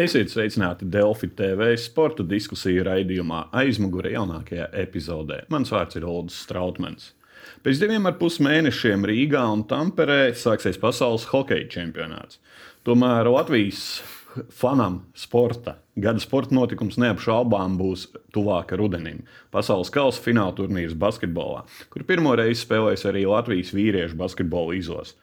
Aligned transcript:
Esiet 0.00 0.30
sveicināti 0.32 0.86
Delfi 0.88 1.28
TV 1.36 1.74
sporta 1.76 2.24
diskusiju 2.24 2.86
raidījumā 2.86 3.40
aizmugurē 3.60 4.14
jaunākajā 4.14 4.70
epizodē. 4.80 5.42
Mans 5.52 5.68
vārds 5.74 5.98
ir 5.98 6.06
Olds 6.08 6.38
Strautmans. 6.46 7.10
Pēc 7.60 7.82
diviem 7.82 8.08
ar 8.08 8.14
pus 8.16 8.38
mēnešiem 8.40 9.04
Rīgā 9.10 9.42
un 9.52 9.66
Tamperē 9.68 10.30
sāksies 10.40 10.80
pasaules 10.80 11.26
hokeja 11.34 11.68
čempionāts. 11.74 12.40
Tomēr 12.88 13.28
Latvijas 13.28 13.82
fanam 14.56 15.02
sporta 15.12 15.76
gada 16.00 16.22
sporta 16.22 16.54
notikums 16.56 16.96
neapšaubām 17.02 17.76
būs 17.76 18.06
tuvāk 18.32 18.72
rudenim. 18.80 19.20
Pasaules 19.52 19.92
kausa 19.92 20.22
fināla 20.24 20.54
turnīrs 20.56 20.96
basketbolā, 20.96 21.66
kur 21.92 22.06
pirmo 22.08 22.32
reizi 22.38 22.64
spēlēs 22.64 23.04
arī 23.10 23.26
Latvijas 23.28 23.74
vīriešu 23.76 24.16
basketbola 24.20 24.78
izlase. 24.78 25.18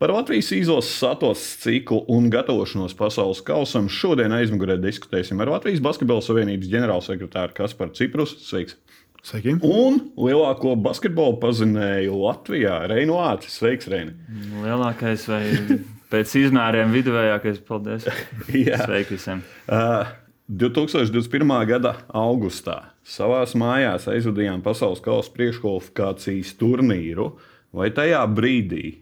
Par 0.00 0.08
Latvijas 0.10 0.52
izlases 0.56 0.94
satos 0.96 1.40
ciklu 1.60 1.98
un 2.08 2.30
gatavošanos 2.32 2.94
pasaules 2.96 3.42
kausam 3.44 3.84
šodien 3.92 4.32
aizmugurē 4.32 4.78
diskutēsim 4.80 5.42
ar 5.44 5.50
Latvijas 5.52 5.82
Basketbola 5.84 6.24
Savienības 6.24 6.70
ģenerālsekretāru 6.72 7.52
Kasparu 7.58 7.92
Ciprus. 7.98 8.32
Sveiks! 8.46 8.78
Sveiki. 9.20 9.58
Un 9.60 9.98
lielāko 10.16 10.72
basketbolu 10.80 11.36
pazinēju 11.42 12.16
Latvijā- 12.16 12.78
Reinu 12.94 13.18
Lācis. 13.18 13.58
Sveiks, 13.60 13.90
Reini! 13.92 14.16
Lielākais 14.62 15.26
vai 15.28 15.42
pēc 16.14 16.32
izmēriem 16.46 16.96
viduvējākais. 16.96 17.60
Paldies! 17.68 18.08
Sveiki 18.86 19.18
visiem! 19.18 19.44
Uh, 19.68 20.08
2021. 20.48 21.54
gada 21.74 21.92
augustā 22.08 22.78
savā 23.04 23.44
mājās 23.52 24.08
aizvadījām 24.08 24.64
pasaules 24.64 25.04
kausa 25.04 25.36
priekškvalifikācijas 25.36 26.56
turnīru. 26.56 27.34
Vai 27.76 27.92
tajā 27.92 28.24
brīdī 28.32 28.96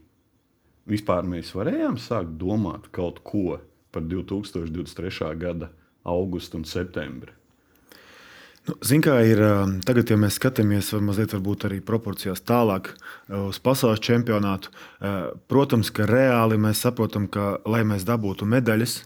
vispār 0.88 1.26
mēs 1.28 1.54
varējām 1.56 1.98
sākt 2.00 2.36
domāt 2.40 2.88
kaut 2.94 3.20
ko 3.26 3.58
par 3.92 4.04
2023. 4.08 5.34
gada 5.40 5.70
augustu 6.08 6.60
un 6.60 6.64
septembri. 6.68 7.34
Nu, 8.68 8.74
Ziniet, 8.84 9.06
kā 9.06 9.14
ir 9.24 9.40
tagad, 9.88 10.10
ja 10.12 10.18
mēs 10.20 10.36
skatāmies 10.36 10.90
mazliet 11.00 11.32
arī 11.64 11.78
proporcijās 11.80 12.42
tālāk 12.44 12.90
uz 13.32 13.60
pasaules 13.64 14.02
čempionātu, 14.04 14.68
protams, 15.48 15.88
ka 15.88 16.04
reāli 16.08 16.58
mēs 16.60 16.82
saprotam, 16.84 17.30
ka, 17.32 17.62
lai 17.64 17.80
mēs 17.88 18.04
dabūtu 18.04 18.44
medaļas, 18.44 18.98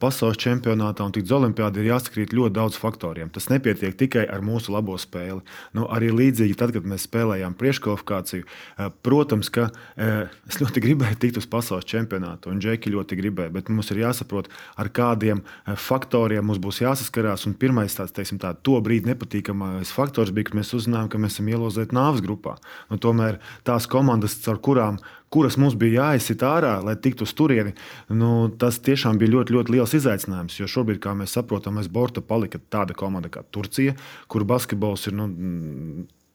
pasaules 0.00 0.38
čempionātā 0.40 1.04
un 1.04 1.12
tikt 1.14 1.28
uz 1.28 1.34
olimpiādu, 1.36 1.82
ir 1.82 1.90
jāsakrīt 1.92 2.34
ļoti 2.36 2.54
daudz 2.56 2.78
faktoriem. 2.80 3.30
Tas 3.34 3.48
nepietiek 3.52 3.96
tikai 3.98 4.24
ar 4.30 4.44
mūsu 4.44 4.72
labo 4.74 4.96
spēli. 5.00 5.42
Nu, 5.76 5.86
arī 5.92 6.10
līdzīgi 6.14 6.56
tad, 6.58 6.72
kad 6.76 6.86
mēs 6.88 7.06
spēlējām 7.08 7.56
priekškvalifikāciju, 7.60 8.44
eh, 8.46 8.90
protams, 9.06 9.50
ka 9.54 9.68
eh, 9.96 10.30
es 10.48 10.60
ļoti 10.62 10.82
gribēju 10.86 11.20
tikt 11.20 11.40
uz 11.42 11.48
pasaules 11.50 11.88
čempionātu, 11.90 12.52
un 12.52 12.62
Džeki 12.62 12.94
ļoti 12.94 13.18
gribēja, 13.20 13.52
bet 13.54 13.72
mums 13.72 13.90
ir 13.92 14.04
jāsaprot, 14.04 14.50
ar 14.80 14.90
kādiem 14.94 15.42
faktoriem 15.66 16.46
mums 16.48 16.62
būs 16.62 16.82
jāsaskarās. 16.84 17.46
Un 17.48 17.58
pirmais 17.58 17.94
tāds, 17.96 18.14
teiksim, 18.14 18.40
tā, 18.42 18.54
to 18.54 18.78
brīdi 18.84 19.10
nepatīkamais 19.10 19.92
faktors 19.94 20.32
bija, 20.34 20.50
kad 20.50 20.60
mēs 20.60 20.72
uzzinājām, 20.76 21.10
ka 21.12 21.20
mēs 21.20 21.36
esam 21.36 21.50
ielozēti 21.52 21.96
nāves 21.96 22.24
grupā. 22.24 22.56
Nu, 22.90 23.00
tomēr 23.00 23.40
tās 23.66 23.88
komandas, 23.90 24.38
caur 24.44 24.60
kurām 24.64 25.00
kuras 25.34 25.58
mums 25.60 25.76
bija 25.78 26.08
jāizsit 26.08 26.44
ārā, 26.46 26.76
lai 26.84 26.96
tiktu 27.00 27.26
uz 27.26 27.34
turieni, 27.36 27.74
nu, 28.14 28.48
tas 28.60 28.78
tiešām 28.84 29.18
bija 29.20 29.36
ļoti, 29.36 29.56
ļoti 29.56 29.76
liels 29.76 29.94
izaicinājums. 29.98 30.58
Jo 30.60 30.70
šobrīd, 30.70 31.00
kā 31.02 31.14
mēs 31.18 31.34
saprotam, 31.34 31.80
aiz 31.82 31.90
borta 31.90 32.22
palika 32.22 32.60
tāda 32.72 32.96
komanda 32.98 33.32
kā 33.32 33.42
Turcija, 33.54 33.96
kur 34.30 34.46
basketbols 34.48 35.08
ir. 35.10 35.18
Nu, 35.18 35.30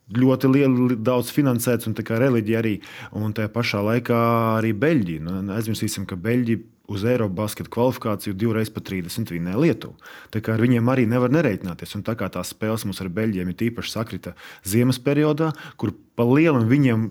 ļoti 0.09 0.49
liela, 0.49 0.95
daudz 1.05 1.29
finansēts, 1.33 1.85
un 1.85 1.93
tā 1.97 2.01
kā 2.05 2.17
reliģija 2.17 2.59
arī. 2.63 2.79
Un 3.17 3.33
tajā 3.37 3.51
pašā 3.53 3.83
laikā 3.85 4.19
arī 4.57 4.73
Beļģija. 4.73 5.21
Nu, 5.25 5.37
aizmirsīsim, 5.53 6.07
ka 6.09 6.17
Beļģija 6.19 6.65
uz 6.89 7.05
Eiropas 7.05 7.37
basketbola 7.37 7.75
kvalifikāciju 7.75 8.33
divreiz 8.33 8.71
pa 8.73 8.81
30 8.81 9.29
vinēja 9.35 9.61
Lietuvu. 9.61 9.95
Tā 10.33 10.41
kā 10.41 10.55
ar 10.55 10.63
viņiem 10.65 10.89
arī 10.89 11.05
nevar 11.09 11.29
nereiķināties. 11.33 11.93
Un 11.99 12.05
tā 12.07 12.17
kā 12.17 12.31
tās 12.33 12.55
spēles 12.55 12.87
mums 12.89 13.01
ar 13.03 13.11
Beļģiem 13.13 13.53
ir 13.53 13.65
īpaši 13.69 13.93
sakrita 13.93 14.33
ziemas 14.65 14.97
periodā, 14.97 15.51
kur 15.77 15.93
pa 16.17 16.25
lielam 16.25 16.65
viņiem 16.69 17.05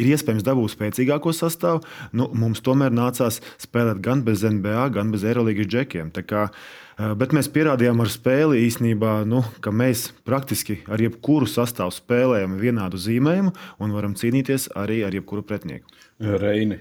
ir 0.00 0.10
iespējams 0.14 0.44
dabūt 0.46 0.74
spēcīgāko 0.74 1.32
sastāvu. 1.34 1.82
Nu, 2.16 2.28
mums 2.34 2.62
tomēr 2.64 2.94
nācās 2.94 3.40
spēlēt 3.62 4.02
gan 4.04 4.24
bez 4.26 4.44
NBA, 4.46 4.88
gan 4.94 5.12
bez 5.14 5.26
Eirolandes 5.26 5.70
džekiem. 5.70 6.12
Kā, 6.24 6.48
eh, 6.50 7.14
bet 7.14 7.34
mēs 7.36 7.50
pierādījām 7.52 8.00
ar 8.00 8.10
spēli 8.12 8.64
īstenībā, 8.66 9.24
nu, 9.26 9.44
ka 9.60 9.70
mēs 9.70 10.10
praktiski 10.26 10.80
ar 10.88 10.98
jebkuru 10.98 11.46
sastāvu 11.46 11.94
spēlējam 11.94 12.58
vienādu 12.60 13.00
zīmējumu 13.00 13.54
un 13.80 13.92
varam 13.92 14.14
cīnīties 14.14 14.70
arī 14.74 15.04
ar 15.06 15.12
jebkuru 15.12 15.42
pretinieku. 15.42 15.86
Reini, 16.20 16.78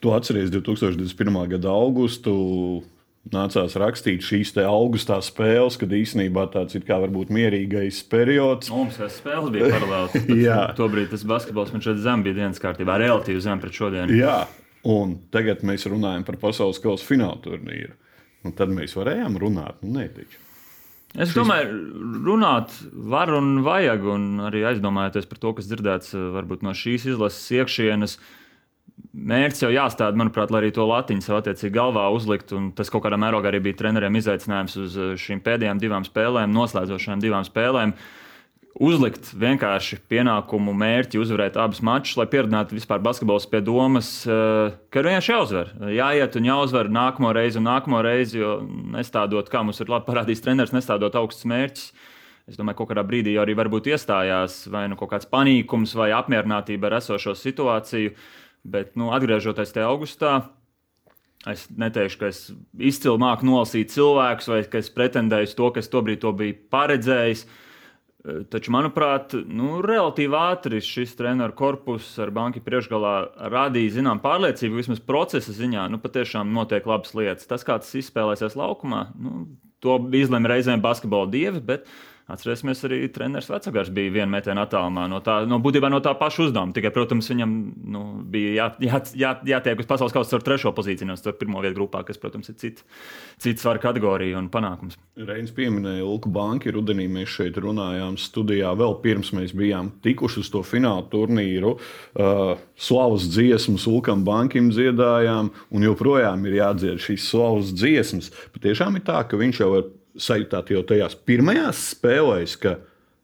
tu 0.00 0.12
atceries 0.12 0.50
2021. 0.50 1.48
gada 1.56 1.68
augustu 1.68 2.84
nācās 3.32 3.74
rakstīt 3.80 4.24
šīs 4.24 4.52
augustā 4.62 5.18
spēles, 5.24 5.78
kad 5.80 5.92
īsnībā 5.92 6.46
tāds 6.54 6.76
ir 6.78 6.84
kā 6.86 6.98
varbūt 7.02 7.32
mierīgais 7.34 8.02
periods. 8.10 8.70
Nu, 8.70 8.84
mums 8.84 8.98
tas 9.00 9.18
spēles 9.20 9.52
bija 9.54 9.70
paralēli. 9.74 10.38
Tobrīd 10.80 11.10
tas 11.12 11.26
basketbols 11.28 11.74
man 11.74 11.84
šeit 11.84 12.00
zem 12.04 12.24
bija 12.26 12.40
dienas 12.40 12.62
kārtībā, 12.62 12.98
relatīvi 13.02 13.42
zem 13.44 13.62
pret 13.62 13.76
šodienu. 13.76 14.16
Jā, 14.16 14.40
un 14.88 15.18
tagad 15.34 15.66
mēs 15.66 15.88
runājam 15.90 16.26
par 16.28 16.40
pasaules 16.42 16.80
kausa 16.82 17.06
fināla 17.08 17.38
turnīru. 17.44 17.94
Un 18.46 18.54
tad 18.54 18.70
mēs 18.70 18.94
varējām 18.94 19.38
runāt, 19.42 19.82
nu 19.82 19.98
netiču. 19.98 20.42
Es 21.16 21.32
domāju, 21.32 21.70
runāt 22.26 22.74
var 23.08 23.30
un 23.32 23.62
vajag, 23.64 24.02
un 24.12 24.24
arī 24.50 24.66
aizdomājoties 24.68 25.26
par 25.30 25.38
to, 25.40 25.54
kas 25.56 25.70
dzirdēts 25.70 26.12
varbūt 26.34 26.66
no 26.66 26.74
šīs 26.76 27.06
izlases 27.14 27.46
iekšienes. 27.56 28.18
Uh, 28.18 28.34
mērķis 29.16 29.64
jau 29.64 29.70
jāstāda, 29.72 30.18
manuprāt, 30.18 30.52
lai 30.52 30.62
arī 30.64 30.74
to 30.76 30.84
latiņu 30.86 31.24
sev 31.24 31.38
attiecīgi 31.40 31.74
galvā 31.74 32.06
uzlikt. 32.14 32.52
Tas 32.76 32.92
kaut 32.92 33.06
kādā 33.06 33.18
mērogā 33.20 33.50
arī 33.50 33.62
bija 33.68 33.80
treneriem 33.80 34.20
izaicinājums 34.20 34.76
uz 34.82 35.00
eh, 35.00 35.16
šīm 35.20 35.42
pēdējām 35.44 35.80
divām 35.82 36.06
spēlēm, 36.06 36.54
noslēdzošajām 36.56 37.24
divām 37.24 37.46
spēlēm. 37.46 37.96
Uzlikt 38.86 39.30
vienkārši 39.40 40.02
pienākumu, 40.10 40.74
mērķi, 40.76 41.16
uzvarēt 41.22 41.54
abus 41.56 41.80
mačus, 41.86 42.18
lai 42.20 42.26
pieradinātu 42.28 42.76
vispār 42.76 43.00
basketbols 43.00 43.48
pie 43.48 43.62
domas, 43.64 44.10
eh, 44.28 44.76
ka 44.92 45.00
ir 45.00 45.08
vienkārši 45.08 45.32
jāuzvar. 45.32 45.72
Jāiet 45.96 46.36
un 46.36 46.50
jāuzvar 46.50 46.92
nākamo 46.92 47.32
reizi 47.36 47.62
un 47.62 47.70
nākamo 47.70 48.02
reizi, 48.04 48.42
jo 48.42 48.58
nestādot, 48.98 49.48
kā 49.48 49.64
mums 49.64 49.80
ir 49.80 49.92
labi 49.92 50.10
parādījis 50.12 50.44
treneris, 50.44 50.76
nestādot 50.76 51.16
augstus 51.16 51.48
mērķus. 51.48 51.92
Es 52.46 52.54
domāju, 52.54 52.76
ka 52.76 52.84
kaut 52.84 52.92
kādā 52.92 53.02
brīdī 53.02 53.32
jau 53.34 53.42
arī 53.42 53.56
varbūt 53.58 53.88
iestājās 53.90 54.68
vai 54.70 54.84
nu 54.86 54.94
kaut 54.94 55.10
kāds 55.10 55.26
panīkums 55.26 55.96
vai 55.98 56.12
apmierinātība 56.14 56.86
ar 56.86 57.00
esošo 57.00 57.32
situāciju. 57.34 58.12
Uh, 58.12 58.45
Bet, 58.66 58.96
nu, 58.98 59.12
atgriežoties 59.14 59.74
te 59.74 59.84
augustā, 59.86 60.40
es 61.46 61.66
neteikšu, 61.70 62.18
ka 62.18 62.30
es 62.32 62.40
izcili 62.74 63.20
māku 63.22 63.46
nolasīt 63.46 63.92
cilvēkus, 63.94 64.50
vai 64.50 64.64
ka 64.70 64.80
es 64.82 64.90
pretendēju 64.92 65.54
to, 65.58 65.70
kas 65.76 65.90
tobrīd 65.92 66.24
to 66.24 66.32
bija 66.36 66.56
paredzējis. 66.74 67.46
Taču, 68.50 68.72
manuprāt, 68.74 69.36
nu, 69.46 69.76
relatīvi 69.86 70.34
ātri 70.34 70.80
šis 70.82 71.12
treneru 71.14 71.54
korpus 71.54 72.08
ar 72.18 72.32
banku 72.34 72.58
priekšgalā 72.64 73.12
radīja 73.52 74.00
zinām 74.00 74.18
pārliecību, 74.24 74.80
vismaz 74.80 74.98
procesa 74.98 75.54
ziņā, 75.54 75.84
nu, 75.92 76.00
patiešām 76.02 76.50
notiek 76.56 76.88
labas 76.90 77.14
lietas. 77.14 77.46
Tas, 77.46 77.62
kā 77.66 77.78
tas 77.78 77.94
izspēlēsies 78.02 78.58
laukumā, 78.58 79.04
nu, 79.14 79.44
to 79.78 80.00
izlemj 80.18 80.50
reizēm 80.50 80.82
basketbola 80.82 81.30
dievi, 81.30 81.62
bet 81.70 81.86
Atcerēsimies, 82.26 82.80
arī 82.88 82.96
treneris 83.14 83.46
Vecāks 83.46 83.90
bija 83.94 84.10
viena 84.16 84.26
metiena 84.32 84.64
attālumā 84.66 85.04
no 85.06 85.20
tā, 85.22 85.36
no, 85.46 85.60
būtībā 85.62 85.86
no 85.92 86.00
tā 86.02 86.10
paša 86.18 86.48
uzdevuma. 86.48 86.74
Tikai, 86.74 86.90
protams, 86.90 87.28
viņam 87.30 87.52
nu, 87.94 88.00
bija 88.32 88.54
jā, 88.56 88.64
jā, 88.82 88.98
jā, 89.14 89.30
jātiek 89.46 89.78
uz 89.78 89.86
pasaules 89.86 90.14
kausa 90.14 90.34
ar 90.40 90.42
trešo 90.42 90.72
pozīciju, 90.74 91.06
nevis 91.06 91.22
ar 91.22 91.36
pirmo 91.38 91.62
vietu 91.62 91.78
grupā, 91.78 92.00
kas, 92.08 92.18
protams, 92.18 92.50
ir 92.50 92.56
cits, 92.58 92.82
cits 93.44 93.62
svaru 93.62 93.78
kategorija 93.84 94.40
un 94.40 94.48
panākums. 94.50 94.98
Reins 95.28 95.54
pieminēja 95.54 96.02
Ulku 96.02 96.32
Banku. 96.34 96.72
Rudenī 96.74 97.06
mēs 97.12 97.30
šeit 97.30 97.60
runājām 97.62 98.16
studijā 98.18 98.72
vēl 98.74 98.96
pirms 99.04 99.30
mēs 99.36 99.54
bijām 99.54 99.92
tikuši 100.02 100.42
uz 100.42 100.50
to 100.50 100.64
fināla 100.66 101.04
turnīru. 101.12 101.76
Uh, 102.18 102.56
slavas 102.74 103.28
dziesmas 103.30 103.86
Ulkam 103.86 104.24
Bankim 104.26 104.72
dziedājām, 104.74 105.52
un 105.70 105.86
joprojām 105.86 106.42
ir 106.50 106.58
jādzied 106.58 106.98
šīs 107.06 107.30
slavas 107.30 107.70
dziesmas. 107.70 108.32
Patiešām 108.56 108.98
ir 108.98 109.06
tā, 109.06 109.22
ka 109.30 109.38
viņš 109.38 109.62
jau 109.62 109.70
ir 109.78 109.86
sajūtāt 110.20 110.72
jau 110.74 110.82
tajās 110.86 111.16
pirmajās 111.28 111.82
spēlēs, 111.94 112.56
ka 112.60 112.76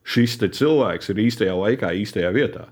šis 0.05 0.39
cilvēks 0.43 1.13
ir 1.13 1.23
īstajā 1.27 1.57
laikā, 1.57 1.93
īstajā 2.03 2.31
vietā. 2.35 2.69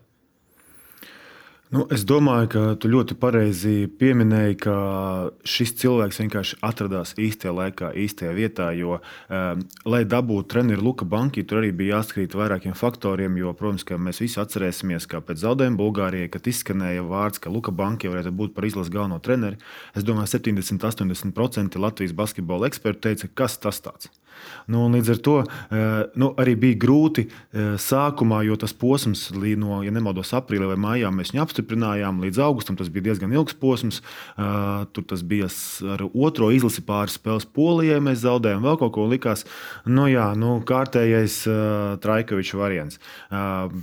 Nu, 1.70 1.84
es 1.94 2.02
domāju, 2.02 2.48
ka 2.50 2.60
tu 2.82 2.88
ļoti 2.90 3.14
pareizi 3.22 3.72
pieminēji, 4.00 4.56
ka 4.64 4.72
šis 5.46 5.70
cilvēks 5.78 6.18
vienkārši 6.18 6.56
atradās 6.66 7.12
īstajā 7.14 7.52
laikā, 7.54 7.92
īstajā 7.94 8.32
vietā. 8.34 8.66
Jo, 8.74 8.96
um, 8.98 9.62
lai 9.86 10.00
dabūtu 10.02 10.48
treneru 10.50 10.88
Luka 10.88 11.06
Banki, 11.06 11.44
tur 11.46 11.60
arī 11.60 11.70
bija 11.78 12.00
jāskrīt 12.00 12.34
vairākiem 12.34 12.74
faktoriem. 12.74 13.38
Jo, 13.38 13.54
protams, 13.54 13.86
mēs 13.86 14.18
visi 14.18 14.42
atcerēsimies, 14.42 15.06
ka 15.06 15.22
pēc 15.22 15.44
zaudējuma 15.44 15.78
Bulgārijai, 15.78 16.32
kad 16.34 16.50
izskanēja 16.50 17.06
vārds, 17.06 17.38
ka 17.38 17.54
Luka 17.54 17.70
Banki 17.70 18.10
varētu 18.10 18.34
būt 18.34 18.56
par 18.56 18.66
izlases 18.66 18.90
galveno 18.90 19.20
treneri, 19.22 19.62
es 19.94 20.02
domāju, 20.02 20.32
70-80% 20.40 21.78
Latvijas 21.78 22.18
basketbola 22.18 22.66
eksperti 22.66 23.06
teica, 23.06 23.30
kas 23.44 23.60
tas 23.62 23.78
tāds 23.86 24.10
ir. 24.10 24.19
Nu, 24.70 24.86
līdz 24.92 25.10
ar 25.14 25.20
to 25.24 25.36
nu, 26.20 26.30
arī 26.40 26.54
bija 26.58 26.78
grūti 26.84 27.26
sākumā, 27.80 28.42
jo 28.46 28.56
tas 28.60 28.74
posms, 28.76 29.28
no, 29.34 29.80
ja 29.84 29.92
nemaldos, 29.94 30.32
aprīlī 30.36 30.68
vai 30.70 30.78
maijā 30.80 31.10
mēs 31.14 31.32
viņu 31.34 31.42
apstiprinājām, 31.44 32.22
līdz 32.24 32.42
augustam 32.44 32.78
tas 32.78 32.90
bija 32.92 33.10
diezgan 33.10 33.34
ilgs 33.34 33.56
posms. 33.58 34.00
Tur 34.94 35.06
tas 35.10 35.24
bija 35.26 35.50
ar 35.94 36.04
otro 36.10 36.50
izlasi 36.54 36.84
pāris 36.86 37.18
spēles 37.18 37.48
Polijai, 37.50 38.00
mēs 38.04 38.22
zaudējām 38.24 38.64
vēl 38.66 38.80
kaut 38.80 38.94
ko 38.96 39.06
likās. 39.10 39.46
Nu, 39.88 40.06
jā, 40.10 40.30
nu, 40.38 40.58
kārtējais 40.66 41.40
Traikoviča 42.04 42.60
variants. 42.60 43.00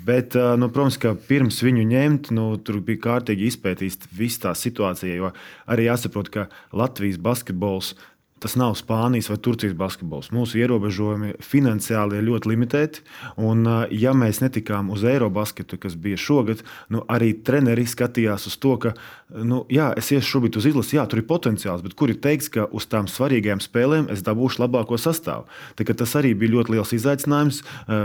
Bet, 0.07 0.37
nu, 0.59 0.71
protams, 0.73 0.99
ka 1.01 1.15
pirms 1.27 1.61
viņu 1.65 1.87
ņemt, 1.91 2.31
nu, 2.37 2.49
tur 2.61 2.81
bija 2.85 3.03
kārtīgi 3.09 3.51
izpētīta 3.51 4.11
visa 4.17 4.47
tā 4.47 4.57
situācija, 4.57 5.17
jo 5.19 5.33
arī 5.67 5.89
jāsaprot, 5.89 6.31
ka 6.33 6.47
Latvijas 6.75 7.19
basketbols 7.21 7.95
Tas 8.39 8.53
nav 8.59 8.75
Spānijas 8.77 9.31
vai 9.31 9.37
Turcijas 9.41 9.73
basketbols. 9.77 10.29
Mūsu 10.35 10.59
ierobežojumi 10.61 11.35
finansiāli 11.41 12.19
ir 12.19 12.27
ļoti 12.27 12.51
limitēti. 12.51 13.01
Un, 13.41 13.63
ja 13.89 14.13
mēs 14.13 14.43
netikām 14.43 14.91
uz 14.93 15.01
Eirobasketu, 15.07 15.79
kas 15.81 15.95
bija 15.97 16.19
šogad, 16.21 16.61
nu, 16.93 17.01
arī 17.09 17.31
treneri 17.33 17.87
skatījās 17.89 18.45
uz 18.51 18.59
to, 18.61 18.75
ka, 18.83 18.93
nu, 19.33 19.63
jā, 19.73 19.89
es 19.97 20.11
iešu 20.13 20.35
šobrīd 20.35 20.59
uz 20.61 20.69
izlasi, 20.69 20.99
jā, 20.99 21.07
tur 21.09 21.23
ir 21.23 21.27
potenciāls, 21.29 21.81
bet 21.85 21.97
kur 21.97 22.13
ir 22.13 22.21
teikts, 22.21 22.51
ka 22.53 22.67
uz 22.69 22.85
tām 22.91 23.09
svarīgajām 23.09 23.63
spēlēm 23.63 24.11
es 24.13 24.21
dabūšu 24.27 24.61
labāko 24.67 25.01
sastāvu. 25.01 25.49
Tā, 25.79 25.89
tas 25.97 26.15
arī 26.19 26.35
bija 26.37 26.57
ļoti 26.59 26.77
liels 26.77 26.93
izaicinājums. 26.93 27.63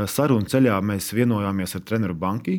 Sarunu 0.08 0.48
ceļā 0.48 0.80
mēs 0.80 1.12
vienojāmies 1.12 1.76
ar 1.76 1.84
treneru 1.84 2.16
banku, 2.16 2.56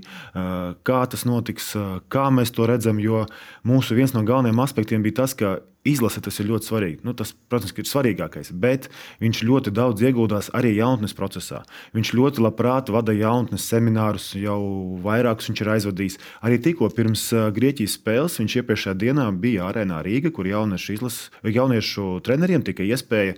kā 0.85 1.03
tas 1.09 1.25
notiks, 1.25 1.73
kā 2.13 2.29
mēs 2.29 2.53
to 2.53 2.69
redzam, 2.69 3.01
jo 3.01 3.25
mūsu 3.65 3.97
viens 3.97 4.13
no 4.13 4.21
galvenajiem 4.27 4.61
aspektiem 4.61 5.05
bija 5.05 5.23
tas, 5.23 5.33
ka 5.37 5.57
Izlase 5.83 6.21
tas 6.24 6.38
ir 6.39 6.47
ļoti 6.47 6.69
svarīgi. 6.69 7.01
Nu, 7.03 7.12
tas, 7.12 7.33
protams, 7.51 7.74
ir 7.75 7.88
svarīgākais, 7.89 8.53
bet 8.56 8.85
viņš 9.19 9.41
ļoti 9.44 9.74
daudz 9.75 10.03
ieguldās 10.07 10.47
arī 10.56 10.71
jaunatnes 10.77 11.12
procesā. 11.18 11.59
Viņš 11.91 12.13
ļoti 12.15 12.44
labprāt 12.45 12.91
vada 12.94 13.12
jaunatnes 13.12 13.65
seminārus, 13.68 14.30
jau 14.39 14.62
vairākus 15.03 15.50
viņš 15.51 15.63
ir 15.65 15.71
aizvadījis. 15.74 16.15
Arī 16.47 16.62
tikko 16.63 16.88
pirms 16.95 17.25
Grieķijas 17.57 17.97
spēles 18.00 18.39
viņš 18.39 18.56
iepriekšējā 18.62 18.95
dienā 19.03 19.27
bija 19.35 19.68
Arēnā 19.68 20.00
Rīga, 20.07 20.31
kur 20.31 20.47
jauniešu, 20.47 20.95
izlases, 20.95 21.27
jauniešu 21.44 22.07
treneriem 22.24 22.63
tika 22.63 22.88
iespēja 22.88 23.36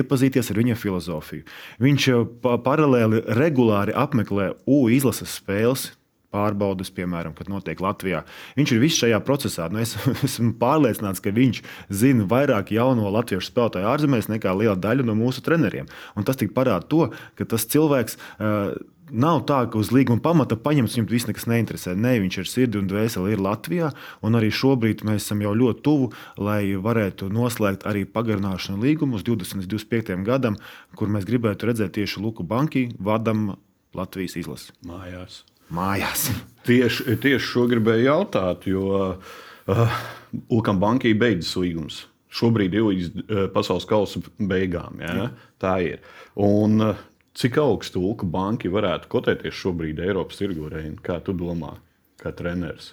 iepazīties 0.00 0.48
ar 0.54 0.62
viņa 0.62 0.78
filozofiju. 0.80 1.44
Viņš 1.84 2.08
pa 2.40 2.56
paralēli 2.64 3.20
regulāri 3.36 3.92
apmeklē 3.92 4.54
U 4.64 4.86
izlases 4.88 5.36
spēles 5.42 5.90
pārbaudas, 6.36 6.92
piemēram, 6.94 7.34
kad 7.36 7.50
notiek 7.52 7.80
Latvijā. 7.82 8.24
Viņš 8.58 8.74
ir 8.74 8.82
viss 8.82 9.00
šajā 9.02 9.20
procesā. 9.26 9.70
Nu, 9.72 9.80
es 9.82 9.96
esmu 10.28 10.52
pārliecināts, 10.60 11.24
ka 11.24 11.34
viņš 11.36 11.62
zina 11.88 12.26
vairāk 12.30 12.74
jauno 12.76 13.08
latviešu 13.16 13.50
spēlētāju 13.50 13.88
ārzemēs 13.94 14.28
nekā 14.32 14.52
liela 14.58 14.76
daļa 14.76 15.06
no 15.08 15.16
mūsu 15.18 15.44
treneriem. 15.46 15.88
Un 16.16 16.28
tas 16.28 16.38
tik 16.40 16.52
parāda 16.56 16.84
to, 16.90 17.08
ka 17.38 17.48
tas 17.48 17.66
cilvēks. 17.72 18.20
Uh, 18.36 18.76
Nav 19.06 19.44
tā, 19.46 19.60
ka 19.70 19.78
uz 19.78 19.92
līguma 19.94 20.18
pamata 20.18 20.56
paņemts 20.58 20.96
viņam 20.96 21.06
viss 21.12 21.28
nekas 21.28 21.44
neinteresē. 21.46 21.92
Nē, 21.94 22.16
viņš 22.24 22.38
ir 22.42 22.48
sirdi 22.50 22.80
un 22.80 22.88
dvēseli 22.90 23.36
ir 23.36 23.42
Latvijā. 23.44 23.92
Un 24.26 24.34
arī 24.34 24.50
šobrīd 24.50 25.04
mēs 25.06 25.22
esam 25.22 25.44
jau 25.44 25.54
ļoti 25.54 25.84
tuvu, 25.86 26.10
lai 26.42 26.74
varētu 26.74 27.30
noslēgt 27.30 27.86
arī 27.86 28.02
pagarināšanu 28.10 28.82
līgumu 28.82 29.20
uz 29.20 29.22
20, 29.28 29.70
25 29.70 30.26
gadam, 30.26 30.58
kur 30.98 31.12
mēs 31.12 31.28
gribētu 31.28 31.70
redzēt 31.70 31.94
tieši 32.00 32.24
Luku 32.24 32.42
Banki 32.42 32.88
vadam 32.98 33.52
Latvijas 33.94 34.40
izlasi. 34.42 34.74
Mājās 34.90 35.44
mājās. 35.74 36.28
Tieši, 36.66 37.16
tieši 37.22 37.46
šo 37.46 37.66
gribēju 37.70 38.08
jautāt, 38.08 38.66
jo 38.70 38.86
uh, 38.98 39.98
Ulkam 40.52 40.80
bankai 40.82 41.14
beidzas 41.18 41.54
līgums. 41.62 42.00
Šobrīd 42.36 42.74
ir 42.76 42.86
līdz 42.88 43.10
uh, 43.10 43.44
pasaules 43.54 43.86
kausa 43.88 44.20
beigām. 44.36 45.00
Ja? 45.00 45.14
Jā. 45.14 45.28
Tā 45.62 45.74
ir. 45.84 46.02
Un, 46.34 46.80
uh, 46.82 47.00
cik 47.38 47.58
augstu 47.62 48.02
Ulka 48.02 48.28
banki 48.28 48.72
varētu 48.72 49.10
kotēties 49.12 49.56
šobrīd 49.56 50.02
Eiropas 50.04 50.42
tirgu? 50.42 50.68
Kā 51.06 51.20
tu 51.24 51.36
domā, 51.36 51.76
kā 52.22 52.34
treneris? 52.36 52.92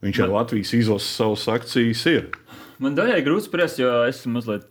Viņš 0.00 0.22
ar 0.24 0.32
Latvijas 0.32 0.72
izlases 0.78 1.12
savas 1.12 1.44
akcijas 1.52 2.06
ir. 2.08 2.30
Man 2.80 2.94
daļai 2.96 3.20
grūti 3.26 3.50
spriest, 3.50 3.80
jo 3.82 3.90
esmu 4.08 4.38
mazliet 4.38 4.64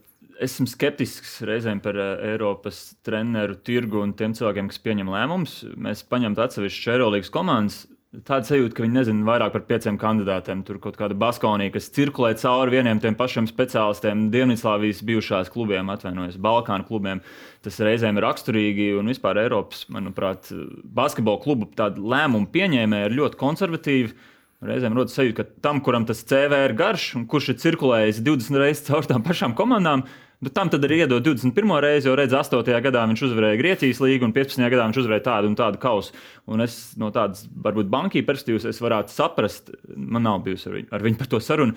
esmu 0.44 0.68
skeptisks 0.70 1.40
reizēm 1.48 1.82
par 1.84 1.98
uh, 2.00 2.16
Eiropas 2.32 2.96
treneru 3.06 3.58
tirgu 3.66 4.04
un 4.04 4.16
tiem 4.18 4.36
cilvēkiem, 4.38 4.72
kas 4.72 4.82
pieņem 4.84 5.12
lēmumus. 5.14 5.62
Mēs 5.80 6.04
paņemam 6.08 6.40
atsevišķas 6.46 6.94
Eirolandes 6.96 7.34
komandas. 7.34 7.86
Tāda 8.26 8.42
sajūta, 8.42 8.74
ka 8.74 8.82
viņi 8.82 8.96
nezina 8.96 9.26
vairāk 9.28 9.52
par 9.54 9.68
pieciem 9.68 9.98
kandidātiem. 10.02 10.64
Tur 10.66 10.80
kaut 10.82 10.96
kāda 10.98 11.14
baskonija, 11.14 11.76
kas 11.76 11.92
cirkulē 11.94 12.32
cauri 12.42 12.74
vieniem 12.80 12.98
tiem 13.04 13.14
pašiem 13.14 13.46
speciālistiem, 13.46 14.24
Dienvidslāvijas 14.34 15.04
bijušās 15.06 15.52
klubiem, 15.54 15.92
atvainojos, 15.94 16.40
Balkānu 16.42 16.88
klubiem. 16.88 17.22
Tas 17.62 17.78
reizēm 17.86 18.18
ir 18.18 18.26
raksturīgi 18.26 18.96
un 18.98 19.14
vispār 19.14 19.38
Eiropas, 19.44 19.84
manuprāt, 19.94 20.50
basketbola 20.98 21.44
klubu 21.44 21.70
lēmumu 21.78 22.50
pieņēmēji 22.56 23.12
ir 23.12 23.18
ļoti 23.20 23.40
konservatīvi. 23.44 24.18
Reizēm 24.66 24.98
rodas 24.98 25.14
sajūta, 25.16 25.44
ka 25.44 25.62
tam, 25.70 25.78
kuram 25.86 26.10
tas 26.10 26.26
CV 26.26 26.66
ir 26.66 26.74
garš 26.82 27.12
un 27.16 27.30
kurš 27.30 27.54
ir 27.54 27.62
cirkulējis 27.62 28.24
20 28.26 28.60
reizes 28.60 28.90
caur 28.90 29.06
tām 29.08 29.22
pašām 29.24 29.54
komandām, 29.56 30.02
Nu, 30.40 30.48
tam 30.56 30.70
tad 30.72 30.86
arī 30.88 31.02
iedod 31.04 31.26
21. 31.26 31.72
reizi, 31.84 32.08
jo 32.08 32.14
redz, 32.16 32.32
8. 32.32 32.64
gadā 32.86 33.02
viņš 33.10 33.24
uzvarēja 33.28 33.60
Grieķijas 33.60 34.00
līgu, 34.00 34.24
un 34.24 34.32
15. 34.36 34.62
gadā 34.72 34.86
viņš 34.88 35.00
uzvarēja 35.02 35.26
tādu 35.26 35.50
un 35.52 35.58
tādu 35.60 35.82
kausu. 35.84 36.14
Un 36.48 36.64
es 36.64 36.78
no 37.00 37.10
tādas, 37.12 37.44
varbūt, 37.66 37.90
bankas 37.92 38.24
perspektīvas 38.28 38.80
varētu 38.80 39.12
saprast, 39.12 39.74
man 39.98 40.24
nav 40.24 40.46
bijusi 40.46 40.70
ar 40.70 40.78
viņu, 40.78 40.88
ar 40.96 41.04
viņu 41.04 41.20
par 41.20 41.30
to 41.34 41.42
sarunu, 41.44 41.76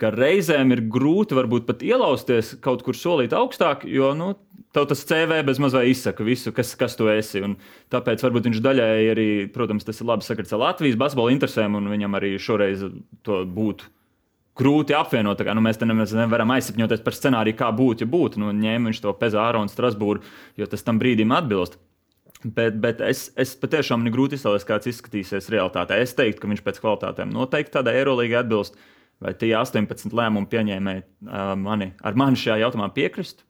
ka 0.00 0.10
reizēm 0.10 0.74
ir 0.74 0.82
grūti 0.90 1.38
varbūt 1.38 1.68
pat 1.68 1.84
ielausties 1.86 2.56
kaut 2.64 2.82
kur 2.82 2.98
solīt 2.98 3.36
augstāk, 3.36 3.86
jo 3.86 4.10
nu, 4.18 4.32
tev 4.74 4.90
tas 4.90 5.06
CV 5.06 5.44
bez 5.46 5.62
mazā 5.62 5.84
izsaka 5.86 6.26
visu, 6.26 6.50
kas, 6.56 6.74
kas 6.80 6.98
tu 6.98 7.06
esi. 7.14 7.44
Un 7.46 7.60
tāpēc 7.94 8.26
varbūt 8.26 8.50
viņš 8.50 8.64
daļēji 8.66 9.14
arī, 9.14 9.30
protams, 9.54 9.86
tas 9.86 10.02
ir 10.02 10.10
labi 10.10 10.26
sakarts 10.26 10.56
ar 10.56 10.64
Latvijas 10.64 10.98
basketbola 10.98 11.36
interesēm, 11.36 11.78
un 11.78 11.86
viņam 11.94 12.18
arī 12.18 12.34
šoreiz 12.42 12.88
to 13.22 13.44
būtu 13.46 13.86
grūti 14.60 14.96
apvienot. 14.96 15.42
Kā, 15.46 15.54
nu, 15.56 15.64
mēs 15.64 15.80
nevaram 15.82 16.54
aizsapņoties 16.54 17.04
par 17.04 17.16
scenāriju, 17.16 17.58
kā 17.58 17.70
būtu, 17.74 18.06
ja 18.06 18.12
būtu. 18.12 18.42
Nu, 18.42 18.52
ņēma 18.56 18.90
viņš 18.90 19.02
to 19.04 19.14
Pezāru 19.18 19.62
un 19.64 19.72
Strasbūru, 19.72 20.22
jo 20.60 20.68
tas 20.70 20.86
tam 20.86 21.00
brīdim 21.02 21.34
atbilst. 21.36 21.80
Bet, 22.40 22.78
bet 22.80 23.02
es, 23.04 23.26
es 23.36 23.52
patiešām 23.60 24.06
grūti 24.14 24.38
iztēloties, 24.38 24.64
kāds 24.68 24.88
izskatīsies 24.88 25.50
realitātē. 25.52 25.98
Es 26.00 26.16
teiktu, 26.16 26.40
ka 26.40 26.48
viņš 26.48 26.64
pēc 26.64 26.80
kvalitātēm 26.80 27.34
noteikti 27.34 27.74
tādai 27.74 27.98
Eirolandā 28.00 28.40
atbilst. 28.40 28.78
Vai 29.20 29.34
tie 29.36 29.50
18 29.52 30.14
lēmumu 30.16 30.48
pieņēmēji 30.48 31.02
mani, 31.60 31.90
ar 32.00 32.16
mani 32.16 32.40
šajā 32.40 32.62
jautājumā 32.62 32.86
piekrist? 32.96 33.44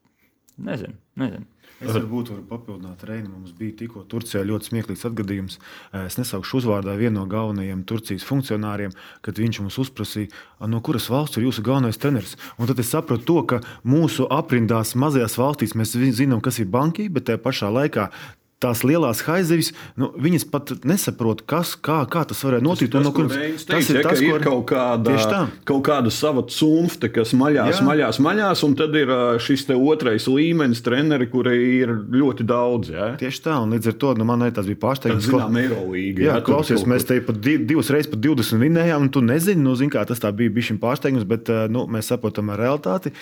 Nezinu. 0.61 0.97
nezinu. 1.21 1.47
Es 1.81 1.95
varbūt 1.95 2.29
varu 2.29 2.43
papildināt, 2.45 3.03
Reini. 3.09 3.31
Mums 3.33 3.55
bija 3.57 3.73
tikko 3.79 4.03
Turcijā 4.09 4.43
ļoti 4.45 4.69
smieklīgs 4.69 5.07
atgadījums. 5.09 5.57
Es 6.03 6.19
nesaukšu 6.21 6.59
uzvārdā 6.61 6.93
vienu 7.01 7.23
no 7.23 7.27
galvenajiem 7.31 7.87
Turcijas 7.89 8.27
funkcionāriem, 8.29 8.93
kad 9.25 9.41
viņš 9.41 9.63
mums 9.65 9.79
uzprasīja, 9.81 10.29
no 10.69 10.83
kuras 10.85 11.09
valsts 11.13 11.41
ir 11.41 11.47
jūsu 11.49 11.65
galvenais 11.65 12.01
treneris. 12.01 12.37
Un 12.61 12.69
tad 12.69 12.83
es 12.85 12.93
sapratu 12.93 13.25
to, 13.31 13.39
ka 13.49 13.63
mūsu 13.89 14.29
aprindās 14.29 14.93
mazajās 14.93 15.39
valstīs 15.41 15.77
mēs 15.79 15.97
zinām, 15.97 16.45
kas 16.45 16.61
ir 16.61 16.69
banka, 16.69 17.09
bet 17.09 17.31
tajā 17.31 17.41
pašā 17.41 17.73
laikā 17.73 18.11
tās 18.61 18.83
lielās 18.85 19.23
haizivis, 19.25 19.73
nu, 20.01 20.11
viņas 20.21 20.45
pat 20.53 20.73
nesaprot, 20.85 21.43
kas, 21.49 21.73
kā, 21.81 22.03
kā 22.11 22.27
tas 22.29 22.43
varētu 22.45 22.67
notikt. 22.67 22.93
Tas, 22.93 23.05
no, 23.07 23.13
kur, 23.17 23.31
teica, 23.33 23.65
tas 23.71 23.89
ir 23.89 24.01
tas, 24.05 24.21
ir 24.25 24.45
kaut 24.45 24.67
kāda, 24.69 25.17
kaut 25.69 25.83
kāda 25.87 26.13
sava 26.13 26.45
cunfte, 26.45 27.09
kas 27.15 27.33
maļās, 27.37 27.81
Jā. 27.81 27.87
maļās, 27.89 28.21
maļās, 28.21 28.65
un 28.67 28.77
tad 28.77 28.97
ir 29.01 29.13
šis 29.41 29.65
otrais 29.73 30.29
līmenis 30.29 30.85
treneri, 30.85 31.31
kuri 31.33 31.57
ir 31.79 31.95
ļoti 32.13 32.45
daudz. 32.49 32.93
Ja? 32.93 33.09
Tieši 33.21 33.45
tā, 33.47 33.57
un 33.65 33.73
līdz 33.77 33.93
ar 33.95 33.97
to 34.05 34.13
nu, 34.21 34.29
man 34.29 34.45
tas 34.53 34.69
bija 34.69 34.81
pārsteigums. 34.85 35.31
Zinām, 35.31 35.57
Eirolīga, 35.61 36.25
jā, 36.27 36.37
jā 36.37 36.45
klausies, 36.45 36.85
mēs 36.89 37.09
te 37.09 37.17
pat 37.25 37.41
div, 37.41 37.65
divas 37.71 37.89
reizes 37.95 38.13
pat 38.13 38.21
20 38.29 38.61
vinējām, 38.61 39.09
un 39.09 39.13
tu 39.15 39.25
nezini, 39.25 39.65
nu, 39.65 39.73
zin, 39.79 39.93
kā 39.93 40.05
tas 40.09 40.21
bija 40.37 40.53
bijis 40.53 40.75
pārsteigums, 40.83 41.25
bet 41.29 41.49
nu, 41.73 41.87
mēs 41.91 42.13
saprotam 42.13 42.53
realitāti. 42.61 43.15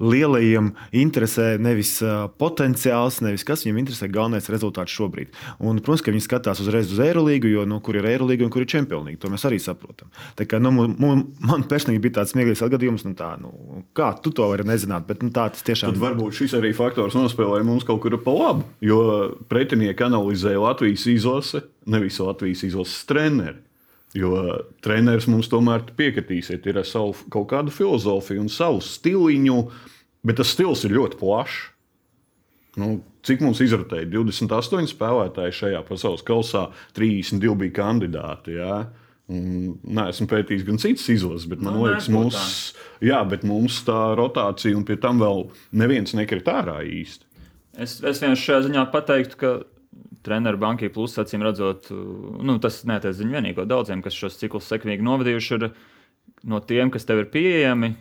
Lielajiem 0.00 0.72
interesē 1.00 1.54
nevis 1.62 1.96
potenciāls, 2.40 3.22
nevis 3.24 3.46
kas 3.46 3.64
viņiem 3.64 3.80
interesē, 3.84 4.10
galvenais 4.12 4.49
rezultāts 4.52 4.94
šobrīd. 4.96 5.32
Un, 5.58 5.80
protams, 5.84 6.04
ka 6.04 6.14
viņi 6.14 6.24
skatās 6.26 6.62
uzreiz 6.62 6.90
uz 6.92 7.00
Eirolīgu, 7.04 7.50
jo 7.50 7.64
nu, 7.68 7.80
kur 7.84 7.98
ir 8.00 8.08
Eirolīga 8.10 8.46
un 8.46 8.52
kur 8.52 8.64
ir 8.64 8.70
Čempionīga. 8.70 9.20
To 9.22 9.32
mēs 9.32 9.46
arī 9.48 9.60
saprotam. 9.62 10.10
Tā 10.38 10.46
kā, 10.50 10.60
nu, 10.62 10.72
man 10.74 11.64
personīgi 11.70 12.02
bija 12.04 12.18
tāds 12.20 12.34
smieklīgs 12.34 12.64
atgadījums, 12.66 13.06
nu, 13.08 13.14
tā, 13.18 13.32
nu, 13.40 13.82
kā 13.96 14.12
tu 14.22 14.34
to 14.36 14.50
vari 14.50 14.66
nezināt, 14.68 15.06
bet 15.08 15.24
nu, 15.24 15.32
tā 15.34 15.48
tas 15.54 15.64
tiešām 15.66 15.94
ir. 15.94 16.02
Varbūt 16.02 16.38
šis 16.42 16.58
arī 16.58 16.74
faktors 16.76 17.16
nospēlēja 17.18 17.66
mums 17.66 17.86
kaut 17.88 18.02
kur 18.04 18.18
pa 18.24 18.36
labu, 18.36 18.68
jo 18.84 19.00
pretinieki 19.50 20.06
analizēja 20.10 20.62
Latvijas 20.62 21.06
izlase, 21.10 21.64
nevis 21.90 22.20
Latvijas 22.22 22.64
izlases 22.68 23.02
treneri. 23.08 23.60
Jo 24.16 24.40
treneris 24.82 25.28
mums 25.30 25.46
tomēr 25.50 25.84
piekritīsiet, 25.94 26.64
ir 26.66 26.80
ar 26.80 26.86
savu 26.88 27.14
kaut 27.30 27.46
kādu 27.52 27.70
filozofiju 27.74 28.42
un 28.42 28.48
savu 28.50 28.80
stiliņu, 28.82 29.58
bet 30.26 30.40
tas 30.40 30.50
stils 30.50 30.82
ir 30.86 30.96
ļoti 30.96 31.20
plašs. 31.20 31.60
Nu, 32.78 33.00
cik 33.26 33.42
mums 33.42 33.60
izrotēja 33.64 34.06
28 34.12 34.92
spēlētāji 34.92 35.56
šajā 35.58 35.80
pasaules 35.88 36.22
kausā, 36.26 36.68
32 36.98 37.56
bija 37.64 37.74
kandidāti. 37.80 38.54
Ja? 38.60 38.84
Nē, 39.30 40.08
esmu 40.10 40.26
pētījis 40.30 40.66
gan 40.66 40.78
citas 40.82 41.08
izlases, 41.12 41.48
bet 41.50 41.62
man 41.62 41.76
nu, 41.76 41.84
liekas, 41.86 42.08
mums, 42.10 42.38
jā, 43.02 43.20
bet 43.30 43.44
mums 43.46 43.80
tā 43.86 43.98
rotācija, 44.18 44.74
un 44.78 44.86
pie 44.86 44.96
tam 45.02 45.22
vēl 45.22 45.44
neviens 45.82 46.14
nekrit 46.18 46.50
ārā 46.50 46.80
īsti. 46.86 47.28
Es, 47.78 48.00
es 48.02 48.22
vienkārši 48.22 48.46
šajā 48.48 48.64
ziņā 48.66 48.86
pateiktu, 48.90 49.38
ka 49.38 49.52
treneru 50.26 50.58
bankai 50.60 50.90
plus, 50.92 51.14
acīm 51.22 51.44
redzot, 51.46 51.88
nu, 51.90 52.58
tas 52.62 52.82
netiec 52.90 53.14
ziņu 53.16 53.38
vienīgo 53.38 53.66
daudziem, 53.70 54.02
kas 54.04 54.18
šos 54.18 54.38
ciklus 54.40 54.68
sekmīgi 54.70 55.06
novadījuši, 55.06 55.58
ir 55.60 55.70
no 56.50 56.60
tiem, 56.66 56.90
kas 56.92 57.06
tev 57.08 57.22
ir 57.22 57.30
pieejami, 57.32 57.94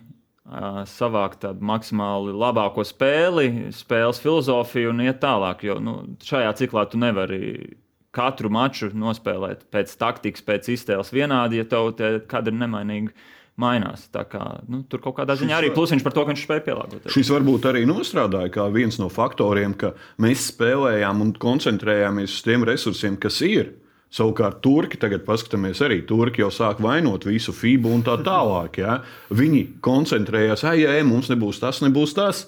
savākt 0.89 1.44
tādu 1.44 1.65
maksimāli 1.65 2.34
labāko 2.34 2.86
spēli, 2.88 3.70
spēles 3.75 4.22
filozofiju 4.24 4.94
un 4.94 5.03
iet 5.06 5.22
tālāk. 5.22 5.65
Jo 5.68 5.77
nu, 5.84 5.96
šajā 6.25 6.56
ciklā 6.63 6.88
tu 6.89 7.01
nevari 7.01 7.77
katru 8.15 8.50
maču 8.50 8.89
nospēlēt 8.98 9.68
pēc 9.74 9.91
taktikas, 10.00 10.46
pēc 10.46 10.72
iztēles 10.74 11.13
vienādi, 11.13 11.62
ja 11.62 11.68
tev 11.70 11.91
tie 11.98 12.15
kadri 12.29 12.56
nemainīgi 12.58 13.13
mainās. 13.60 14.08
Tā 14.13 14.24
kā, 14.29 14.41
nu, 14.72 14.82
tur 14.89 15.03
kaut 15.03 15.20
kādā 15.20 15.36
ziņā 15.38 15.60
arī 15.60 15.70
plusiņš 15.75 16.06
par 16.06 16.15
to, 16.15 16.24
ka 16.24 16.34
viņš 16.34 16.46
spēja 16.48 16.65
pielāgoties. 16.70 17.13
Šis 17.13 17.32
varbūt 17.36 17.68
arī 17.70 17.84
nostrādāja 17.89 18.53
kā 18.56 18.65
viens 18.74 18.98
no 19.01 19.12
faktoriem, 19.13 19.75
ka 19.77 19.94
mēs 20.24 20.50
spēlējām 20.53 21.25
un 21.25 21.36
koncentrējāmies 21.38 22.39
uz 22.39 22.48
tiem 22.48 22.65
resursiem, 22.68 23.20
kas 23.22 23.41
ir. 23.46 23.75
Savukārt, 24.10 24.63
turki 24.66 24.98
tagad 24.98 25.22
paskatāmies, 25.28 25.84
arī 25.86 26.00
turki 26.10 26.42
jau 26.42 26.50
sāk 26.54 26.80
vainot 26.82 27.28
visu 27.30 27.54
FIBU 27.54 27.92
un 27.94 28.06
tā 28.06 28.16
tālāk. 28.25 28.80
Ja? 28.82 29.00
Viņi 29.30 29.66
koncentrējās, 29.86 30.66
ah, 30.66 30.78
ja 30.78 30.96
mums 31.06 31.30
nebūs 31.30 31.62
tas, 31.62 31.84
nebūs 31.86 32.16
tas. 32.18 32.48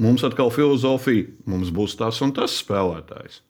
Mums 0.00 0.24
atkal 0.26 0.48
filozofija, 0.50 1.28
mums 1.46 1.68
būs 1.74 1.98
tas 2.00 2.18
un 2.24 2.32
tas 2.34 2.56
spēlētājs. 2.64 3.42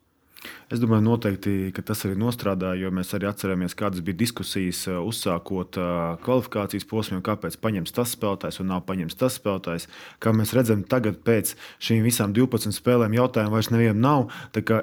Es 0.72 0.80
domāju, 0.80 1.04
noteikti, 1.04 1.72
ka 1.76 1.82
tas 1.84 2.06
arī 2.06 2.16
nostrādāja, 2.16 2.78
jo 2.80 2.90
mēs 2.94 3.10
arī 3.16 3.28
atceramies, 3.28 3.74
kādas 3.76 4.00
bija 4.04 4.16
diskusijas 4.22 4.80
uh, 4.88 5.02
uzsākot 5.04 5.76
uh, 5.76 6.14
kvalifikācijas 6.24 6.86
posmiem, 6.88 7.20
kāpēc 7.24 7.58
paņems 7.60 7.92
tas 7.92 8.14
spēlētājs 8.16 8.62
un 8.62 8.70
nav 8.72 8.84
paņemts 8.88 9.18
tas 9.20 9.36
spēlētājs. 9.36 9.88
Kā 10.24 10.32
mēs 10.32 10.54
redzam, 10.56 10.80
tagad 10.88 11.18
pēc 11.26 11.52
šīm 11.84 12.00
visām 12.06 12.32
12 12.36 12.72
spēlēm 12.78 13.16
jautājumu 13.18 13.52
vairs 13.52 13.68
nevienam 13.74 14.00
nav. 14.00 14.24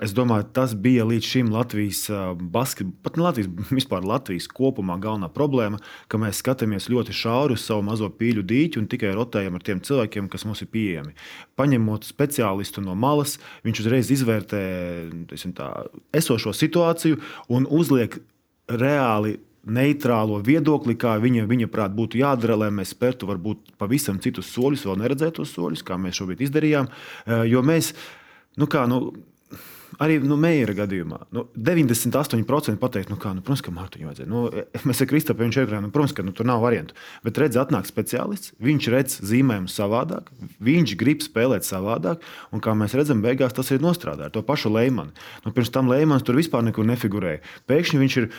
Es 0.05 0.13
domāju, 0.17 0.45
tas 0.53 0.75
bija 0.77 1.07
līdz 1.09 1.31
šim 1.31 1.49
Latvijas 1.55 2.03
uh, 2.13 2.35
basketbolam, 2.37 2.99
pat 3.01 3.17
ne 3.17 3.25
Latvijas, 3.25 3.49
vispār 3.79 4.05
Latvijas 4.05 4.49
kopumā 4.53 4.99
galvenā 5.01 5.31
problēma, 5.33 5.81
ka 6.11 6.21
mēs 6.21 6.43
skatāmies 6.43 6.91
ļoti 6.93 7.17
šauri 7.17 7.57
uz 7.57 7.65
savu 7.65 7.87
mazo 7.89 8.11
pīļu 8.21 8.45
dīķi 8.45 8.83
un 8.83 8.89
tikai 8.91 9.15
rotējam 9.17 9.57
ar 9.57 9.65
tiem 9.65 9.81
cilvēkiem, 9.81 10.29
kas 10.29 10.45
mums 10.45 10.61
ir 10.61 10.69
pieejami. 10.73 11.17
Paņemot 11.57 12.05
speciālistu 12.05 12.85
no 12.85 12.93
malas, 12.97 13.39
viņš 13.65 13.83
uzreiz 13.83 14.13
izvērtē 14.13 14.61
tā, 15.57 15.70
esošo 16.15 16.53
situāciju 16.55 17.19
un 17.49 17.67
uzliek 17.69 18.19
reāli 18.71 19.37
neitrālo 19.61 20.39
viedokli, 20.41 20.95
kā 20.97 21.15
viņa, 21.21 21.45
viņa 21.49 21.67
prāt, 21.71 21.93
būtu 21.93 22.21
jādara, 22.21 22.57
lai 22.63 22.71
mēs 22.73 22.95
spērtu 22.95 23.29
varbūt 23.29 23.75
pavisam 23.81 24.17
citus 24.21 24.49
soļus, 24.55 24.87
vēl 24.89 24.97
neredzētos 25.03 25.53
soļus, 25.53 25.83
kā 25.85 25.99
mēs 26.01 26.17
šobrīd 26.17 26.41
izdarījām. 26.47 26.89
Eh, 26.89 27.43
jo 27.51 27.61
mēs, 27.65 27.91
nu 28.57 28.67
kā, 28.71 28.87
nu, 28.89 29.11
arī 29.99 30.19
nu, 30.23 30.37
Meijera 30.39 30.75
gadījumā 30.83 31.19
nu, 31.35 31.45
98% 31.55 32.79
pateikt, 32.81 33.11
nu, 33.11 33.17
kā, 33.21 33.33
nu, 33.35 33.43
protams, 33.45 33.63
ka 33.65 33.73
Mārtiņu 33.75 34.09
vajadzēja. 34.09 34.29
Nu, 34.31 34.43
mēs 34.87 35.03
ar 35.03 35.09
Kristapam 35.09 35.47
viņš 35.47 35.59
iekrājām, 35.63 35.87
nu, 35.87 35.93
protams, 35.93 36.15
ka 36.17 36.25
nu, 36.25 36.33
tur 36.37 36.47
nav 36.47 36.63
variantu. 36.63 36.95
Bet 37.25 37.39
redz, 37.41 37.59
atnāk 37.61 37.89
speciālists, 37.89 38.53
viņš 38.63 38.89
redz 38.93 39.17
zīmējumu 39.27 39.71
savādāk, 39.71 40.31
viņš 40.63 40.95
grib 41.01 41.25
spēlēt 41.25 41.67
savādāk, 41.67 42.23
un 42.53 42.63
kā 42.63 42.75
mēs 42.77 42.95
redzam, 42.97 43.23
beigās 43.25 43.55
tas 43.57 43.71
ir 43.73 43.83
nostrādājis 43.83 44.31
ar 44.31 44.35
to 44.35 44.45
pašu 44.45 44.71
Leimanu. 44.73 45.15
Nu, 45.45 45.55
pirms 45.55 45.73
tam 45.73 45.91
Leimans 45.91 46.25
tur 46.27 46.39
vispār 46.39 46.63
nekur 46.67 46.87
nefigurēja. 46.87 47.43
Pēkšņi 47.71 48.01
viņš 48.05 48.19
ir 48.21 48.31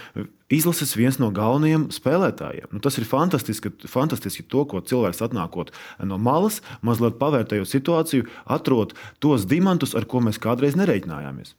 izlases 0.52 0.94
viens 0.98 1.18
no 1.22 1.30
galvenajiem 1.34 1.88
spēlētājiem. 1.94 2.68
Nu, 2.74 2.82
tas 2.84 2.98
ir 3.00 3.08
fantastiski, 3.08 3.72
fantastiski 3.88 4.44
to, 4.44 4.66
ko 4.68 4.82
cilvēks 4.84 5.24
atnākot 5.24 5.72
no 6.04 6.20
malas, 6.20 6.60
mazliet 6.84 7.18
pavērtējot 7.22 7.72
situāciju, 7.72 8.28
atrod 8.44 8.96
tos 9.22 9.48
diamantus, 9.48 9.96
ar 9.98 10.08
ko 10.08 10.22
mēs 10.24 10.40
kādreiz 10.42 10.78
nereiķinājāmies. 10.78 11.56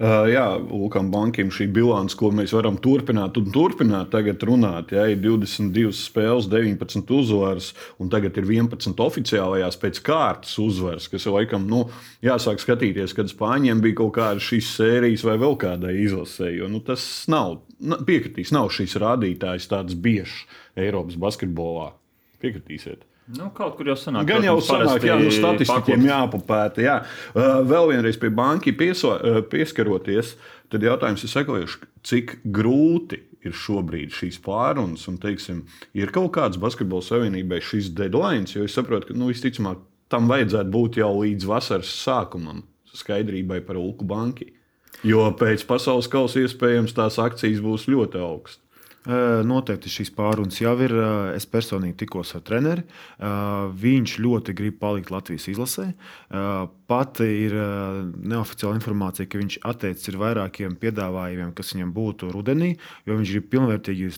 Uh, 0.00 0.24
jā, 0.32 0.46
Lukam 0.56 1.10
Bankim 1.12 1.50
šī 1.52 1.66
bilance, 1.76 2.14
ko 2.16 2.30
mēs 2.32 2.54
varam 2.56 2.78
turpināt 2.80 3.36
un 3.36 3.50
turpināt, 3.52 4.08
tagad 4.14 4.40
runāt, 4.48 4.94
ja 4.96 5.02
ir 5.12 5.18
22 5.20 5.92
spēles, 5.92 6.48
19 6.48 7.12
uzvaras, 7.18 7.66
un 8.00 8.08
tagad 8.08 8.38
ir 8.40 8.48
11 8.48 8.96
oficiālajās 9.04 9.76
pēc 9.82 10.00
kārtas 10.06 10.54
uzvaras, 10.62 11.10
kas 11.12 11.28
laikam, 11.28 11.68
nu, 11.68 11.82
jāsāk 12.24 12.64
skatīties, 12.64 13.12
kad 13.12 13.28
Spāņiem 13.28 13.84
bija 13.84 13.98
kaut 14.00 14.14
kāda 14.16 14.40
šīs 14.40 14.72
sērijas 14.78 15.26
vai 15.28 15.36
vēl 15.44 15.60
kādai 15.60 15.92
izlasē, 16.06 16.48
jo 16.56 16.72
nu, 16.72 16.80
tas 16.80 17.04
nav, 17.28 17.58
piekritīs, 18.08 18.56
nav 18.56 18.72
šīs 18.72 18.96
rādītājs 19.04 19.68
tāds 19.68 20.00
biežs 20.00 20.46
Eiropas 20.80 21.20
basketbolā. 21.20 21.90
Piekritīsiet. 22.40 23.04
Nu, 23.36 23.50
kaut 23.54 23.76
kur 23.78 23.90
jau 23.90 23.96
sanāk. 23.98 24.26
Gan 24.26 24.44
jau 24.46 24.56
sanāk, 24.64 25.04
jā, 25.06 25.16
nu, 25.20 25.30
statistikiem 25.34 26.06
jāpapēta. 26.08 26.82
Jā. 26.82 26.96
Vēl 27.68 27.92
vienreiz 27.92 28.18
pie 28.20 28.30
banki 28.34 28.74
pieso, 28.76 29.12
pieskaroties, 29.52 30.34
tad 30.72 30.86
jautājums 30.86 31.26
ir 31.26 31.32
sekojuši, 31.34 31.90
cik 32.06 32.38
grūti 32.56 33.20
ir 33.46 33.54
šobrīd 33.56 34.12
šīs 34.12 34.40
pārunas, 34.44 35.06
un, 35.08 35.16
teiksim, 35.20 35.62
ir 35.96 36.12
kaut 36.14 36.32
kāds 36.36 36.60
basketbola 36.60 37.06
savienībai 37.06 37.60
šis 37.64 37.92
deadline, 37.96 38.48
jo 38.50 38.66
es 38.66 38.74
saprotu, 38.76 39.10
ka, 39.10 39.16
nu, 39.16 39.30
visticamāk, 39.32 39.80
tam 40.12 40.26
vajadzētu 40.30 40.74
būt 40.74 40.98
jau 41.00 41.12
līdz 41.22 41.46
vasaras 41.48 41.92
sākumam 42.02 42.64
skaidrībai 42.96 43.60
par 43.66 43.78
Ulku 43.80 44.04
banki. 44.08 44.50
Jo 45.06 45.30
pēc 45.38 45.62
pasaules 45.68 46.10
kausa 46.10 46.42
iespējams 46.42 46.92
tās 46.96 47.16
akcijas 47.22 47.62
būs 47.64 47.86
ļoti 47.88 48.20
augstas. 48.20 48.60
Noteikti 49.08 49.88
šīs 49.88 50.10
pārunas 50.12 50.58
jau 50.60 50.74
ir. 50.84 50.92
Es 51.32 51.46
personīgi 51.48 51.96
tikos 52.02 52.34
ar 52.36 52.42
treneri. 52.44 52.84
Viņš 53.80 54.18
ļoti 54.20 54.54
grib 54.58 54.76
palikt 54.82 55.12
Latvijas 55.14 55.48
izlasē. 55.48 55.86
Pat 56.90 57.22
ir 57.24 57.54
neoficiāla 57.54 58.76
informācija, 58.76 59.30
ka 59.30 59.40
viņš 59.40 59.60
atteicis 59.72 60.20
vairākiem 60.20 60.76
piedāvājumiem, 60.82 61.54
kas 61.56 61.72
viņam 61.74 61.94
būtu 61.96 62.28
rudenī, 62.34 62.74
jo 63.08 63.16
viņš 63.16 63.34
grib 63.36 63.50
pilnvērtīgi 63.54 64.12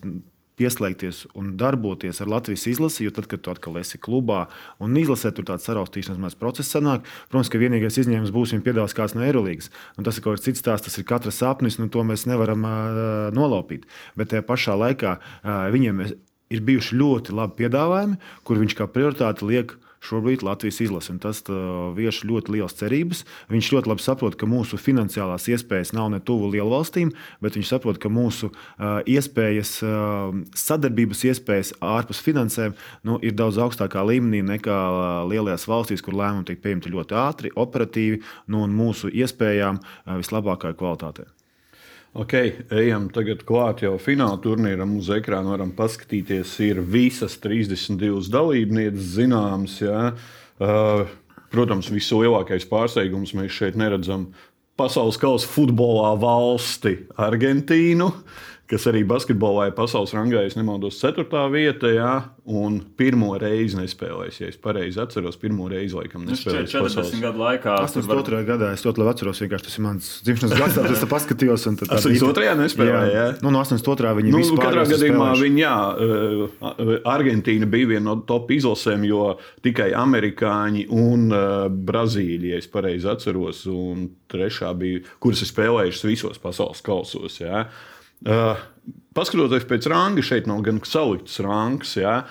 pieslēgties 0.62 1.26
un 1.38 1.52
darboties 1.58 2.22
ar 2.22 2.30
Latvijas 2.30 2.68
izlasi, 2.70 3.06
jo 3.06 3.12
tad, 3.14 3.28
kad 3.30 3.42
tu 3.42 3.52
atkal 3.52 3.80
esi 3.80 4.00
klubā 4.02 4.46
un 4.82 4.96
izlasē, 4.98 5.32
tur 5.34 5.48
tāds 5.48 5.66
saraustīšanās 5.68 6.38
process 6.38 6.72
sanāk. 6.72 7.06
Protams, 7.30 7.50
ka 7.52 7.60
vienīgais 7.62 7.98
izņēmums 8.04 8.34
būs, 8.34 8.54
ja 8.54 8.62
piedāvās 8.64 8.96
kāds 8.96 9.16
no 9.18 9.24
Eirolandes. 9.26 9.72
Tas 10.02 10.18
ir 10.18 10.24
kaut 10.24 10.38
kas 10.38 10.46
cits 10.46 10.62
stāsts, 10.62 10.88
tas 10.88 11.00
ir 11.00 11.08
katra 11.08 11.32
sapnis, 11.34 11.80
nu, 11.80 11.88
to 11.92 12.04
mēs 12.06 12.28
nevaram 12.30 12.66
uh, 12.68 13.30
nolaupīt. 13.34 13.88
Bet 14.18 14.30
tajā 14.32 14.46
pašā 14.46 14.76
laikā 14.78 15.16
uh, 15.18 15.64
viņiem 15.74 16.04
ir 16.52 16.64
bijuši 16.66 16.98
ļoti 17.00 17.34
labi 17.36 17.58
piedāvājumi, 17.62 18.18
kur 18.46 18.60
viņš 18.60 18.76
kā 18.78 18.86
prioritāti 18.90 19.48
liek 19.48 19.74
šobrīd 20.02 20.44
Latvijas 20.46 20.80
izlase. 20.84 21.14
Tas 21.22 21.42
vieš 21.96 22.22
ļoti 22.28 22.56
liels 22.56 22.76
cerības. 22.78 23.24
Viņš 23.52 23.72
ļoti 23.76 23.92
labi 23.92 24.04
saprot, 24.04 24.36
ka 24.38 24.48
mūsu 24.50 24.78
finansiālās 24.80 25.48
iespējas 25.52 25.94
nav 25.96 26.10
ne 26.14 26.20
tuvu 26.22 26.50
lielvalstīm, 26.54 27.12
bet 27.44 27.58
viņš 27.58 27.74
saprot, 27.74 28.00
ka 28.02 28.10
mūsu 28.12 28.52
iespējas, 29.08 29.76
sadarbības 30.64 31.26
iespējas 31.32 31.74
ārpus 31.82 32.22
finansēm 32.24 32.76
nu, 33.08 33.18
ir 33.22 33.36
daudz 33.38 33.60
augstākā 33.62 34.04
līmenī 34.08 34.42
nekā 34.54 34.78
lielajās 35.30 35.68
valstīs, 35.70 36.04
kur 36.04 36.18
lēmumi 36.18 36.48
tiek 36.50 36.62
pieņemti 36.64 36.94
ļoti 36.96 37.20
ātri, 37.22 37.54
operatīvi 37.54 38.22
nu, 38.52 38.64
un 38.66 38.74
mūsu 38.76 39.12
iespējām 39.12 39.80
vislabākajā 40.18 40.78
kvalitātē. 40.78 41.30
Ok, 42.12 42.34
ejam 42.76 43.06
tagad 43.08 43.40
klāt 43.48 43.80
jau 43.86 43.94
fināla 43.96 44.36
turnīram. 44.44 44.98
Uz 45.00 45.08
ekrāna 45.14 45.54
varam 45.54 45.70
paskatīties, 45.72 46.50
ir 46.60 46.82
visas 46.84 47.38
32 47.40 48.28
dalībnieces 48.32 49.14
zināmas. 49.14 49.78
Ja? 49.80 50.10
Uh, 50.60 51.06
protams, 51.54 51.88
vislielākais 51.88 52.68
pārsteigums 52.68 53.32
mēs 53.38 53.56
šeit 53.56 53.80
neredzam 53.80 54.28
pasaules 54.76 55.16
kausa 55.20 55.48
futbolā 55.48 56.12
valsti 56.20 56.98
Argentīnu. 57.16 58.10
Uh, 58.12 58.51
kas 58.72 58.86
arī 58.88 59.02
basketbolā 59.04 59.68
ir 59.68 59.74
pasaules 59.76 60.14
rangā, 60.16 60.40
ja 60.46 60.52
nemaldos, 60.56 60.96
4. 61.02 61.26
vietā. 61.52 61.90
Jā, 61.92 62.12
un 62.48 62.78
pirmo 62.98 63.34
reizi 63.38 63.76
nespēlējis. 63.78 64.38
Ja 64.40 64.48
es 64.48 64.56
pareizi 64.60 65.00
atceros, 65.02 65.36
pirmo 65.40 65.68
reizi 65.70 65.94
laikam 65.98 66.24
nespēlējis. 66.26 66.72
40 66.72 66.86
pasaules. 66.88 67.20
gadu 67.22 67.42
laikā. 67.42 67.76
82. 67.84 68.32
Var... 68.32 68.46
gadā 68.48 68.70
es 68.72 68.84
ļoti 68.86 69.02
labi 69.02 69.12
atceros, 69.12 69.42
vienkārši 69.44 69.68
tas 69.68 69.76
ir 69.76 69.84
mans 69.84 70.08
dzimšanas 70.26 70.56
gads, 70.56 70.76
tad 70.78 70.88
es 70.94 71.04
paskatījos. 71.12 71.68
82. 71.68 72.46
Jā, 72.48 72.56
nespēlēja. 72.62 73.12
Jā. 73.12 73.28
Nu, 73.44 73.52
no 73.52 73.60
82. 73.60 74.14
viņi 74.20 74.32
nu, 74.32 74.40
vispār. 74.40 74.64
Katrā 74.66 74.86
gadījumā 74.88 75.28
viņi, 75.42 75.62
jā, 75.62 75.76
uh, 75.92 76.96
Argentīna 77.12 77.68
bija 77.70 77.92
viena 77.92 78.06
no 78.08 78.18
top 78.26 78.50
izlasēm, 78.56 79.04
jo 79.06 79.36
tikai 79.64 79.92
amerikāņi 80.00 80.88
un 80.96 81.28
uh, 81.28 81.68
Brazīlija, 81.68 82.56
ja 82.56 82.64
es 82.64 82.72
pareizi 82.72 83.10
atceros, 83.12 83.66
un 83.70 84.08
trešā 84.32 84.72
bija, 84.80 85.04
kuras 85.22 85.44
ir 85.44 85.52
spēlējušas 85.52 86.08
visos 86.08 86.40
pasaules 86.42 86.80
kausos. 86.84 87.42
Jā. 87.42 87.66
Uh, 88.22 88.60
paskatoties 89.16 89.66
pēc 89.68 89.88
ranga, 89.90 90.24
šeit 90.24 90.48
nav 90.50 90.62
gan 90.66 90.80
salikts 90.86 91.40
rangs. 91.44 91.96
Ja? 91.98 92.22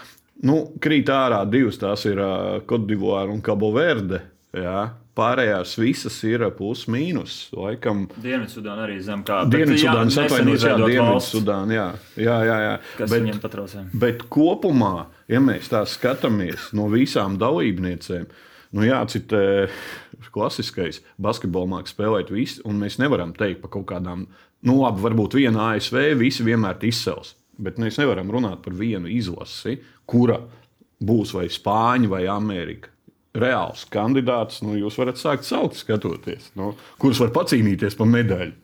Nu, 0.45 0.63
krīt 0.81 1.11
ārā 1.11 1.43
divas, 1.49 1.79
tās 1.81 2.07
ir 2.09 2.21
uh, 2.21 2.59
Kodivāra 2.67 3.31
un 3.33 3.43
Cabo 3.45 3.73
Verde. 3.75 4.23
Ja? 4.55 4.91
Pārējās 5.17 5.73
visas 5.75 6.15
ir 6.23 6.45
plus 6.55 6.85
mīnus. 6.91 7.49
Laikam, 7.51 8.05
Dienvidsudāna 8.23 8.85
arī 8.85 9.01
zem 9.03 9.25
kā 9.27 9.41
Dienvidsudāna 9.51 10.07
atvainojas, 10.23 10.63
jā, 10.63 10.77
Dienvidsudāna, 10.79 11.75
jā, 11.75 11.87
jā, 12.15 12.37
jā, 12.47 12.59
jā. 12.63 12.77
Kas 12.95 13.11
bet, 13.11 13.25
viņam 13.25 13.41
patraucē? 13.43 13.83
Bet 14.03 14.23
kopumā, 14.31 15.09
ja 15.31 15.43
mēs 15.43 15.67
tā 15.73 15.83
skatāmies 15.89 16.69
no 16.77 16.87
visām 16.93 17.35
dalībniecēm, 17.41 18.29
nu 18.71 18.87
jācitē 18.87 19.43
klasiskais. 20.31 21.01
Basketbolu 21.19 21.67
mākslinieks 21.73 21.97
spēlēt 21.97 22.31
visi, 22.31 22.63
un 22.63 22.79
mēs 22.79 22.95
nevaram 23.01 23.35
teikt 23.35 23.59
par 23.65 23.75
kaut 23.75 23.89
kādām, 23.91 24.29
nu, 24.67 24.77
labi, 24.81 25.03
varbūt 25.03 25.37
viena 25.39 25.71
ASV 25.73 26.13
visi 26.19 26.45
vienmēr 26.45 26.81
izcels. 26.87 27.35
Bet 27.61 27.77
mēs 27.81 27.99
nevaram 28.01 28.31
runāt 28.33 28.63
par 28.65 28.73
vienu 28.77 29.09
izlasi, 29.11 29.77
kura 30.09 30.39
būs 31.01 31.35
vai 31.35 31.47
Spāņa 31.51 32.09
vai 32.11 32.23
Amerika. 32.31 32.89
Reāls 33.37 33.85
kandidāts, 33.87 34.59
nu, 34.65 34.73
jūs 34.75 34.97
varat 34.99 35.19
sākt 35.19 35.47
saukt, 35.47 35.77
skatoties, 35.79 36.49
nu, 36.59 36.73
kurš 36.99 37.21
var 37.23 37.29
pacīnīties 37.37 37.95
par 37.95 38.09
medaļu. 38.11 38.57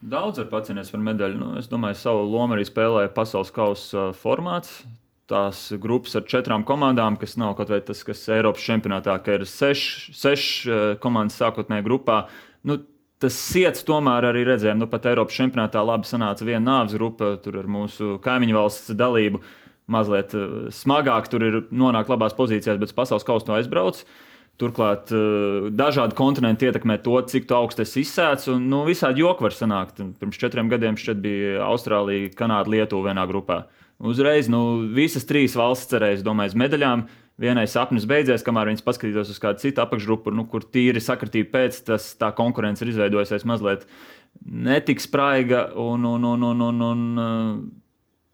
Daudz 0.00 0.40
var 0.40 0.48
pacīnīties 0.50 0.90
par 0.94 1.02
medaļu. 1.04 1.36
Nu, 1.38 1.50
es 1.60 1.68
domāju, 1.70 1.98
savu 2.00 2.24
lomu 2.24 2.56
arī 2.56 2.64
spēlēja 2.66 3.12
pasaules 3.14 3.52
kausa 3.54 4.08
formāts. 4.16 4.80
Tās 5.30 5.68
grupas 5.78 6.16
ar 6.18 6.24
četrām 6.26 6.64
komandām, 6.66 7.18
kas 7.20 7.36
nav 7.38 7.52
kaut 7.58 7.70
vai 7.70 7.78
tas, 7.86 8.00
kas 8.02 8.24
Eiropas 8.32 8.64
čempionātā, 8.66 9.14
ka 9.22 9.36
ir 9.36 9.44
seši 9.46 10.16
seš 10.16 10.46
komandas 11.04 11.36
sākotnējā 11.38 11.84
grupā. 11.86 12.24
Nu, 12.66 12.80
tas 13.20 13.36
sirds 13.36 13.84
tomēr 13.86 14.30
arī 14.30 14.46
redzējām, 14.48 14.80
nu 14.80 14.88
pat 14.90 15.08
Eiropas 15.10 15.36
čempionātā 15.36 15.82
labi 15.84 16.08
sanāca 16.08 16.46
viena 16.46 16.62
nāves 16.64 16.96
grupa, 16.96 17.34
tur 17.44 17.60
ar 17.60 17.68
mūsu 17.70 18.16
kaimiņu 18.24 18.56
valsts 18.56 18.96
dalību. 18.96 19.42
Mazliet 19.90 20.34
smagāk 20.72 21.28
tur 21.30 21.44
ir 21.44 21.56
nonākt 21.74 22.10
labās 22.12 22.36
pozīcijās, 22.38 22.78
bet 22.78 22.94
pasaules 22.96 23.26
kausa 23.26 23.50
no 23.50 23.56
aizbrauc. 23.58 24.04
Turklāt 24.60 25.10
dažādi 25.72 26.16
kontinenti 26.18 26.68
ietekmē 26.68 26.98
to, 27.02 27.16
cik 27.32 27.48
augstu 27.56 27.82
es 27.82 27.96
izsēcu. 27.96 28.58
Nu, 28.60 28.82
visādi 28.86 29.24
joki 29.24 29.46
var 29.46 29.56
sanākt. 29.56 30.02
Pirms 30.20 30.40
četriem 30.40 30.68
gadiem 30.70 30.98
šeit 31.00 31.22
bija 31.24 31.64
Austrālija, 31.64 32.28
Kanāda, 32.36 32.70
Lietuva 32.70 33.10
vienā 33.10 33.24
grupā. 33.30 33.62
Uzreiz 34.00 34.48
nu, 34.52 34.86
visas 34.96 35.26
trīs 35.28 35.56
valsts 35.58 35.90
cerēja, 35.90 36.22
domāju, 36.24 36.60
medaļām. 36.60 37.08
Vienai 37.40 37.64
sapnis 37.70 38.04
beidzies, 38.08 38.44
kamēr 38.44 38.68
viņas 38.68 38.84
paskatītos 38.84 39.30
uz 39.32 39.38
kādu 39.40 39.62
citu 39.62 39.80
apakšgrupu, 39.80 40.32
nu, 40.36 40.44
kur 40.50 40.66
tīri 40.68 41.00
sakritība 41.00 41.54
pēc, 41.54 41.78
tas 41.88 42.10
tā 42.20 42.28
konkurence 42.36 42.84
ir 42.84 42.92
izveidojusies 42.92 43.46
mazliet 43.48 43.86
netik 44.44 45.00
spraiga 45.00 45.70
un, 45.74 46.04
un, 46.04 46.24
un, 46.24 46.42
un, 46.42 46.60
un, 46.60 46.80
un 46.84 47.02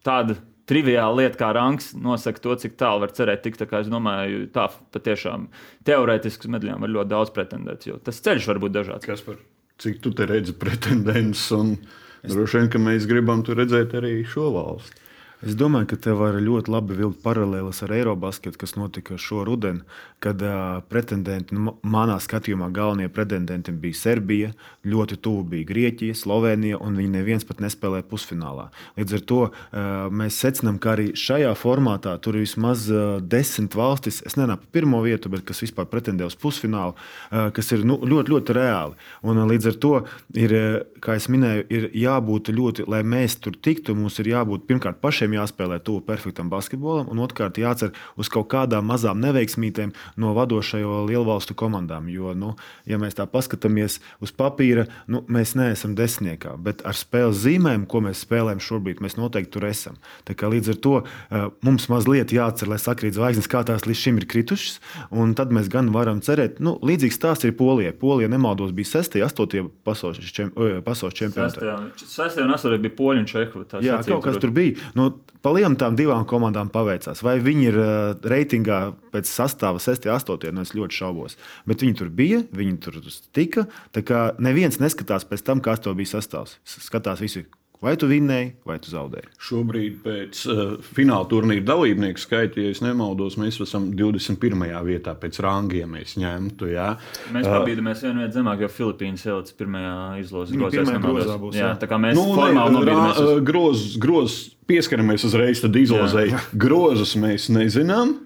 tāda 0.07 0.37
triviāla 0.67 1.23
lieta, 1.23 1.39
kā 1.41 1.53
rangs, 1.55 1.93
nosaka 1.95 2.43
to, 2.43 2.57
cik 2.63 2.75
tālu 2.81 3.05
var 3.05 3.15
cerēt. 3.15 3.45
Tik, 3.45 3.59
tā 3.61 3.69
es 3.81 3.91
domāju, 3.91 4.47
tā 4.55 4.67
patiešām 4.95 5.49
teorētiski 5.87 6.49
uz 6.49 6.55
medaļām 6.57 6.83
var 6.83 6.95
ļoti 6.97 7.13
daudz 7.13 7.33
pretendēt, 7.37 7.87
tas 8.07 8.23
ceļš 8.27 8.51
var 8.51 8.63
būt 8.65 8.77
dažāds. 8.81 9.07
Kas 9.07 9.23
par 9.27 9.39
cik 9.83 10.03
tu 10.03 10.15
redzi 10.19 10.57
pretendents? 10.59 11.49
Un... 11.55 11.77
Es... 12.23 12.33
Droši 12.33 12.59
vien, 12.59 12.71
ka 12.73 12.83
mēs 12.83 13.07
gribam 13.07 13.45
redzēt 13.47 13.95
arī 13.95 14.19
šo 14.27 14.51
valsti. 14.55 15.06
Es 15.45 15.53
domāju, 15.53 15.91
ka 15.91 15.97
te 16.01 16.13
var 16.17 16.39
ļoti 16.41 16.73
labi 16.73 16.95
vilkt 16.97 17.19
paralēlas 17.21 17.83
ar 17.85 17.93
Eirobasketu, 17.93 18.57
kas 18.57 18.73
notika 18.73 19.19
šo 19.21 19.43
rudeni, 19.45 19.83
kad 20.25 20.41
uh, 20.41 20.79
pretendenti, 20.89 21.53
nu, 21.53 21.75
manā 21.85 22.17
skatījumā, 22.25 22.71
galvenie 22.73 23.11
pretendenti 23.13 23.75
bija 23.77 23.99
Serbija, 23.99 24.55
ļoti 24.89 25.19
tuvu 25.21 25.43
bija 25.51 25.69
Grieķija, 25.69 26.17
Slovenija, 26.17 26.79
un 26.81 26.97
viņi 26.97 27.13
neviens 27.19 27.45
pat 27.45 27.61
nespēlēja 27.61 28.07
pusfinālā. 28.09 28.71
Līdz 28.97 29.19
ar 29.19 29.25
to 29.29 29.41
uh, 29.43 29.91
mēs 30.09 30.39
secinām, 30.41 30.79
ka 30.81 30.95
arī 30.95 31.11
šajā 31.13 31.53
formātā 31.61 32.17
tur 32.25 32.39
ir 32.41 32.47
vismaz 32.47 32.87
uh, 32.89 33.19
desmit 33.21 33.77
valstis, 33.77 34.23
es 34.25 34.39
nenāku 34.41 34.65
pirmo 34.73 35.03
vietu, 35.05 35.29
bet 35.37 35.45
kas 35.45 35.61
vispār 35.67 35.85
pretendē 35.93 36.25
uz 36.31 36.39
pusfinālu, 36.41 36.97
uh, 36.97 37.51
kas 37.53 37.75
ir 37.77 37.85
nu, 37.85 37.99
ļoti, 38.01 38.33
ļoti 38.33 38.57
reāli. 38.57 38.97
Un, 39.21 39.37
uh, 39.37 39.45
līdz 39.53 39.69
ar 39.75 39.79
to 39.85 39.95
ir, 40.33 40.57
kā 41.05 41.21
jau 41.21 41.37
minēju, 41.37 41.69
ir 41.69 41.89
jābūt 42.07 42.55
ļoti, 42.57 42.89
lai 42.89 43.05
mēs 43.05 43.37
tur 43.45 43.61
tiktu, 43.61 43.93
mums 44.01 44.17
ir 44.25 44.33
jābūt 44.33 44.65
pirmkārt 44.65 45.05
pašiem 45.05 45.26
pašiem 45.27 45.35
jāspēlē 45.35 45.81
tuvu 45.83 46.03
perfektam 46.07 46.49
basketbolam, 46.51 47.09
un 47.11 47.19
otrkārt 47.19 47.59
jācer 47.59 47.93
uz 48.17 48.29
kaut 48.29 48.49
kādām 48.49 48.87
mazām 48.87 49.19
neveiksmītēm 49.21 49.93
no 50.17 50.35
vadošajo 50.35 51.07
lielvalstu 51.09 51.55
komandām. 51.55 52.09
Jo, 52.09 52.35
nu, 52.35 52.55
ja 52.87 52.99
mēs 52.99 53.17
tā 53.17 53.27
paskatāmies 53.27 54.01
uz 54.23 54.33
papīra, 54.33 54.87
nu, 55.09 55.25
mēs 55.29 55.57
neesam 55.57 55.97
desmitniekā, 55.97 56.57
bet 56.59 56.85
ar 56.87 56.95
spēles 56.95 57.43
zīmēm, 57.43 57.87
ko 57.87 58.03
mēs 58.07 58.23
spēlējam 58.23 58.61
šobrīd, 58.63 59.03
mēs 59.03 59.19
noteikti 59.19 59.53
tur 59.57 59.67
esam. 59.67 59.99
Līdz 60.47 60.71
ar 60.71 60.79
to 60.79 60.95
uh, 61.03 61.49
mums 61.67 61.89
mazliet 61.91 62.33
jācer, 62.33 62.69
lai 62.71 62.79
sakrīt 62.79 63.17
zvaigznes, 63.17 63.49
kā 63.51 63.65
tās 63.67 63.87
līdz 63.87 63.99
šim 63.99 64.21
ir 64.21 64.29
kritušas, 64.31 64.79
un 65.11 65.35
tad 65.37 65.51
mēs 65.55 65.71
gan 65.73 65.91
varam 65.95 66.21
cerēt, 66.23 66.61
nu, 66.63 66.77
līdzīgs 66.87 67.19
stāsts 67.19 67.49
ir 67.49 67.57
Polijai. 67.59 67.95
Polija, 67.97 68.31
nemaldos, 68.31 68.71
bija 68.77 69.01
6. 69.01 69.19
un 69.19 69.27
8. 69.27 69.67
pasaules 69.87 71.17
čempionātā. 71.17 71.77
6. 71.99 72.43
un 72.45 72.55
8. 72.55 72.79
bija 72.85 72.97
Poļu 73.01 73.25
un 73.25 73.29
Čehu. 73.31 73.65
Jā, 73.83 73.99
kaut 74.07 74.23
kas 74.29 74.39
tur 74.43 74.53
bija. 74.55 74.77
Nu, 74.97 75.11
Pa 75.45 75.53
lielam 75.55 75.77
tām 75.79 75.95
divām 75.99 76.25
komandām 76.27 76.71
paveicās. 76.75 77.21
Vai 77.23 77.37
viņi 77.43 77.67
ir 77.69 77.77
uh, 77.79 77.91
reitingā 78.27 78.81
pēc 79.15 79.29
sastāva 79.31 79.79
6, 79.83 80.09
8, 80.11 80.49
nu 80.55 80.65
es 80.67 80.75
ļoti 80.75 80.99
šaubos. 80.99 81.37
Bet 81.69 81.85
viņi 81.85 81.99
tur 82.01 82.11
bija, 82.11 82.41
viņi 82.57 82.81
tur 82.83 82.99
tika. 83.37 83.69
Tā 83.95 84.03
kā 84.07 84.25
neviens 84.43 84.81
neskatās 84.83 85.29
pēc 85.29 85.47
tam, 85.47 85.63
kāds 85.63 85.85
to 85.87 85.95
bija 85.95 86.17
sastāvs. 86.17 86.59
Skatās 86.67 87.23
visi 87.23 87.45
Vai 87.87 87.93
tu 87.95 88.09
vinnēji, 88.11 88.49
vai 88.67 88.81
tu 88.83 88.91
zaudēji? 88.91 89.29
Šobrīd, 89.47 89.99
pēc 90.03 90.41
uh, 90.51 90.63
fināla 90.97 91.29
turnīra 91.31 91.63
dalībnieku 91.69 92.19
skaita, 92.19 92.59
ja 92.59 92.73
nemaldos, 92.83 93.37
mēs 93.39 93.61
esam 93.63 93.93
21. 93.95 94.65
vietā 94.89 95.15
pēc 95.21 95.39
rangiem. 95.45 95.93
Mēs 95.95 96.17
ņemtu, 96.19 96.73
jā. 96.73 96.89
Mēs 97.37 97.47
uh, 97.47 97.61
pabīdamies 97.61 98.03
vienu 98.03 98.25
vietu 98.25 98.41
zemāk, 98.41 98.65
jo 98.65 98.71
Filipīnas 98.75 99.23
ielicis 99.29 99.55
pirmajā 99.61 99.95
izlozes 100.25 100.59
grozā. 100.59 101.39
Būs, 101.39 101.61
jā, 101.61 101.69
jā, 101.69 101.71
tā 101.79 101.87
kā 101.93 102.01
mēs 102.03 102.19
nu, 102.19 102.27
formāli 102.35 102.75
nobīdamies. 102.75 103.23
Uz... 103.23 103.41
Groz, 103.47 103.87
groz, 104.03 104.39
pieskaramies 104.67 105.29
uzreiz 105.31 105.63
izlozēji. 105.63 106.43
Grozus 106.67 107.15
mēs 107.23 107.47
nezinām. 107.55 108.17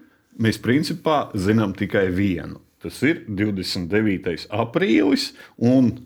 Mēs 0.41 0.57
principā 0.63 1.27
zinām 1.37 1.77
tikai 1.77 2.07
vienu. 2.15 2.63
Tas 2.81 2.97
ir 3.05 3.27
29. 3.29 4.47
aprīlis 4.49 5.35
un 5.61 5.99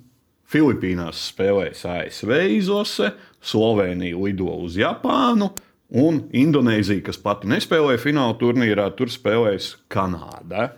Filipīnās 0.51 1.23
spēlēs 1.31 1.81
ASV 1.89 2.31
izlase, 2.53 3.11
Slovenija 3.41 4.17
lido 4.21 4.51
uz 4.61 4.77
Japānu, 4.77 5.49
un 5.95 6.21
Indonēzija, 6.35 7.03
kas 7.07 7.17
pati 7.21 7.49
nespēlēja 7.49 8.01
fināla 8.01 8.35
turnīrā, 8.41 8.89
tur 8.97 9.11
spēlēs 9.13 9.73
Kanāda. 9.91 10.71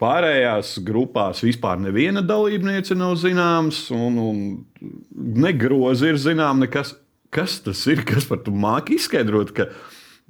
Pārējās 0.00 0.78
grupās 0.84 1.42
vispār 1.44 1.78
neviena 1.80 2.24
dalībniece 2.24 2.96
nav 2.98 3.14
zināms, 3.20 3.86
un, 3.94 4.16
un 4.18 4.40
negrozi 5.44 6.10
ir 6.12 6.20
zināms, 6.20 6.64
nekas. 6.66 6.94
Kas 7.34 7.56
tas 7.64 7.80
ir? 7.90 8.04
Kas 8.06 8.28
par 8.30 8.44
to 8.46 8.52
māki 8.54 8.94
izskaidrot? 8.94 9.50
Ka 9.56 9.64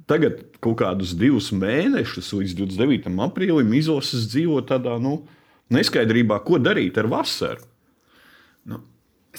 tagad 0.09 0.39
kaut 0.63 0.79
kādus 0.79 1.11
divus 1.17 1.51
mēnešus 1.53 2.31
līdz 2.33 2.55
29. 2.63 3.11
aprīlim 3.27 3.75
izlases 3.77 4.25
dzīvo 4.31 4.63
tādā 4.65 4.95
nu, 5.01 5.19
neskaidrībā, 5.73 6.39
ko 6.45 6.57
darīt 6.61 6.97
ar 7.01 7.09
vasaru. 7.11 7.61
Nu, 8.65 8.77
Es 8.77 8.94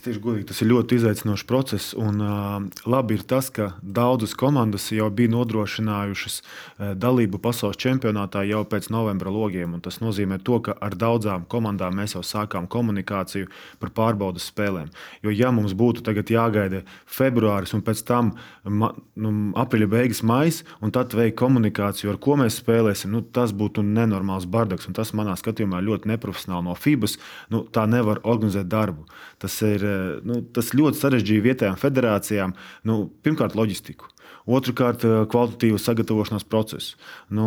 teikšu, 0.07 0.23
godīgi, 0.23 0.47
tas 0.51 0.61
ir 0.62 0.71
ļoti 0.71 0.99
izaicinošs 1.01 1.45
process. 1.49 1.95
Un, 1.99 2.21
uh, 2.23 2.57
labi 2.88 3.19
ir 3.19 3.25
tas, 3.29 3.51
ka 3.55 3.73
daudzas 3.83 4.35
komandas 4.38 4.88
jau 4.95 5.09
bija 5.11 5.33
nodrošinājušas 5.35 6.38
uh, 6.40 6.92
dalību 6.97 7.40
pasaules 7.42 7.79
čempionātā 7.83 8.45
jau 8.47 8.62
pēc 8.69 8.88
novembra 8.95 9.33
logiem. 9.35 9.77
Tas 9.85 9.99
nozīmē, 10.03 10.38
to, 10.47 10.61
ka 10.64 10.77
ar 10.81 10.97
daudzām 10.99 11.47
komandām 11.51 11.99
mēs 11.99 12.16
jau 12.16 12.23
sākām 12.27 12.69
komunikāciju 12.71 13.51
par 13.83 13.92
pārbaudas 13.97 14.47
spēlēm. 14.53 14.92
Jo, 15.27 15.35
ja 15.35 15.53
mums 15.55 15.75
būtu 15.77 16.07
jāgaida 16.07 16.83
februāris 17.07 17.75
un 17.75 17.83
pēc 17.87 18.03
tam 18.07 18.33
ma, 18.64 18.92
nu, 19.19 19.33
aprīļa 19.59 19.90
beigas, 19.90 20.23
maijs, 20.27 20.62
un 20.81 20.92
tad 20.95 21.14
veikt 21.16 21.38
komunikāciju, 21.40 22.12
ar 22.12 22.21
ko 22.23 22.38
mēs 22.40 22.61
spēlēsim, 22.62 23.12
nu, 23.14 23.23
tas 23.23 23.55
būtu 23.57 23.85
nenormāls 23.87 24.47
bardaks. 24.51 24.88
Tas 24.97 25.12
manā 25.16 25.35
skatījumā 25.38 25.83
ļoti 25.85 26.11
neprofesionāli 26.12 26.69
no 26.69 26.77
FIBAS. 26.79 27.19
Nu, 27.53 27.64
tā 27.73 27.87
nevar 27.90 28.23
organizēt 28.25 28.71
darbu. 28.71 29.07
Tas 29.42 29.59
ir 29.66 29.85
nu, 30.26 30.42
tas 30.54 30.74
ļoti 30.76 31.00
sarežģīja 31.00 31.46
vietējām 31.50 31.80
federācijām. 31.80 32.54
Nu, 32.88 33.06
pirmkārt, 33.24 33.56
loģistiku. 33.59 34.11
Otrakārt, 34.46 35.02
eh, 35.02 35.24
kvalitatīvu 35.26 35.78
sagatavošanās 35.82 36.46
procesu. 36.46 36.94
Nu, 37.35 37.46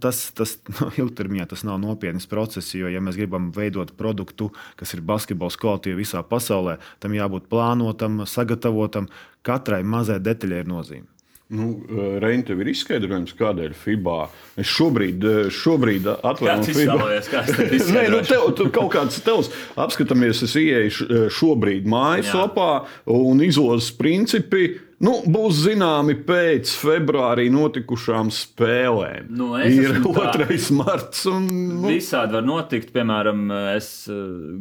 tas 0.00 0.20
tas 0.36 0.58
nu, 0.76 0.90
ilgtermiņā 1.00 1.48
tas 1.52 1.64
nav 1.64 1.80
nopietns 1.80 2.28
process, 2.28 2.74
jo, 2.76 2.90
ja 2.92 3.00
mēs 3.00 3.16
gribam 3.16 3.48
veidot 3.56 3.94
produktu, 3.96 4.50
kas 4.76 4.92
ir 4.92 5.04
basketbols 5.06 5.56
kvalitāte 5.56 5.96
visā 5.96 6.20
pasaulē, 6.20 6.76
tam 7.00 7.16
jābūt 7.16 7.48
plānotam, 7.52 8.24
sagatavotam. 8.28 9.08
Katrai 9.46 9.80
mazai 9.86 10.20
detaļai 10.20 10.64
ir 10.64 10.68
nozīme. 10.68 11.15
Nu, 11.48 11.82
eh, 11.90 12.18
Reini, 12.18 12.42
tev 12.42 12.58
ir 12.58 12.72
izskaidrojums, 12.72 13.30
kādēļ 13.38 13.74
FIBA. 13.78 14.16
Es 14.58 14.66
šobrīd, 14.66 15.22
eh, 15.22 15.50
šobrīd 15.54 16.08
atvēru 16.10 16.72
FIBA. 16.74 17.10
Nē, 17.94 18.02
nu, 18.10 18.22
tev, 18.26 18.48
tu 18.58 18.66
kaut 18.74 18.90
kāds 18.96 19.20
tevs 19.22 19.52
apskatāmies, 19.78 20.42
es 20.42 20.56
ieeju 20.58 21.06
eh, 21.06 21.28
šobrīd 21.30 21.86
mājaslapā 21.86 22.72
un 23.14 23.44
izlozes 23.46 23.92
principi. 23.94 24.80
Nu, 24.98 25.20
būs 25.28 25.60
zināmi 25.68 26.16
pēc 26.26 26.72
februārī 26.80 27.46
notikušām 27.52 28.32
spēlēm. 28.34 29.28
Nu, 29.30 29.52
ir 29.60 30.00
2. 30.02 30.58
marts. 30.74 31.26
Un, 31.30 31.46
nu. 31.76 31.92
Visādi 31.92 32.40
var 32.40 32.46
notikt. 32.48 32.90
Piemēram, 32.96 33.44
es 33.76 34.08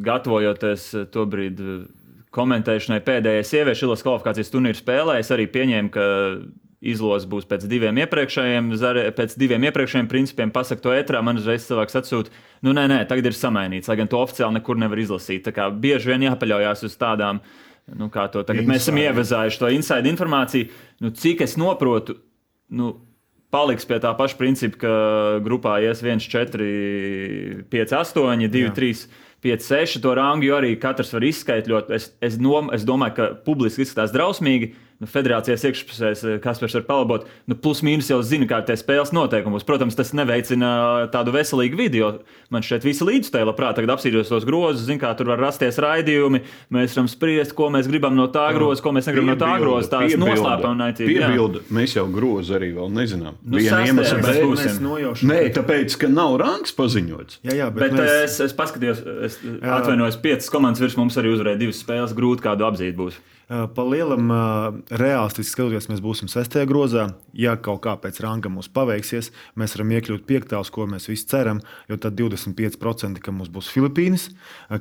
gatavojoties 0.06 0.92
to 1.10 1.26
brīdi 1.32 1.80
komentēšanai 2.36 3.00
pēdējai 3.08 3.48
sieviešu 3.48 3.88
ilas 3.88 4.04
kvalifikācijas 4.06 4.52
turnīra 4.52 4.78
spēlē, 4.78 5.18
es 5.24 5.32
arī 5.32 5.48
pieņēmu, 5.56 5.92
ka 5.96 6.06
izlozes 6.86 7.28
būs 7.30 7.48
pēc 7.50 7.66
diviem 7.70 7.98
iepriekšējiem, 8.04 8.72
pēc 9.18 9.36
diviem 9.42 9.66
iepriekšējiem 9.70 10.10
principiem. 10.12 10.54
Pasakot 10.54 10.84
to 10.86 10.94
ētrā, 10.96 11.22
man 11.26 11.40
uzreiz 11.42 11.66
cilvēks 11.68 12.00
atsūta, 12.02 12.34
nu 12.66 12.76
nē, 12.78 12.86
nē, 12.92 13.00
tagad 13.10 13.32
ir 13.32 13.38
samainīts, 13.38 13.90
lai 13.92 13.98
gan 14.02 14.12
to 14.12 14.22
oficiāli 14.22 14.60
nekur 14.60 14.80
nevar 14.82 15.02
izlasīt. 15.02 15.46
Tā 15.48 15.56
kā 15.56 15.70
bieži 15.70 16.14
vien 16.14 16.28
jāpaļaujas 16.28 16.86
uz 16.88 16.98
tādām, 17.02 17.42
nu 17.98 18.10
kā 18.14 18.28
to 18.34 18.46
tagad 18.46 18.64
inside. 18.64 18.74
mēs 18.74 18.88
esam 18.88 19.02
ievezājuši, 19.02 19.62
to 19.62 19.74
inside 19.74 20.14
informāciju. 20.14 20.70
Nu, 21.04 21.14
cik 21.16 21.46
es 21.46 21.58
saprotu, 21.58 22.20
nu, 22.70 22.94
paliks 23.54 23.88
pie 23.88 24.00
tā 24.04 24.12
paša 24.18 24.40
principa, 24.40 24.82
ka 24.86 24.96
grupā 25.46 25.80
ies 25.86 26.04
1, 26.04 26.24
4, 26.24 27.68
5, 27.72 27.96
8, 28.02 28.50
2, 28.50 28.68
Jā. 28.68 28.74
3. 28.82 29.08
5, 29.46 29.62
6 29.62 30.02
to 30.02 30.12
rangu, 30.18 30.50
arī 30.58 30.72
katrs 30.82 31.12
var 31.14 31.22
izskaidrot. 31.28 31.92
Es, 31.94 32.08
es, 32.24 32.40
nom, 32.42 32.72
es 32.74 32.82
domāju, 32.88 33.14
ka 33.14 33.28
publiski 33.46 33.84
izskatās 33.86 34.14
drausmīgi 34.16 34.72
nu, 35.02 35.10
federācijas 35.10 35.66
iekšpusēs, 35.70 36.24
eh, 36.26 36.38
kas 36.44 36.62
var 36.64 36.86
palabot, 36.88 37.26
nu, 37.50 37.58
plus 37.60 37.82
mīnus 37.86 38.10
jau 38.12 38.22
zina, 38.24 38.48
kā 38.50 38.62
tie 38.66 38.78
spēles 38.80 39.12
noteikumus. 39.16 39.66
Protams, 39.68 39.98
tas 39.98 40.14
neveicina 40.16 41.10
tādu 41.12 41.34
veselīgu 41.36 41.80
vidi, 41.80 42.02
jo 42.04 42.12
man 42.54 42.64
šeit 42.66 42.86
visi 42.88 43.06
līdzstēji 43.08 43.50
labprāt 43.50 43.82
apsīdos 43.86 44.32
tos 44.32 44.46
grozus, 44.48 44.86
zina, 44.88 45.02
kā 45.02 45.12
tur 45.18 45.30
var 45.34 45.42
rasties 45.44 45.80
raidījumi. 45.84 46.42
Mēs 46.74 46.96
varam 46.96 47.10
spriest, 47.12 47.56
ko 47.58 47.70
mēs 47.74 47.90
gribam 47.92 48.16
no 48.18 48.28
tā 48.32 48.48
groza, 48.56 48.82
ko 48.84 48.96
mēs 48.96 49.10
negribam 49.10 49.36
piebilda, 49.36 49.46
no 49.46 49.54
tā 49.54 49.60
groza. 49.62 49.92
Tās 49.96 50.18
noslēpumnaicīgi. 50.22 51.20
Piebilda, 51.20 51.64
mēs 51.76 51.96
jau 51.98 52.08
grozu 52.12 52.58
arī 52.58 52.72
vēl 52.76 52.92
nezinām. 52.96 53.38
Nu, 53.44 53.60
Viena 53.60 53.84
iemesla 53.86 54.24
dēļ. 54.26 55.24
Nē, 55.28 55.40
tāpēc, 55.56 56.00
ka 56.02 56.12
nav 56.12 56.40
rangs 56.42 56.76
paziņots. 56.76 57.42
Jā, 57.46 57.60
jā, 57.62 57.70
bet, 57.74 57.92
bet 57.92 58.00
mēs... 58.00 58.12
es, 58.26 58.40
es 58.48 58.58
paskatījos, 58.58 59.04
es 59.28 59.40
atvainojos, 59.62 60.20
piecas 60.24 60.52
komandas 60.54 60.84
virs 60.84 60.98
mums 61.00 61.18
arī 61.22 61.36
uzvarēja 61.36 61.62
divas 61.66 61.82
spēles. 61.84 62.16
Grūti 62.16 62.46
kādu 62.46 62.68
apzīt 62.68 62.98
būs. 62.98 63.20
Pa 63.46 63.84
lielam, 63.86 64.32
reālistiski 64.90 65.52
skatoties, 65.52 65.86
mēs 65.92 66.02
būsim 66.02 66.30
sestajā 66.32 66.66
grozā. 66.66 67.04
Ja 67.38 67.54
kaut 67.62 67.84
kā 67.84 67.94
pēc 68.02 68.18
ranga 68.24 68.50
mums 68.50 68.72
paveiksies, 68.74 69.30
mēs 69.60 69.76
varam 69.76 69.92
iekļūt 69.94 70.24
piektā, 70.26 70.58
uz 70.64 70.72
ko 70.74 70.88
mēs 70.90 71.06
visi 71.12 71.28
ceram. 71.30 71.60
Jo 71.92 72.00
tad 72.02 72.18
25% 72.18 73.22
ka 73.22 73.34
mums 73.36 73.52
būs 73.54 73.70
Filipīnas, 73.70 74.32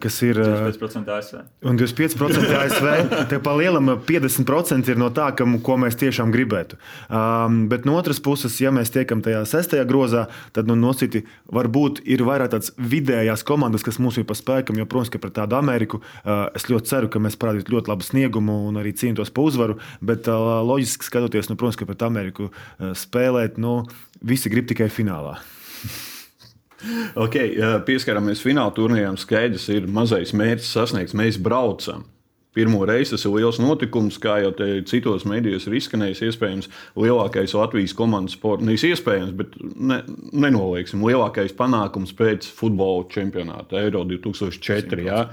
kas 0.01 0.17
ir 0.25 0.41
25% 0.41 1.13
ASV. 1.13 1.43
Un 1.69 1.81
25% 1.81 2.55
ASV. 2.63 2.89
Te 3.29 3.41
pa 3.45 3.53
lielam 3.59 3.93
50% 4.09 4.89
ir 4.95 5.03
no 5.03 5.11
tā, 5.13 5.29
ka, 5.37 5.45
ko 5.67 5.77
mēs 5.85 6.01
tiešām 6.01 6.33
gribētu. 6.33 6.81
Um, 7.11 7.67
bet 7.69 7.85
no 7.85 7.99
otras 8.01 8.23
puses, 8.25 8.57
ja 8.65 8.73
mēs 8.73 8.95
tiekam 8.95 9.21
tajā 9.25 9.45
sestajā 9.51 9.85
grozā, 9.91 10.25
tad 10.57 10.73
nu, 10.73 10.79
nositi 10.79 11.27
varbūt 11.53 12.01
ir 12.09 12.25
vairāk 12.25 12.55
tādas 12.57 12.73
vidējās 12.81 13.45
komandas, 13.45 13.85
kas 13.85 14.01
mums 14.01 14.17
ir 14.17 14.25
pa 14.29 14.39
spēkam. 14.39 14.81
Jo, 14.81 14.89
protams, 14.89 15.13
ka 15.13 15.21
pret 15.21 15.37
tādu 15.43 15.61
Ameriku 15.61 16.01
uh, 16.01 16.49
es 16.57 16.71
ļoti 16.71 16.95
ceru, 16.95 17.13
ka 17.13 17.21
mēs 17.21 17.37
parādīsim 17.37 17.77
ļoti 17.77 17.93
labu 17.93 18.09
sniegumu 18.09 18.54
un 18.69 18.81
arī 18.81 18.95
cīnītos 18.97 19.33
par 19.35 19.51
uzvaru. 19.51 19.79
Bet 20.05 20.31
loģiski 20.31 21.11
skatoties, 21.11 21.51
nu, 21.51 21.59
protams, 21.61 21.81
ka 21.81 21.89
pret 21.89 22.07
Ameriku 22.07 22.51
spēlēt, 22.79 23.61
nu, 23.63 23.83
visi 24.25 24.53
grib 24.53 24.69
tikai 24.71 24.91
finālā. 24.93 25.37
okay, 27.25 27.55
pieskaramies 27.87 28.43
fināla 28.45 28.75
turnīram. 28.77 29.19
Skaidrs 29.21 29.69
ir 29.75 29.89
mazais 29.91 30.35
mērķis 30.37 30.75
sasniegts. 30.77 31.17
Mēs 31.19 31.41
braucam. 31.43 32.07
Pirmo 32.55 32.85
reizi 32.87 33.17
tas 33.17 33.25
ir 33.27 33.33
liels 33.35 33.57
notikums, 33.59 34.15
kā 34.23 34.37
jau 34.45 34.53
te 34.55 34.69
citos 34.87 35.25
medijos 35.27 35.67
ir 35.67 35.75
izskanējis. 35.75 36.21
Iespējams, 36.29 36.69
lielākais 37.03 37.55
Latvijas 37.59 37.97
komandas 37.99 38.37
sports, 38.39 38.63
nevis 38.63 38.85
iespējams, 38.87 39.33
bet 39.35 39.57
ne, 39.75 39.99
nenolieksim, 40.31 41.03
lielākais 41.03 41.57
panākums 41.59 42.15
pēc 42.15 42.47
futbola 42.55 43.09
čempionāta 43.11 43.83
Euro 43.83 44.05
2004. 44.07 45.03
Jā. 45.03 45.25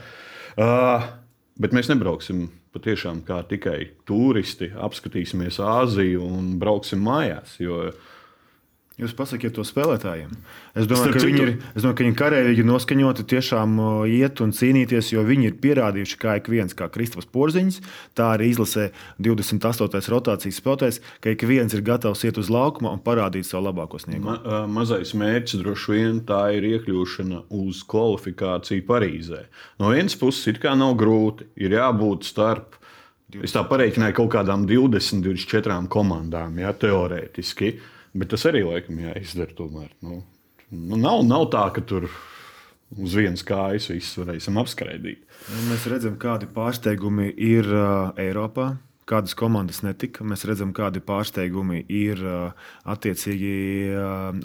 Uh, 0.58 1.06
bet 1.62 1.78
mēs 1.78 1.92
nebrauksim 1.94 2.48
patiešām 2.76 3.22
kā 3.28 3.42
tikai 3.50 3.80
turisti, 4.08 4.72
apskatīsimies 4.72 5.60
Āziju 5.64 6.24
un 6.26 6.56
brauksim 6.62 7.04
mājās. 7.04 7.58
Jo, 7.62 7.90
Jūs 9.00 9.14
pasakiet 9.16 9.54
to 9.56 9.64
spēlētājiem. 9.64 10.32
Es 10.76 10.86
domāju, 10.90 11.14
ka 11.16 11.22
viņi 11.24 11.40
ir, 11.42 11.52
domāju, 11.74 11.96
ka 11.96 12.04
viņi 12.04 12.16
karavīgi 12.20 12.64
noskaņoti 12.68 13.24
tiešām 13.32 13.78
iet 14.12 14.42
un 14.44 14.50
cīnīties, 14.54 15.14
jo 15.14 15.22
viņi 15.26 15.48
ir 15.48 15.54
pierādījuši, 15.64 16.18
kā 16.20 16.34
ik 16.42 16.50
viens, 16.52 16.76
kā 16.76 16.90
Kristofers 16.92 17.30
Porziņš, 17.32 17.78
tā 18.20 18.28
arī 18.36 18.50
izlasē 18.52 18.90
28. 19.24 20.12
rotācijas 20.12 20.60
spēlētājs, 20.60 21.00
ka 21.24 21.32
ik 21.32 21.46
viens 21.48 21.74
ir 21.74 21.86
gatavs 21.88 22.26
iet 22.28 22.38
uz 22.42 22.52
laukumu 22.52 22.92
un 22.92 23.00
parādīt 23.06 23.48
savu 23.48 23.70
labāko 23.70 24.02
sniegumu. 24.02 24.36
Ma, 24.44 24.60
mazais 24.68 25.16
mērķis 25.18 25.64
droši 25.64 25.96
vien 25.96 26.20
tā 26.28 26.42
ir 26.58 26.68
iekļūšana 26.74 27.46
uz 27.62 27.80
kvalifikāciju 27.90 28.86
Parīzē. 28.92 29.46
No 29.80 29.94
vienas 29.96 30.20
puses, 30.20 30.44
it 30.52 30.60
kā 30.62 30.76
nav 30.76 30.98
grūti, 31.00 31.48
ir 31.64 31.74
jābūt 31.80 32.28
starp. 32.28 32.76
Es 33.40 33.56
tā 33.56 33.64
pareiķināju 33.64 34.18
kaut 34.20 34.34
kādām 34.36 34.68
20, 34.68 35.24
24 35.24 35.88
komandām, 35.90 36.60
ja, 36.60 36.76
teorētiski. 36.76 37.72
Uh, 37.72 37.98
Bet 38.17 38.34
tas 38.34 38.45
arī 38.50 38.63
laikam 38.67 39.00
jāizdara. 39.00 39.56
Tomēr. 39.58 39.89
Nu, 40.04 40.21
nu, 40.71 41.00
nav, 41.00 41.24
nav 41.28 41.47
tā, 41.54 41.65
ka 41.76 41.84
tur 41.88 42.10
uz 43.00 43.15
vienas 43.15 43.43
kājas 43.47 43.88
viss 43.91 44.19
varēsim 44.19 44.60
apskraidīt. 44.60 45.24
Nu, 45.47 45.65
mēs 45.69 45.88
redzam, 45.91 46.17
kādi 46.21 46.50
pārsteigumi 46.52 47.32
ir 47.32 47.67
uh, 47.71 48.12
Eiropā 48.19 48.74
kādas 49.10 49.36
komandas 49.38 49.82
netika. 49.84 50.26
Mēs 50.28 50.46
redzam, 50.48 50.72
kādi 50.76 51.02
pārsteigumi 51.04 51.84
ir 51.92 52.22
attiecīgi 52.88 53.52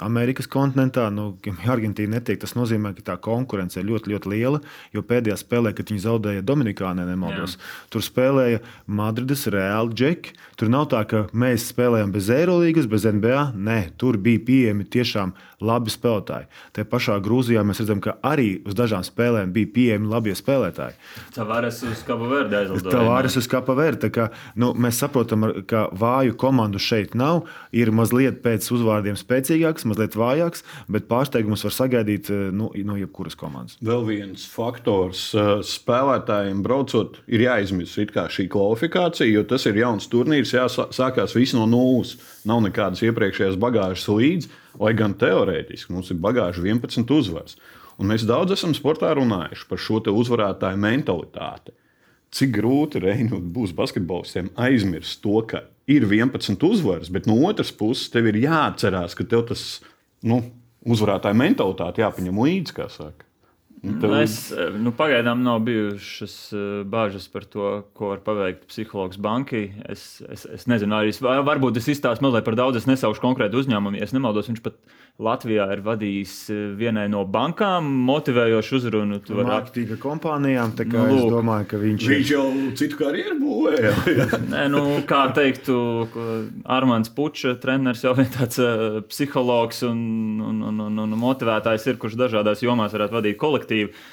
Amerikas 0.05 0.49
kontinentā. 0.51 1.07
Nu, 1.15 1.29
ja 1.47 1.55
Argentīna 1.75 2.17
netiek, 2.17 2.41
tas 2.43 2.57
nozīmē, 2.59 2.95
ka 2.97 3.05
tā 3.13 3.17
konkurence 3.23 3.81
ir 3.81 3.89
ļoti, 3.91 4.15
ļoti 4.15 4.33
liela. 4.33 4.63
Jo 4.95 5.05
pēdējā 5.07 5.39
spēlē, 5.41 5.75
kad 5.77 5.93
viņi 5.93 6.05
zaudēja 6.07 6.47
Dominikānai, 6.47 7.07
nemaldos, 7.09 7.57
Jā. 7.57 7.71
tur 7.95 8.05
spēlēja 8.07 8.63
Madrides 8.87 9.47
Real 9.53 9.93
Džeki. 9.93 10.35
Tur 10.57 10.73
nav 10.73 10.89
tā, 10.93 11.03
ka 11.09 11.27
mēs 11.37 11.69
spēlējam 11.73 12.15
bez 12.15 12.31
Eirolandes, 12.33 12.89
bez 12.91 13.07
NBA. 13.07 13.43
Nē, 13.55 13.79
tur 14.01 14.17
bija 14.23 14.41
pieejami 14.47 14.89
tiešām 14.89 15.35
labi 15.65 15.93
spēlētāji. 15.93 16.49
Te 16.77 16.85
pašā 16.89 17.17
Grūzijā 17.25 17.63
mēs 17.65 17.81
redzam, 17.81 18.01
ka 18.05 18.17
arī 18.27 18.59
uz 18.67 18.77
dažām 18.77 19.05
spēlēm 19.07 19.53
bija 19.55 19.71
pieejami 19.73 20.11
labi 20.11 20.35
spēlētāji. 20.37 20.97
Tavares 21.37 21.81
uz 21.87 22.03
Kapa 22.07 22.29
Verde 22.29 22.59
aizlidoja. 22.61 22.93
Tavares 22.93 23.37
uz 23.41 23.49
Kapa 23.49 23.77
Verde. 23.77 24.11
Nu, 24.55 24.73
mēs 24.79 25.01
saprotam, 25.03 25.49
ka 25.69 25.87
vāju 25.97 26.37
komandu 26.39 26.81
šeit 26.83 27.17
nav. 27.19 27.45
Ir 27.77 27.91
mazliet 27.95 28.43
pēc 28.45 28.69
uzvārdiem 28.73 29.19
spēcīgāks, 29.19 29.87
mazliet 29.89 30.17
vājāks, 30.19 30.65
bet 30.93 31.09
pārsteigums 31.11 31.65
var 31.67 31.75
sagaidīt 31.75 32.31
eh, 32.31 32.49
nu, 32.55 32.71
no 32.87 32.99
jebkuras 33.01 33.39
komandas. 33.39 33.79
Vēl 33.85 34.07
viens 34.09 34.47
faktors 34.51 35.29
eh, 35.35 35.53
spēlētājiem 35.67 36.63
braucot, 36.67 37.21
ir 37.27 37.47
jāizmirst 37.47 37.99
šī 38.37 38.49
kvalifikācija, 38.53 39.31
jo 39.31 39.47
tas 39.49 39.67
ir 39.67 39.81
jauns 39.81 40.09
turnīrs, 40.13 40.55
jāsākās 40.57 41.37
viss 41.37 41.57
no 41.57 41.67
nulles. 41.71 42.17
Nav 42.47 42.63
nekādas 42.63 43.03
iepriekšējās 43.07 43.59
bagāžas 43.61 44.07
līdzi. 44.13 44.53
Lai 44.77 44.93
gan 44.93 45.15
teorētiski 45.17 45.95
mums 45.95 46.11
ir 46.13 46.21
bagāža 46.21 46.61
11 46.61 47.11
uzvaras. 47.17 47.57
Un 47.97 48.11
mēs 48.11 48.27
daudz 48.29 48.53
esam 48.53 48.75
sportā 48.77 49.15
runājuši 49.17 49.69
par 49.71 49.81
šo 49.81 50.03
uzvarētāju 50.13 50.81
mentalitāti. 50.83 51.73
Cik 52.35 52.53
grūti 52.57 53.01
Reinu 53.03 53.39
būs 53.39 53.75
basketbolistiem 53.77 54.51
aizmirst 54.59 55.21
to, 55.23 55.39
ka 55.47 55.67
ir 55.87 56.07
11 56.09 56.65
uzvaras, 56.67 57.11
bet 57.13 57.29
no 57.31 57.39
otras 57.47 57.71
puses 57.73 58.11
tev 58.13 58.27
ir 58.33 58.41
jāatcerās, 58.43 59.15
ka 59.15 59.27
tev 59.29 59.47
tas 59.51 59.67
nu, 60.27 60.41
uzvarētāja 60.87 61.39
mentalitāte 61.39 62.03
jāpaņem 62.03 62.43
līdzi, 62.43 62.77
kā 62.77 62.89
saka. 62.93 63.26
Nu, 63.87 63.97
tev... 64.03 64.15
Es, 64.19 64.37
nu, 64.83 64.91
pagaidām 64.97 65.45
nav 65.47 65.61
bijušas 65.67 66.35
uh, 66.57 66.67
bāžas 66.91 67.29
par 67.31 67.47
to, 67.49 67.71
ko 67.97 68.13
var 68.15 68.23
paveikt 68.27 68.67
psihologs 68.71 69.21
bankai. 69.23 69.69
Es, 69.89 70.19
es, 70.27 70.47
es 70.59 70.67
nezinu, 70.71 70.97
arī 70.99 71.15
es, 71.15 71.23
varbūt 71.23 71.79
es 71.81 71.87
izstāstu 71.95 72.27
mazliet 72.27 72.47
par 72.47 72.59
daudz. 72.59 72.81
Es 72.81 72.89
nesaušu 72.91 73.23
konkrētu 73.23 73.63
uzņēmumu. 73.63 74.01
Ja 74.01 74.09
es 74.09 74.15
nemaldos, 74.17 74.51
viņš 74.51 74.63
pat 74.65 74.79
Latvijā 75.23 75.65
ir 75.73 75.81
vadījis 75.87 76.35
uh, 76.53 76.59
vienai 76.79 77.07
no 77.13 77.23
bankām 77.31 77.89
motivējošu 78.09 78.81
uzrunu. 78.81 79.21
Tur 79.25 79.41
var 79.43 79.55
aktīva 79.61 79.99
kompānijām. 80.03 80.75
Nu, 80.91 81.07
es 81.07 81.31
domāju, 81.33 81.71
ka 81.71 81.81
viņš, 81.81 82.09
viņš 82.11 82.35
jau 82.35 82.45
citu 82.77 83.01
karjeru 83.01 83.39
būvēja. 83.41 83.95
Nē, 84.53 84.67
nu, 84.73 84.83
kā 85.09 85.23
teiktu, 85.37 85.79
Armāns 86.77 87.13
Pučs, 87.15 87.47
treneris 87.63 88.05
jau 88.05 88.13
ir 88.19 88.29
tāds 88.35 88.61
uh, 88.61 89.01
psihologs 89.09 89.85
un, 89.89 89.99
un, 90.43 90.61
un, 90.73 90.85
un, 90.89 91.01
un 91.07 91.17
motivētājs, 91.21 91.89
ir, 91.89 92.01
kurš 92.03 92.19
dažādās 92.21 92.65
jomās 92.67 92.95
varētu 92.97 93.17
vadīt 93.21 93.41
kolektīvu 93.41 93.76
kolektīvu. 93.77 94.13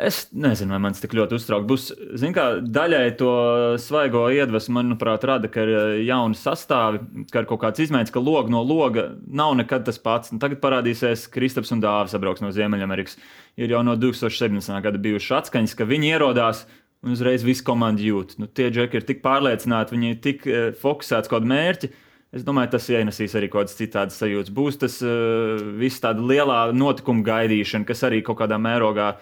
Es 0.00 0.30
nezinu, 0.32 0.72
vai 0.72 0.78
man 0.80 0.94
tas 0.94 1.02
tik 1.02 1.12
ļoti 1.12 1.36
uztrauc. 1.36 1.66
Būs, 1.68 1.90
kā, 2.32 2.44
daļai 2.64 3.18
to 3.20 3.32
svaigo 3.76 4.22
iedvesmu, 4.32 4.78
manuprāt, 4.78 5.26
rada, 5.28 5.50
ka 5.52 5.60
ir 5.60 6.06
jauni 6.06 6.38
sastāvi, 6.40 7.02
ka 7.28 7.42
ir 7.42 7.48
kaut 7.50 7.60
kāds 7.60 7.82
izmaiņas, 7.84 8.14
ka 8.14 8.22
logs 8.24 8.48
no 8.48 8.62
loga 8.64 9.10
nav 9.28 9.52
nekad 9.58 9.84
tas 9.84 10.00
pats. 10.00 10.32
Un 10.32 10.40
tagad 10.40 10.62
parādīsies 10.62 11.26
Kristaps 11.28 11.74
un 11.76 11.84
Dāvis 11.84 12.16
sabrauks 12.16 12.40
no 12.40 12.48
Ziemeļamerikas. 12.56 13.18
Ir 13.60 13.76
jau 13.76 13.82
no 13.84 13.98
2017. 14.00 14.72
gada 14.88 15.02
bijušas 15.04 15.42
atskaņas, 15.42 15.76
ka 15.76 15.84
viņi 15.90 16.14
ierodās 16.14 16.64
un 17.04 17.12
uzreiz 17.12 17.44
visu 17.44 17.68
komandu 17.68 18.08
jūt. 18.08 18.38
Nu, 18.40 18.48
tie 18.48 18.70
džeki 18.72 19.02
ir 19.02 19.04
tik 19.04 19.20
pārliecināti, 19.20 19.98
viņi 19.98 20.14
ir 20.14 20.20
tik 20.24 20.48
uh, 20.48 20.70
fokusēti 20.80 21.28
uz 21.28 21.34
kādu 21.34 21.52
mērķi. 21.52 21.92
Es 22.34 22.42
domāju, 22.46 22.72
tas 22.74 22.90
ienesīs 22.90 23.36
arī 23.38 23.48
kaut 23.50 23.64
kādas 23.64 23.78
citādas 23.78 24.18
sajūtas. 24.18 24.52
Būs 24.54 24.80
tas 24.82 24.98
uh, 25.06 25.54
viss 25.78 26.02
tāda 26.02 26.24
lielā 26.24 26.66
notikuma 26.74 27.22
gaidīšana, 27.26 27.86
kas 27.86 28.02
arī 28.08 28.24
kaut 28.26 28.40
kādā 28.42 28.58
mērogā 28.58 29.12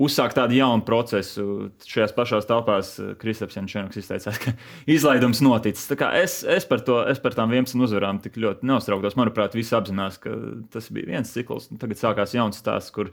uzsākt 0.00 0.36
tādu 0.38 0.56
jaunu 0.58 0.84
procesu. 0.86 1.44
Šajās 1.86 2.14
pašās 2.16 2.48
telpās 2.48 2.92
Kristaps 3.20 3.58
Jančēnoks 3.58 4.00
izteicās, 4.00 4.40
ka 4.42 4.54
izlaidums 4.96 5.42
noticis. 5.44 5.90
Es, 6.20 6.40
es, 6.44 6.66
par 6.70 6.84
to, 6.86 7.00
es 7.10 7.22
par 7.22 7.36
tām 7.38 7.54
11 7.54 7.86
uzvarām 7.86 8.22
tik 8.24 8.38
ļoti 8.40 8.66
neuztrauktos. 8.70 9.18
Manuprāt, 9.20 9.56
visi 9.58 9.76
apzinās, 9.76 10.20
ka 10.22 10.34
tas 10.72 10.90
bija 10.94 11.10
viens 11.14 11.34
cikls. 11.34 11.70
Tagad 11.80 12.00
sākās 12.00 12.34
jauns 12.36 12.60
stāsts, 12.62 12.94
kur 12.94 13.12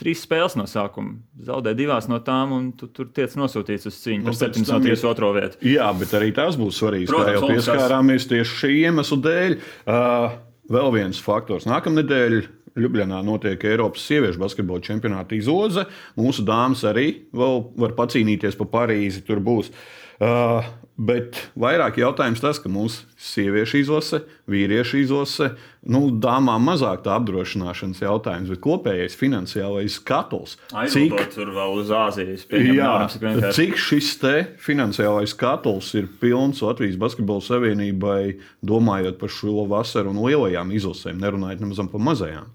trīs 0.00 0.22
spēles 0.24 0.56
no 0.58 0.66
sākuma. 0.70 1.18
Zaudē 1.46 1.74
divās 1.78 2.08
no 2.10 2.18
tām, 2.24 2.54
un 2.56 2.68
tu 2.76 2.88
tur 2.94 3.10
tiec 3.14 3.34
nosūtīts 3.38 3.88
uz 3.90 3.98
cīņu 4.02 4.28
par 4.28 4.38
7 4.38 4.64
no 4.66 4.78
3 4.84 5.04
otro 5.10 5.32
vietu. 5.36 5.60
Jā, 5.68 5.90
bet 5.96 6.14
arī 6.18 6.32
tas 6.36 6.58
būs 6.60 6.80
svarīgs. 6.80 7.12
Protams, 7.12 7.36
jau 7.36 7.50
pieskārāmies 7.52 8.28
tieši 8.30 8.62
šī 8.62 8.72
iemesla 8.86 9.20
dēļ. 9.26 9.58
Uh, 9.84 10.38
vēl 10.70 10.90
viens 10.96 11.20
faktors. 11.24 11.68
Nākamnedēļ 11.70 12.40
Ljubljanā 12.80 13.18
notiek 13.26 13.64
Eiropas 13.66 14.04
sieviešu 14.06 14.40
basketbola 14.40 14.82
čempionāta 14.84 15.34
izloze. 15.34 15.86
Mūsu 16.18 16.44
dāmas 16.46 16.84
arī 16.86 17.08
vēl 17.34 17.64
var 17.82 17.96
pacīnīties 17.98 18.58
pa 18.60 18.68
Parīzi. 18.78 19.24
Tur 19.26 19.42
būs. 19.44 19.72
Uh, 20.20 20.66
Bet 21.00 21.38
vairāk 21.56 21.96
jautājums 21.96 22.42
tas, 22.42 22.58
ka 22.60 22.68
mūsu 22.68 23.06
sieviešu 23.24 23.78
izlase, 23.80 24.18
vīriešu 24.52 24.98
izlase, 25.00 25.46
nu, 25.88 26.02
dāmām 26.20 26.66
mazāk 26.68 27.06
tā 27.06 27.14
apdrošināšanas 27.16 28.02
jautājums, 28.02 28.50
bet 28.52 28.60
kopējais 28.66 29.16
finansiālais 29.16 29.96
skatls. 29.96 30.58
Cik 30.92 31.16
tur 31.32 31.54
vēl 31.56 31.78
uz 31.80 31.92
Āzijas 31.96 32.44
pieejams? 32.50 33.16
Cik 33.56 33.80
šis 33.80 34.12
te 34.20 34.34
finansiālais 34.60 35.32
skatls 35.32 35.88
ir 35.96 36.10
pilns 36.20 36.60
Latvijas 36.66 37.00
Basketbola 37.00 37.46
Savienībai, 37.48 38.36
domājot 38.60 39.16
par 39.22 39.32
šo 39.32 39.64
vasaru 39.70 40.12
un 40.12 40.20
lielajām 40.26 40.74
izlasēm, 40.76 41.22
nerunājot 41.22 41.64
nemaz 41.64 41.80
par 41.94 42.08
mazajām? 42.10 42.52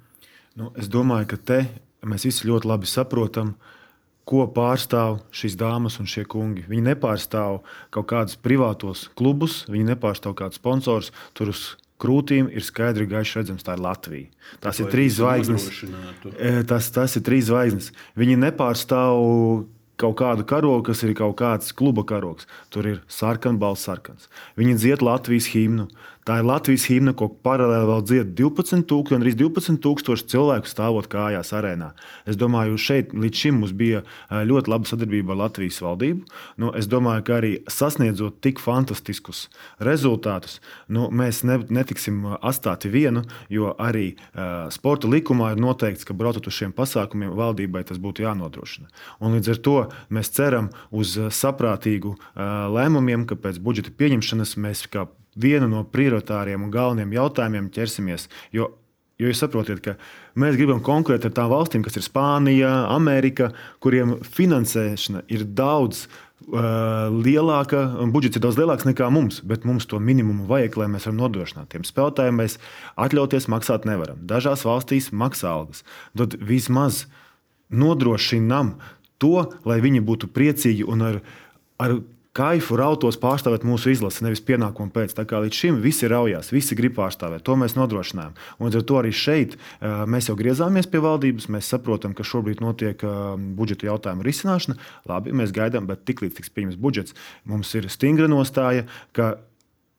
Nu, 0.59 0.69
es 0.77 0.91
domāju, 0.91 1.31
ka 1.33 1.41
te 1.41 1.63
mēs 2.05 2.29
visi 2.29 2.45
ļoti 2.45 2.69
labi 2.69 2.93
saprotam, 2.93 3.55
uh, 3.55 3.74
ko 4.25 4.45
pārstāv 4.49 5.19
šīs 5.35 5.55
dāmas 5.59 5.99
un 6.01 6.09
šie 6.09 6.25
kungi. 6.29 6.65
Viņi 6.69 6.87
nepārstāv 6.89 7.59
kaut 7.93 8.07
kādus 8.09 8.37
privātos 8.41 9.07
klubus, 9.17 9.63
viņi 9.69 9.91
nepārstāv 9.93 10.35
kādus 10.39 10.61
sponsorus. 10.61 11.11
Tur 11.37 11.53
uz 11.53 11.75
krūtīm 12.01 12.49
ir 12.51 12.65
skaidri 12.65 13.07
gaiši 13.09 13.39
redzams, 13.39 13.65
tā 13.65 13.77
ir 13.77 13.85
Latvija. 13.85 14.49
Tās 14.63 14.81
ir 14.81 14.89
trīs 14.91 15.19
zvaigznes. 15.19 15.69
E, 16.33 16.57
tas, 16.67 16.89
tas 16.95 17.15
ir 17.15 17.23
trīs 17.25 17.47
zvaigznes. 17.51 17.91
Viņi 18.19 18.39
nepārstāv 18.41 19.21
kaut 20.01 20.17
kādu 20.19 20.43
karogu, 20.47 20.83
kas 20.89 21.03
ir 21.05 21.13
kaut 21.15 21.37
kāds 21.39 21.71
kluba 21.75 22.03
karogs. 22.07 22.49
Tur 22.73 22.89
ir 22.89 22.99
sarkans, 23.07 23.61
balss 23.61 23.87
sarkans. 23.87 24.27
Viņi 24.59 24.75
dzied 24.81 25.05
Latvijas 25.05 25.47
himnu. 25.53 25.87
Tā 26.25 26.39
ir 26.41 26.47
Latvijas 26.47 26.87
himna, 26.89 27.11
ko 27.13 27.27
paralēli 27.45 27.85
vēl 27.85 27.99
dzied 28.09 28.29
12, 28.33 28.87
tūk, 28.89 29.11
arī 29.13 29.35
12 29.37 29.77
tūkstoši 29.83 30.25
cilvēku 30.31 30.65
stāvot 30.65 31.05
kājās 31.05 31.51
arēnā. 31.53 31.91
Es 32.25 32.37
domāju, 32.41 32.79
šeit 32.81 33.11
līdz 33.13 33.41
šim 33.43 33.59
mums 33.61 33.75
bija 33.77 33.99
ļoti 34.33 34.71
laba 34.73 34.89
sadarbība 34.89 35.35
ar 35.35 35.43
Latvijas 35.43 35.77
valdību. 35.85 36.25
Nu, 36.63 36.71
es 36.73 36.89
domāju, 36.89 37.27
ka 37.27 37.35
arī 37.37 37.51
sasniedzot 37.69 38.39
tik 38.41 38.57
fantastiskus 38.63 39.43
rezultātus, 39.85 40.55
nu, 40.89 41.11
mēs 41.13 41.43
ne, 41.45 41.59
netiksim 41.69 42.23
atstāti 42.39 42.89
vienu, 42.89 43.21
jo 43.53 43.75
arī 43.77 44.15
uh, 44.15 44.65
sporta 44.73 45.11
likumā 45.11 45.51
ir 45.53 45.61
noteikts, 45.61 46.07
ka 46.09 46.15
braucot 46.17 46.49
uz 46.49 46.57
šiem 46.57 46.73
pasākumiem, 46.73 47.35
valdībai 47.37 47.83
tas 47.85 48.01
būtu 48.01 48.25
jānodrošina. 48.25 48.89
Un 49.21 49.37
līdz 49.37 49.53
ar 49.53 49.61
to 49.69 49.75
mēs 50.09 50.33
ceram 50.33 50.71
uz 50.89 51.13
saprātīgu 51.37 52.15
uh, 52.15 52.41
lēmumiem, 52.73 53.27
ka 53.29 53.37
pēc 53.37 53.61
budžeta 53.61 53.93
pieņemšanas 53.93 54.55
mēs 54.65 54.87
kā 54.89 55.05
vienu 55.35 55.69
no 55.71 55.83
prioritāriem 55.91 56.63
un 56.65 56.73
galvenajiem 56.73 57.15
jautājumiem 57.15 57.69
ķersimies. 57.75 58.27
Jo, 58.55 58.69
jo 59.19 59.31
jūs 59.31 59.41
saprotat, 59.43 59.81
ka 59.83 59.95
mēs 60.39 60.57
gribam 60.59 60.83
konkurēt 60.83 61.27
ar 61.27 61.33
tām 61.35 61.51
valstīm, 61.53 61.83
kas 61.85 61.99
ir 61.99 62.05
Spānija, 62.05 62.71
Amerika, 62.93 63.51
kuriem 63.83 64.19
finansēšana 64.23 65.25
ir 65.31 65.47
daudz. 65.57 66.07
Uh, 66.45 67.07
lielāka, 67.25 67.79
budžets 68.13 68.37
ir 68.37 68.41
daudz 68.43 68.57
lielāks 68.59 68.85
nekā 68.85 69.07
mums, 69.09 69.39
bet 69.41 69.63
mums 69.65 69.87
to 69.89 69.97
minimumu 70.03 70.43
vajag, 70.45 70.75
lai 70.77 70.87
mēs 70.93 71.07
varam 71.07 71.21
nodrošināt. 71.23 71.71
Tiem 71.71 71.85
spēlētājiem 71.87 72.37
mēs 72.37 72.57
atļauties 73.01 73.47
maksāt 73.49 73.87
nevaram. 73.89 74.19
Dažās 74.29 74.65
valstīs 74.67 75.07
maksā 75.15 75.55
algas. 75.55 75.81
Tad 76.13 76.35
vismaz 76.37 77.05
nodrošinām 77.73 78.75
to, 79.17 79.47
lai 79.65 79.79
viņi 79.81 80.03
būtu 80.05 80.29
priecīgi 80.35 80.85
un 80.85 81.07
ar, 81.07 81.17
ar 81.81 81.97
kaifu 82.35 82.75
rautos 82.79 83.17
pārstāvēt 83.21 83.63
mūsu 83.67 83.93
izlasi, 83.93 84.23
nevis 84.25 84.43
pienākumu 84.45 84.91
pēc. 84.95 85.13
Tā 85.15 85.23
kā 85.29 85.39
līdz 85.43 85.59
šim 85.61 85.79
visi 85.83 86.09
raujās, 86.11 86.51
visi 86.53 86.77
grib 86.77 86.97
pārstāvēt. 86.97 87.45
To 87.47 87.55
mēs 87.59 87.77
nodrošinājām. 87.77 88.35
Un 88.59 88.75
ar 88.75 88.83
to 88.89 88.99
arī 88.99 89.13
šeit 89.15 89.55
mēs 89.81 90.29
jau 90.29 90.35
griezāmies 90.39 90.89
pie 90.91 91.03
valdības. 91.05 91.47
Mēs 91.55 91.71
saprotam, 91.71 92.15
ka 92.17 92.27
šobrīd 92.27 92.63
notiek 92.65 93.01
budžeta 93.55 93.87
jautājumu 93.89 94.27
risināšana. 94.27 94.77
Labi, 95.11 95.35
mēs 95.35 95.55
gaidām, 95.55 95.87
bet 95.87 96.03
tiklīdz 96.09 96.41
tiks 96.41 96.51
pieņemts 96.51 96.81
budžets, 96.81 97.15
mums 97.47 97.71
ir 97.79 97.87
stingra 97.93 98.27
nostāja, 98.31 98.87
ka 99.15 99.37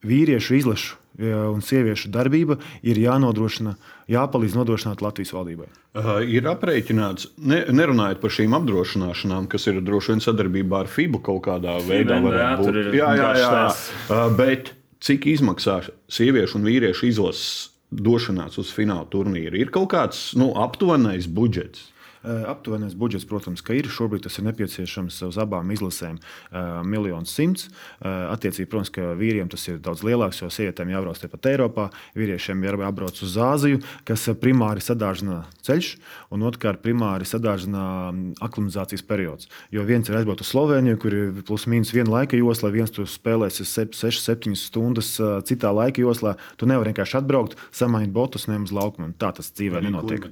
vīriešu 0.06 0.60
izlašu 0.60 1.05
un 1.18 1.62
sieviešu 1.64 2.10
darbība 2.12 2.58
ir 2.84 2.98
jānodrošina, 3.00 3.74
jāpalīdz 4.12 4.56
nodrošināt 4.58 5.02
Latvijas 5.04 5.32
valdībai. 5.36 5.68
Uh, 5.96 6.20
ir 6.28 6.48
aprēķināts, 6.50 7.30
ne, 7.40 7.62
nerunājot 7.72 8.20
par 8.20 8.34
šīm 8.36 8.56
apdrošināšanām, 8.58 9.48
kas 9.52 9.68
ir 9.70 9.80
droši 9.84 10.12
vien 10.12 10.24
sadarbībā 10.24 10.82
ar 10.84 10.92
FIBU 10.92 11.22
kaut 11.24 11.46
kādā 11.48 11.78
veidā. 11.86 12.20
Jā, 12.20 12.50
būt. 12.60 12.80
jā, 12.92 13.14
jā, 13.16 13.30
jā, 13.40 13.48
jā. 13.56 13.64
Uh, 14.10 14.26
bet 14.36 14.74
cik 15.04 15.28
izmaksā 15.32 15.80
sieviešu 16.12 16.60
un 16.60 16.68
vīriešu 16.68 17.08
izlases 17.08 17.72
došanās 17.90 18.58
uz 18.60 18.72
fināla 18.74 19.08
turnīru? 19.08 19.56
Ir 19.56 19.72
kaut 19.72 19.92
kāds 19.94 20.30
nu, 20.36 20.52
aptuvenais 20.60 21.28
budžets. 21.30 21.92
Aptuvenais 22.26 22.94
budžets, 22.98 23.24
protams, 23.28 23.62
ir. 23.70 23.86
Šobrīd 23.86 24.24
tas 24.26 24.38
ir 24.38 24.44
nepieciešams 24.48 25.22
uz 25.28 25.36
abām 25.38 25.70
izlasēm- 25.70 26.18
miljonus 26.92 27.30
simts. 27.30 27.68
Attiecīgi, 28.02 28.66
protams, 28.66 28.90
ka 28.90 29.14
vīriem 29.14 29.48
tas 29.50 29.68
ir 29.68 29.78
daudz 29.78 30.02
lielāks, 30.02 30.42
jo 30.42 30.48
sievietēm 30.48 30.90
jābrauc 30.90 31.18
tepat 31.20 31.40
Eiropā, 31.46 31.90
vīriešiem 32.16 32.64
jābrauc 32.64 33.22
uz 33.22 33.36
Āziju, 33.36 33.82
kas 34.04 34.26
primāri 34.40 34.82
sadārzina 34.82 35.44
ceļš, 35.62 35.96
un 36.32 36.40
otrkārt 36.40 36.82
primāri 36.82 37.22
sadārzina 37.22 38.12
aklimatizācijas 38.40 39.06
periods. 39.06 39.46
Jo 39.70 39.84
viens 39.84 40.08
ir 40.08 40.16
aizbraukt 40.16 40.40
uz 40.40 40.50
Sloveniju, 40.50 40.98
kur 40.98 41.14
ir 41.14 41.42
plus 41.46 41.66
mīnus 41.66 41.92
viena 41.92 42.10
laika 42.10 42.36
josla, 42.36 42.70
viens 42.70 42.90
tur 42.90 43.04
spēlēs 43.04 43.60
6-7 43.62 44.56
stundas 44.56 45.20
citā 45.46 45.70
laika 45.72 46.02
joslā. 46.02 46.36
Tu 46.56 46.66
nevari 46.66 46.92
vienkārši 46.92 47.18
atbraukt, 47.20 47.56
samainīt 47.70 48.12
botus, 48.12 48.48
ne 48.48 48.58
uz 48.58 48.72
laukumu. 48.72 49.12
Tā 49.18 49.32
tas 49.36 49.52
dzīvē 49.52 49.82
nenotiek. 49.82 50.26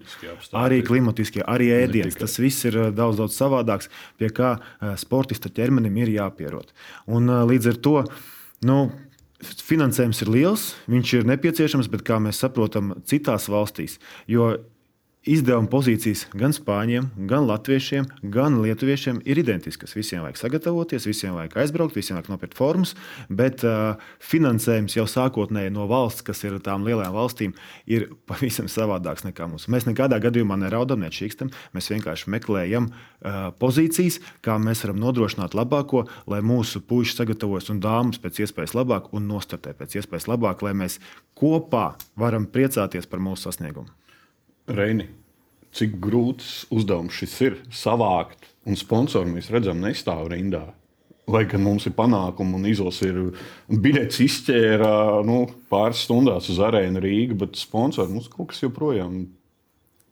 Arī 0.53 0.83
klimatiskie, 0.83 1.43
arī 1.45 1.84
ēdiens. 1.85 2.19
Tas 2.19 2.37
viss 2.41 2.67
ir 2.69 2.79
eh, 2.81 2.91
daudz, 2.95 3.21
daudz 3.21 3.39
savādāks, 3.39 3.91
pie 4.21 4.31
kā 4.35 4.57
eh, 4.59 4.95
sportista 5.01 5.53
ķermenim 5.53 5.97
ir 6.03 6.15
jāpierod. 6.17 6.75
Un, 7.07 7.31
eh, 7.31 7.43
līdz 7.53 7.73
ar 7.73 7.81
to 7.87 7.97
nu, 8.69 8.79
finansējums 9.45 10.23
ir 10.25 10.33
liels, 10.33 10.69
viņš 10.91 11.17
ir 11.19 11.27
nepieciešams, 11.29 11.91
bet 11.93 12.05
kā 12.07 12.21
mēs 12.23 12.41
saprotam, 12.41 12.95
citās 13.09 13.51
valstīs. 13.53 13.99
Jo 14.31 14.55
izdevuma 15.29 15.69
pozīcijas 15.73 16.27
gan 16.37 16.53
spāņiem, 16.55 17.07
gan 17.29 17.47
latviešiem, 17.49 18.07
gan 18.33 18.59
lietuviešiem 18.61 19.23
ir 19.29 19.41
identiskas. 19.41 19.95
Visiem 19.97 20.25
vajag 20.25 20.41
sagatavoties, 20.41 21.07
visiem 21.09 21.35
vajag 21.37 21.57
aizbraukt, 21.63 21.97
visiem 21.97 22.19
vajag 22.19 22.31
nopirkt 22.33 22.57
formas, 22.59 22.95
bet 23.29 23.65
uh, 23.65 23.97
finansējums 24.21 24.99
jau 24.99 25.07
sākotnēji 25.09 25.73
no 25.75 25.89
valsts, 25.91 26.25
kas 26.27 26.45
ir 26.45 26.59
tām 26.65 26.85
lielajām 26.87 27.17
valstīm, 27.17 27.57
ir 27.89 28.11
pavisam 28.29 28.69
savādāks 28.71 29.25
nekā 29.25 29.49
mums. 29.49 29.67
Mēs 29.73 29.89
nekādā 29.89 30.21
gadījumā 30.25 30.59
neraudam, 30.61 31.03
nečīkstam, 31.07 31.53
mēs 31.77 31.91
vienkārši 31.95 32.31
meklējam 32.37 32.91
uh, 32.93 33.49
pozīcijas, 33.61 34.21
kā 34.45 34.59
mēs 34.61 34.85
varam 34.85 35.01
nodrošināt 35.07 35.57
labāko, 35.57 36.05
lai 36.31 36.45
mūsu 36.45 36.85
puiši 36.85 37.17
sagatavojas 37.23 37.73
un 37.73 37.81
dāmas 37.85 38.21
pēc 38.21 38.45
iespējas 38.45 38.77
labāk 38.77 39.13
un 39.17 39.29
nostartē 39.33 39.73
pēc 39.79 40.01
iespējas 40.03 40.29
labāk, 40.29 40.65
lai 40.67 40.77
mēs 40.85 41.01
kopā 41.39 41.95
varam 42.21 42.45
priecāties 42.51 43.09
par 43.09 43.25
mūsu 43.25 43.49
sasniegumu. 43.49 44.04
Reini, 44.71 45.11
cik 45.77 45.99
grūts 46.01 46.65
uzdevums 46.73 47.17
šis 47.19 47.35
ir 47.45 47.59
savākt, 47.75 48.49
un 48.65 48.79
sponsori 48.81 49.33
mēs 49.35 49.51
redzam, 49.53 49.83
nestāv 49.85 50.31
rindā. 50.33 50.67
Lai 51.29 51.47
gan 51.49 51.63
mums 51.65 51.87
ir 51.89 51.95
panākumi 51.97 52.59
un 52.59 52.67
izlase 52.69 53.09
ir 53.09 53.21
biļets 53.69 54.21
izķēra 54.21 55.23
nu, 55.25 55.47
pāris 55.73 56.03
stundās 56.05 56.51
uz 56.53 56.61
arēnu 56.61 57.01
Rīgā, 57.01 57.39
bet 57.45 57.57
sponsori 57.57 58.13
mums 58.13 58.29
kaut 58.33 58.51
kas 58.53 58.61
joprojām 58.65 59.23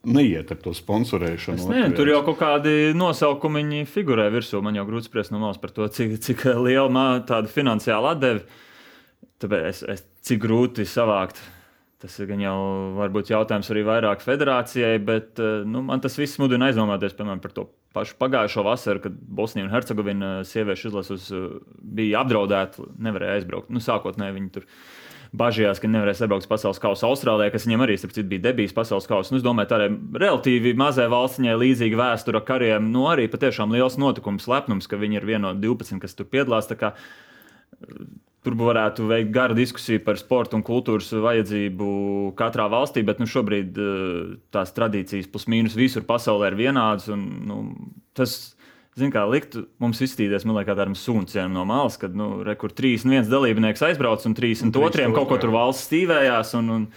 neiet 0.09 0.51
ar 0.51 0.61
to 0.65 0.73
sponsorēšanu. 0.75 1.69
Nezinu, 1.69 1.97
tur 1.97 2.11
jau 2.11 2.23
kaut 2.27 2.41
kādi 2.41 2.93
nosaukumi 2.97 3.85
figurē 3.89 4.29
virsū. 4.35 4.63
Man 4.65 4.77
jau 4.79 4.87
grūti 4.89 5.11
spriest 5.11 5.35
no 5.35 5.41
malas 5.43 5.61
par 5.63 5.73
to, 5.77 5.87
cik, 5.87 6.17
cik 6.25 6.47
liela 6.65 7.07
tāda 7.29 7.51
finansiāla 7.53 8.17
atdeve. 8.17 8.47
Tāpēc 9.43 9.69
es, 9.69 9.83
es, 9.95 10.07
cik 10.27 10.43
grūti 10.45 10.87
savākt 10.89 11.41
Tas 12.03 12.17
ir 12.19 12.33
jau 12.43 12.57
varbūt 12.97 13.31
jautājums 13.31 13.69
arī 13.71 13.85
vairāk 13.87 14.25
federācijai, 14.25 14.97
bet 15.07 15.39
eh, 15.39 15.61
nu, 15.69 15.85
man 15.87 16.03
tas 16.03 16.19
viss 16.19 16.41
mudina 16.43 16.67
aizdomāties 16.67 17.15
piemēram, 17.15 17.43
par 17.45 17.55
to 17.55 17.69
pašu 17.95 18.17
pagājušo 18.19 18.65
vasaru, 18.67 19.05
kad 19.05 19.21
Bosnija 19.39 19.69
un 19.69 19.71
Hercegovina 19.71 20.33
sieviešu 20.49 20.91
izlases 20.91 21.29
eh, 21.31 21.45
bija 22.01 22.25
apdraudēta, 22.25 22.89
nevarēja 23.07 23.39
aizbraukt. 23.39 23.71
Nu, 23.71 23.83
sākotnēji 23.85 24.35
viņi 24.35 24.51
tur 24.57 24.67
bažījās, 25.39 25.79
ka 25.79 25.93
nevarēs 25.93 26.25
atbraukt 26.25 26.45
uz 26.45 26.51
pasaules 26.51 26.83
kausa 26.83 27.07
Austrālijā, 27.07 27.55
kas 27.55 27.69
viņiem 27.69 27.87
arī 27.87 27.97
citu, 28.03 28.27
bija 28.29 28.49
debijas 28.49 28.75
pasaules 28.77 29.07
kausa. 29.09 29.33
Nu, 29.33 29.39
es 29.39 29.47
domāju, 29.47 29.71
tādai 29.71 29.89
relatīvi 30.25 30.75
mazai 30.83 31.07
valstiņai 31.13 31.55
līdzīga 31.63 32.03
vēsture 32.03 32.43
ar 32.43 32.47
kariem, 32.51 32.91
nu 32.93 33.07
arī 33.13 33.29
patiešām 33.33 33.73
liels 33.73 33.97
notikums, 34.01 34.51
lepnums, 34.51 34.91
ka 34.91 34.99
viņi 35.01 35.23
ir 35.23 35.31
viena 35.31 35.53
no 35.53 35.55
12, 35.63 36.03
kas 36.03 36.19
tur 36.19 36.29
piedalās. 36.35 36.69
Tur 38.43 38.57
varētu 38.59 39.05
veikt 39.07 39.31
garu 39.31 39.55
diskusiju 39.55 40.01
par 40.03 40.19
sporta 40.19 40.57
un 40.59 40.65
kultūras 40.67 41.13
vajadzību 41.15 41.91
katrā 42.39 42.67
valstī, 42.73 43.05
bet 43.07 43.21
nu, 43.23 43.29
šobrīd 43.31 43.79
eh, 43.79 44.33
tās 44.55 44.75
tradīcijas 44.75 45.31
plus 45.31 45.47
mīnus 45.47 45.79
visur 45.79 46.03
pasaulē 46.09 46.51
ir 46.51 46.59
vienādas. 46.59 47.07
Un, 47.15 47.23
nu, 47.47 47.61
tas 48.19 48.35
zin, 48.99 49.13
kā, 49.15 49.23
liktu 49.31 49.67
mums 49.83 50.03
izstīties 50.05 50.47
nu, 50.49 50.57
kā 50.59 50.75
tādam 50.75 50.97
sunciem 50.99 51.53
no 51.55 51.65
malas, 51.69 51.99
kad 52.01 52.17
nu, 52.19 52.43
re, 52.47 52.57
kur 52.59 52.75
31 52.75 53.31
dalībnieks 53.31 53.85
aizbrauc 53.89 54.27
un 54.29 54.35
32 54.37 55.13
kaut 55.15 55.31
ko 55.31 55.39
tur 55.41 55.55
valsts 55.55 55.87
stīvējās. 55.89 56.57
Un, 56.59 56.73
un, 56.77 56.89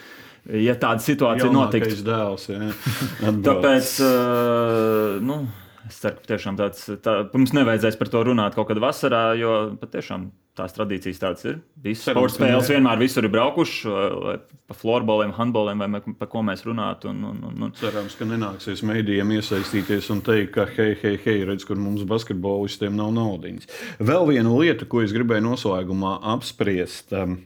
ja 0.66 0.76
tāda 0.82 1.04
situācija 1.06 1.52
notiktu, 1.54 2.02
dēls, 2.06 2.50
tāpēc 3.48 3.94
uh, 4.06 5.22
nu, 5.26 5.44
es 5.90 6.00
ceru, 6.02 6.18
ka 6.22 6.34
tiešām 6.34 6.58
tāds, 6.60 6.88
tā, 7.04 7.20
mums 7.34 7.54
nevajadzēs 7.56 8.00
par 8.00 8.10
to 8.14 8.24
runāt 8.30 8.58
kaut 8.58 8.70
kad 8.72 8.82
vasarā, 8.82 9.28
jo 9.40 9.54
patiešām 9.82 10.30
tās 10.56 10.76
tradīcijas 10.76 11.20
tādas 11.20 11.46
ir. 11.48 11.58
Visas 11.84 12.08
sporta 12.08 12.38
spēles 12.38 12.70
vienmēr 12.72 13.00
visur 13.02 13.28
ir 13.28 13.32
braukuši, 13.34 13.94
vai 14.24 14.36
pa 14.70 14.78
florboliem, 14.78 15.34
handboliem, 15.36 15.84
vai 15.84 16.02
par 16.20 16.30
ko 16.32 16.44
mēs 16.48 16.64
runātu. 16.68 17.12
Un, 17.12 17.24
un, 17.32 17.42
un, 17.50 17.66
un. 17.68 17.74
Cerams, 17.78 18.16
ka 18.18 18.28
nenāksies 18.30 18.84
mēdījiem 18.88 19.36
iesaistīties 19.36 20.10
un 20.16 20.24
teikt, 20.26 20.54
ka 20.56 20.68
hei, 20.78 20.94
hei, 21.02 21.18
hei, 21.26 21.42
redz, 21.48 21.68
kur 21.68 21.80
mums 21.82 22.06
basketbolistiem 22.08 22.96
nav 22.96 23.12
naudas. 23.16 23.68
Vēl 24.00 24.30
viena 24.32 24.54
lieta, 24.56 24.88
ko 24.90 25.04
es 25.04 25.16
gribēju 25.16 25.44
noslēgumā 25.50 26.18
apspriest. 26.36 27.12
Um, 27.16 27.42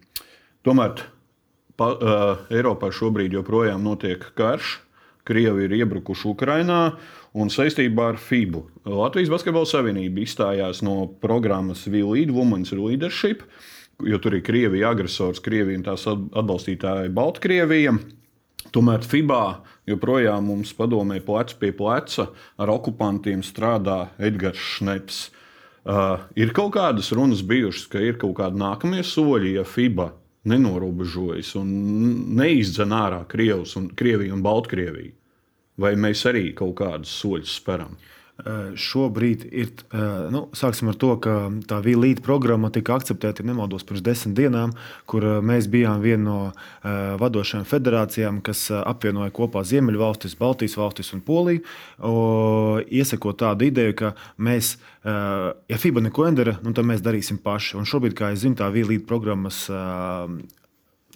tomēr 0.68 1.02
pa, 1.80 1.90
uh, 1.96 2.46
Eiropā 2.54 2.94
šobrīd 2.94 3.34
joprojām 3.40 3.84
notiek 3.86 4.30
karš. 4.38 4.78
Krievi 5.30 5.68
ir 5.68 5.76
iebrukuši 5.82 6.30
Ukrajinā. 6.32 6.84
Un 7.38 7.52
saistībā 7.54 8.08
ar 8.16 8.18
FIBU 8.18 8.64
Latvijas 8.90 9.30
Basketbola 9.30 9.70
Savienība 9.70 10.24
izstājās 10.24 10.80
no 10.82 11.04
programmas 11.22 11.84
V-Lead 11.86 12.32
Women's 12.34 12.72
Leadership, 12.74 13.44
jo 14.02 14.18
tur 14.18 14.40
ir 14.40 14.46
Krievija 14.48 14.90
agresors, 14.96 15.42
Krievija 15.46 15.78
un 15.78 15.86
tās 15.86 16.08
atbalstītāji 16.10 17.12
Baltkrievija. 17.14 17.94
Tomēr 18.74 19.06
FIBA 19.06 19.44
joprojām 19.90 20.50
mums 20.50 20.74
padomē 20.78 21.20
plec 21.26 21.54
pie 21.62 21.70
pleca 21.78 22.32
ar 22.58 22.74
okupantiem 22.74 23.46
strādā 23.46 24.08
Edgars 24.18 24.66
Šneps. 24.78 25.22
Uh, 25.90 26.26
ir 26.38 26.50
kaut 26.54 26.74
kādas 26.76 27.14
runas 27.16 27.46
bijušas, 27.46 27.86
ka 27.94 28.02
ir 28.04 28.18
kaut 28.22 28.36
kādi 28.42 28.60
nākamie 28.62 29.06
soļi, 29.06 29.54
ja 29.60 29.64
FIBA 29.66 30.10
nenorobežojas 30.50 31.54
un 31.62 31.70
neizdzen 32.42 32.94
ārā 32.96 33.22
Krievus 33.30 33.78
un 33.78 33.88
Krieviju 33.94 34.34
un 34.34 34.44
Baltkrieviju 34.46 35.19
vai 35.80 35.96
mēs 36.00 36.26
arī 36.30 36.50
kaut 36.58 36.78
kādus 36.82 37.16
soļus 37.22 37.60
speram? 37.62 37.98
Uh, 38.40 38.70
šobrīd 38.80 39.42
ir, 39.52 39.72
uh, 39.92 40.30
nu, 40.32 40.46
to, 40.96 41.10
ka 41.20 41.34
tā 41.68 41.82
Vīlīta 41.84 42.24
programma 42.24 42.70
tika 42.72 42.96
akceptēta, 42.96 43.44
ja 43.44 43.50
nemaldos, 43.50 43.84
pirms 43.84 44.04
desmit 44.06 44.38
dienām, 44.38 44.72
kur 45.12 45.26
uh, 45.28 45.34
mēs 45.44 45.68
bijām 45.68 46.00
viena 46.00 46.24
no 46.24 46.38
vadošajām 47.20 47.66
federācijām, 47.68 48.40
kas 48.44 48.70
apvienoja 48.72 49.34
kopā 49.36 49.66
Ziemeļvalstis, 49.68 50.38
Baltijas 50.40 50.78
valstis 50.80 51.12
un 51.16 51.22
Poliju. 51.26 51.64
Iesakot 52.88 53.40
tādu 53.42 53.68
ideju, 53.68 53.96
ka 54.00 54.12
mēs, 54.40 54.78
ja 55.04 55.80
FIBA 55.82 56.06
neko 56.08 56.30
nedara, 56.30 56.56
nu, 56.64 56.74
tad 56.76 56.88
mēs 56.88 57.04
darīsim 57.06 57.42
paši. 57.44 57.76
Un 57.80 57.88
šobrīd, 57.90 58.16
kā 58.18 58.32
es 58.34 58.44
zinu, 58.46 58.58
tā 58.60 58.70
Vīlīta 58.74 59.08
programmas 59.10 59.66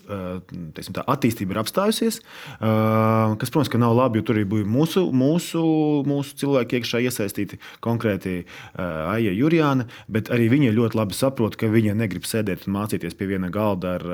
teiksim, 0.08 0.96
tā, 0.96 1.04
attīstība 1.10 1.56
ir 1.56 1.62
apstājusies. 1.63 2.20
Kas, 2.60 3.52
protams, 3.54 3.72
ka 3.72 3.82
nav 3.82 3.96
labi, 3.98 4.20
jo 4.20 4.28
tur 4.28 4.39
bija 4.39 4.68
mūsu, 4.68 5.06
mūsu, 5.16 5.63
mūsu 6.08 6.38
cilvēki 6.42 6.80
iekšā 6.80 7.02
iesaistīti, 7.08 7.60
konkrēti 7.84 8.44
Aija 8.78 9.34
Jurijāna, 9.36 9.88
bet 10.12 10.32
arī 10.34 10.50
viņi 10.52 10.74
ļoti 10.76 11.00
labi 11.00 11.18
saprot, 11.18 11.58
ka 11.60 11.72
viņi 11.72 11.96
negrib 11.98 12.28
sēdēt 12.28 12.68
un 12.68 12.78
mācīties 12.78 13.18
pie 13.20 13.30
viena 13.32 13.52
galda 13.54 13.96
ar, 14.00 14.08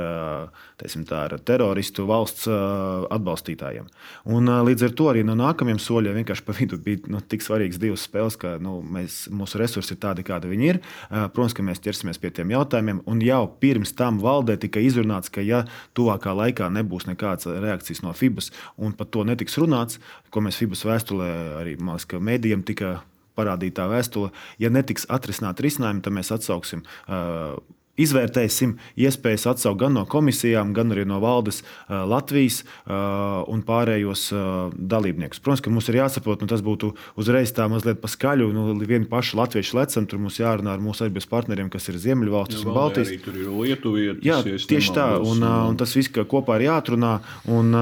teiksim, 0.81 1.05
tā, 1.09 1.25
ar 1.27 1.37
teroristu 1.45 2.05
valsts 2.09 2.47
atbalstītājiem. 2.49 3.89
Un, 4.29 4.49
līdz 4.69 4.89
ar 4.89 4.95
to 4.97 5.09
arī 5.11 5.25
no 5.27 5.35
nākamajiem 5.39 5.81
soļiem 5.81 6.19
vienkārši 6.21 6.45
pa 6.47 6.55
vidu 6.57 6.79
bija 6.83 7.11
nu, 7.11 7.21
tik 7.21 7.45
svarīgas 7.45 7.81
divas 7.81 8.05
spēles, 8.07 8.37
ka 8.39 8.57
nu, 8.61 8.79
mēs, 8.83 9.25
mūsu 9.33 9.61
resursi 9.61 9.95
ir 9.95 10.01
tādi, 10.03 10.25
kādi 10.27 10.51
viņi 10.51 10.69
ir. 10.69 10.81
Protams, 11.09 11.55
ka 11.57 11.65
mēs 11.65 11.81
ķersimies 11.83 12.21
pie 12.21 12.31
tiem 12.35 12.53
jautājumiem, 12.53 13.01
un 13.09 13.23
jau 13.25 13.43
pirms 13.61 13.93
tam 13.97 14.19
valdē 14.23 14.59
tika 14.61 14.81
izrunāts, 14.83 15.31
ka 15.33 15.43
ja 15.45 15.63
tuvākā 15.97 16.33
laikā 16.37 16.69
nebūs 16.73 17.07
nekādas 17.09 17.49
reakcijas 17.49 18.03
no 18.05 18.13
FIBAS, 18.15 18.51
un 18.77 18.95
par 18.97 19.09
to 19.13 19.25
netiks 19.27 19.57
runāts, 19.61 19.99
ko 20.29 20.43
mēs 20.45 20.59
FIBAS 20.61 20.85
vēstulē 20.87 21.29
arī 21.61 21.77
mēdījiem 21.79 22.65
tika 22.67 22.99
parādītā 23.39 23.87
vēstule. 23.91 24.33
Ja 24.59 24.71
netiks 24.73 25.07
atrisināt 25.09 25.61
risinājumi, 25.63 26.03
tad 26.03 26.15
mēs 26.15 26.31
atsauksim. 26.35 26.83
Uh, 27.07 27.59
izvērtēsim 27.99 28.75
iespējas 28.99 29.47
atsaukt 29.53 29.81
gan 29.83 29.97
no 29.97 30.05
komisijām, 30.09 30.73
gan 30.75 30.93
arī 30.95 31.05
no 31.09 31.19
valdes 31.23 31.61
Latvijas 31.89 32.63
un 32.89 33.63
pārējos 33.67 34.29
dalībniekus. 34.73 35.41
Protams, 35.43 35.63
ka 35.65 35.73
mums 35.73 35.89
ir 35.91 35.99
jāsaprot, 36.01 36.43
nu, 36.43 36.49
tas 36.51 36.63
būtu 36.65 36.93
uzreiz 37.19 37.53
tā 37.55 37.67
mazliet 37.71 38.01
paskaļu. 38.03 38.49
Nu, 38.55 38.67
vieni 38.79 39.07
paši 39.09 39.39
latvieši 39.39 39.77
lecam, 39.77 40.09
tur 40.09 40.21
mums 40.23 40.39
jārunā 40.41 40.75
ar 40.75 40.83
mūsu 40.83 41.07
abiem 41.07 41.27
partneriem, 41.29 41.71
kas 41.73 41.89
ir 41.91 41.99
Ziemeļvalstis 41.99 42.65
un 42.65 42.75
Baltijas. 42.75 43.11
Tur 43.25 43.37
ir 43.37 43.49
Lietuvietis. 43.53 44.25
Jā, 44.25 44.41
tieši 44.43 44.95
tā, 44.95 45.09
un, 45.19 45.43
un 45.43 45.79
tas 45.79 45.95
viss 45.97 46.11
kopā 46.11 46.59
ir 46.59 46.69
jāatrunā. 46.69 47.17
Un, 47.51 47.73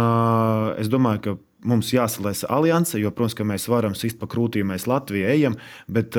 es 0.81 0.89
domāju, 0.91 1.23
ka 1.23 1.37
mums 1.65 1.89
jāsalēsa 1.93 2.49
alianse, 2.53 2.99
jo, 3.01 3.11
protams, 3.15 3.47
mēs 3.49 3.67
varam 3.71 3.95
sist 3.97 4.19
pa 4.21 4.29
krūtīm, 4.29 4.69
mēs 4.71 4.87
Latvijā 4.89 5.31
ejam, 5.33 5.57
bet, 5.89 6.17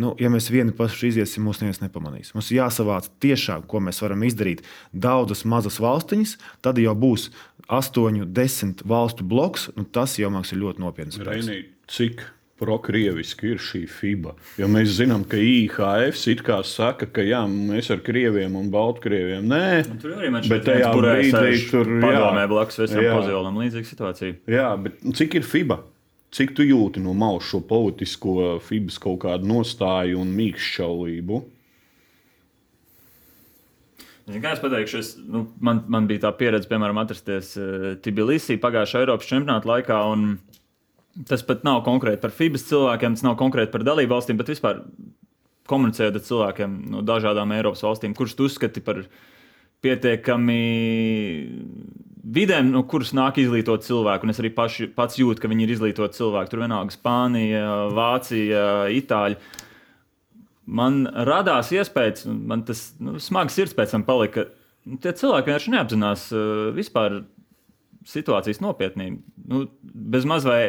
nu, 0.00 0.14
ja 0.20 0.30
mēs 0.32 0.48
vieni 0.52 0.74
paši 0.76 1.12
iziesim, 1.12 1.44
mūs 1.46 1.60
neviens 1.60 1.82
nepamanīs. 1.82 2.32
Mums 2.36 2.50
jāsavāc 2.54 3.10
tiešām, 3.22 3.66
ko 3.70 3.82
mēs 3.84 4.00
varam 4.04 4.24
izdarīt. 4.26 4.64
Daudzas 4.92 5.44
mazas 5.44 5.80
valstiņas, 5.82 6.36
tad 6.64 6.80
jau 6.80 6.96
būs 6.96 7.28
astoņu, 7.70 8.26
desmit 8.34 8.84
valstu 8.88 9.26
bloks, 9.26 9.68
nu, 9.76 9.84
tas 9.84 10.18
jau 10.18 10.32
mums 10.32 10.52
ir 10.54 10.62
ļoti 10.64 10.86
nopietns. 10.86 11.20
Reinī, 11.26 11.62
cik 11.90 12.24
prokrieviski 12.60 13.54
ir 13.54 13.60
šī 13.62 13.82
FIBA. 13.88 14.34
Jo 14.60 14.68
mēs 14.70 14.92
zinām, 14.98 15.24
ka 15.28 15.40
IHF 15.40 16.26
it 16.30 16.42
kā 16.46 16.60
saka, 16.66 17.08
ka 17.08 17.24
jā, 17.24 17.40
mēs 17.48 17.90
ar 17.94 18.02
krieviem 18.04 18.58
un 18.60 18.68
baltkrieviem 18.72 19.46
nē, 19.50 19.62
nu, 19.88 20.00
tur 20.02 20.18
arī 20.18 20.32
mēs 20.34 20.50
tajā 20.50 20.90
brīdī 20.96 21.62
tur 21.70 21.94
padomē 22.02 22.44
blakus 22.50 22.82
Vesam 22.82 23.06
Pozolam 23.06 23.62
līdzīga 23.62 23.88
situācija. 23.88 24.36
Jā, 24.50 24.68
bet 24.80 25.00
cik 25.16 25.40
ir 25.40 25.48
FIBA? 25.48 25.80
Cik 26.30 26.52
tu 26.54 26.62
jūti 26.62 27.00
no 27.02 27.10
malas 27.18 27.48
šo 27.48 27.58
politisko 27.66 28.60
FIBAS 28.62 29.00
kaut 29.02 29.24
kādu 29.24 29.48
nostāju 29.50 30.20
un 30.22 30.30
mīkšķaulību? 30.36 31.40
Zin, 34.30 34.38
kā 34.44 34.52
es 34.54 34.60
pateikšu, 34.62 35.00
es, 35.00 35.10
nu, 35.26 35.48
man, 35.64 35.80
man 35.90 36.06
bija 36.06 36.28
tā 36.28 36.30
pieredze, 36.38 36.68
piemēram, 36.70 37.00
atrasties 37.02 37.56
uh, 37.58 37.88
Tbilisī 38.04 38.60
pagājušā 38.62 39.02
Eiropas 39.02 39.26
čempionāta 39.26 39.66
laikā. 39.72 39.98
Un, 40.12 40.28
uh, 40.36 40.49
Tas 41.26 41.42
pat 41.42 41.64
nav 41.66 41.82
konkrēti 41.86 42.22
par 42.22 42.30
FIBAS 42.34 42.68
cilvēkiem, 42.68 43.16
tas 43.16 43.26
nav 43.26 43.34
konkrēti 43.40 43.72
par 43.72 43.82
dalību 43.86 44.14
valstīm, 44.14 44.38
bet 44.38 44.52
vispār 44.52 44.84
komunicējot 45.70 46.18
ar 46.18 46.26
cilvēkiem 46.26 46.76
no 46.92 47.02
dažādām 47.06 47.54
Eiropas 47.56 47.82
valstīm, 47.86 48.14
kurus 48.16 48.36
tu 48.38 48.46
uzskati 48.46 48.82
par 48.84 49.02
pietiekami 49.84 50.60
vidēm, 52.30 52.70
no 52.74 52.84
kuras 52.88 53.14
nāk 53.16 53.40
izglītot 53.42 53.84
cilvēku. 53.86 54.26
Un 54.26 54.34
es 54.34 54.40
arī 54.42 54.52
paši, 54.54 54.90
pats 54.94 55.18
jūtu, 55.18 55.40
ka 55.42 55.50
viņi 55.50 55.66
ir 55.66 55.74
izglītoti 55.76 56.20
cilvēki. 56.20 56.52
Tur 56.52 56.62
vienalga 56.64 56.94
Spānija, 56.94 57.66
Vācija, 57.96 58.64
Itāļa. 59.00 59.40
Man 60.70 61.02
radās 61.26 61.72
iespējas, 61.74 62.28
man 62.28 62.62
tas 62.68 62.90
nu, 63.02 63.16
smags 63.22 63.56
sirds 63.58 63.74
pēc 63.74 63.96
tam 63.96 64.06
palika. 64.06 64.46
Tie 65.02 65.12
cilvēki 65.16 65.50
vienkārši 65.50 65.72
neapzinās 65.74 66.28
uh, 66.34 66.68
vispār 66.76 67.22
situācijas 68.06 68.60
nopietnību. 68.64 69.20
Nu, 69.50 69.64
bez 69.82 70.24
maz 70.28 70.46
vai 70.48 70.60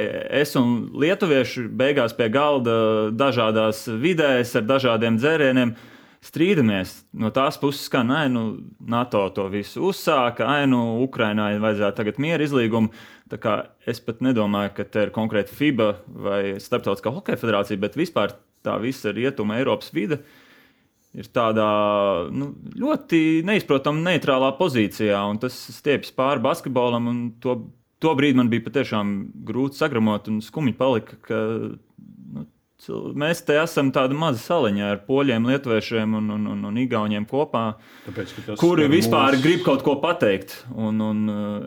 es 0.42 0.56
un 0.60 0.92
lietuvieši 1.00 1.68
beigās 1.80 2.16
pie 2.18 2.28
galda 2.34 2.74
dažādās 3.16 3.86
vidēs 4.02 4.54
ar 4.60 4.68
dažādiem 4.68 5.20
dzērieniem 5.20 5.74
strīdamies. 6.26 7.00
No 7.18 7.32
tās 7.34 7.58
puses, 7.62 7.88
ka 7.90 8.04
nē, 8.06 8.26
nu, 8.34 8.44
NATO 8.80 9.24
to 9.36 9.48
visu 9.54 9.88
uzsāka, 9.90 10.46
ai, 10.52 10.68
nu, 10.70 11.02
Ukrainai 11.06 11.56
vajadzētu 11.62 11.98
tagad 11.98 12.22
mieru 12.22 12.46
izlīgumu. 12.46 12.94
Es 13.88 14.04
pat 14.04 14.20
nedomāju, 14.20 14.76
ka 14.76 14.86
te 14.92 15.08
ir 15.08 15.16
konkrēti 15.16 15.56
FIBA 15.56 15.92
vai 16.28 16.42
Starptautiskā 16.60 17.14
hokeja 17.16 17.40
federācija, 17.40 17.80
bet 17.80 17.96
vispār 17.98 18.36
tā 18.62 18.76
visa 18.84 19.14
rietuma 19.16 19.58
Eiropas 19.62 19.94
vide. 19.96 20.20
Uh, 20.20 20.41
ir 21.18 21.28
tādā 21.36 21.68
nu, 22.32 22.54
ļoti 22.80 23.42
neizprotama, 23.48 24.04
neitrālā 24.12 24.54
pozīcijā, 24.60 25.20
un 25.32 25.42
tas 25.42 25.58
stiepjas 25.76 26.14
pāri 26.16 26.44
basketbolam. 26.44 27.10
To, 27.44 27.58
to 28.02 28.16
brīdi 28.18 28.40
man 28.40 28.52
bija 28.52 28.66
patiešām 28.68 29.16
grūti 29.48 29.82
sagramot, 29.82 30.30
un 30.32 30.42
skumji 30.46 30.78
palika, 30.80 31.20
ka 31.28 31.42
nu, 32.36 32.48
Mēs 32.82 33.44
te 33.46 33.54
esam 33.62 33.92
tāda 33.94 34.16
maza 34.18 34.40
saliņa 34.42 34.88
ar 34.90 35.02
poļiem, 35.06 35.44
lietuviešiem 35.52 36.16
un, 36.18 36.32
un, 36.34 36.48
un, 36.50 36.64
un 36.66 36.80
igauniem 36.82 37.28
kopā, 37.30 37.76
Tāpēc, 38.08 38.32
kuri 38.58 38.88
vispār 38.90 39.36
mūs. 39.36 39.44
grib 39.44 39.62
kaut 39.68 39.84
ko 39.86 40.00
pateikt. 40.02 40.56
Un, 40.74 40.98
un, 41.06 41.20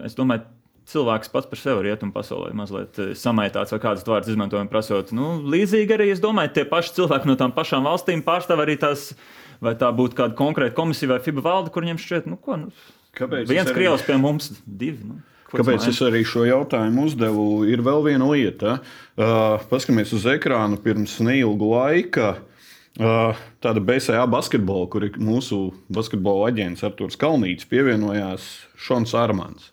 es 0.03 0.19
domāju, 0.19 0.43
cilvēks 0.91 1.31
pats 1.33 1.49
par 1.51 1.61
sevi 1.61 1.87
rietumu 1.89 2.13
pasaulē 2.15 2.53
mazliet 2.57 2.99
uh, 3.01 3.13
samaitāts 3.19 3.73
vai 3.75 3.81
kādas 3.83 4.05
vārdas 4.09 4.33
izmantojam, 4.33 4.69
prasot. 4.73 5.13
Nu, 5.17 5.39
līdzīgi 5.55 5.97
arī 5.97 6.11
es 6.13 6.21
domāju, 6.23 6.53
tie 6.59 6.65
paši 6.69 6.97
cilvēki 7.01 7.31
no 7.31 7.37
tām 7.41 7.55
pašām 7.57 7.87
valstīm 7.89 8.25
pārstāv 8.27 8.65
arī 8.65 8.77
tās, 8.81 9.13
vai 9.65 9.73
tā 9.81 9.89
būtu 9.97 10.19
kāda 10.19 10.37
konkrēta 10.39 10.77
komisija 10.77 11.15
vai 11.15 11.21
FIBA 11.25 11.45
valde, 11.47 11.73
kur 11.75 11.87
viņiem 11.87 12.03
šķiet, 12.03 12.27
nu, 12.31 12.37
ko, 12.41 12.59
nu, 12.67 12.73
Kāpēc 13.15 13.47
viens 13.49 13.71
arī- 13.71 13.79
krievs 13.79 14.03
pie 14.07 14.17
mums, 14.19 14.51
divi. 14.67 15.07
Nu, 15.09 15.21
Kāpēc 15.55 15.85
es 15.87 16.01
arī 16.03 16.25
šo 16.27 16.43
jautājumu 16.49 17.05
uzdevu? 17.07 17.45
Ir 17.71 17.79
vēl 17.87 18.01
viena 18.03 18.27
lieta. 18.27 18.81
Uh, 19.15 19.61
paskatāmies 19.71 20.11
uz 20.17 20.25
ekrānu 20.27 20.81
pirms 20.83 21.21
neilga 21.23 21.69
laika. 21.71 22.33
Uh, 22.99 23.39
tāda 23.63 23.79
BCA 23.83 24.25
basketbola, 24.31 24.89
kur 24.91 25.07
mūsu 25.23 25.61
basketbola 25.95 26.51
aģents 26.51 26.83
Arthurs 26.87 27.15
Kalnīts, 27.19 27.67
pievienojās 27.71 28.49
Šons 28.79 29.15
Armāns. 29.19 29.71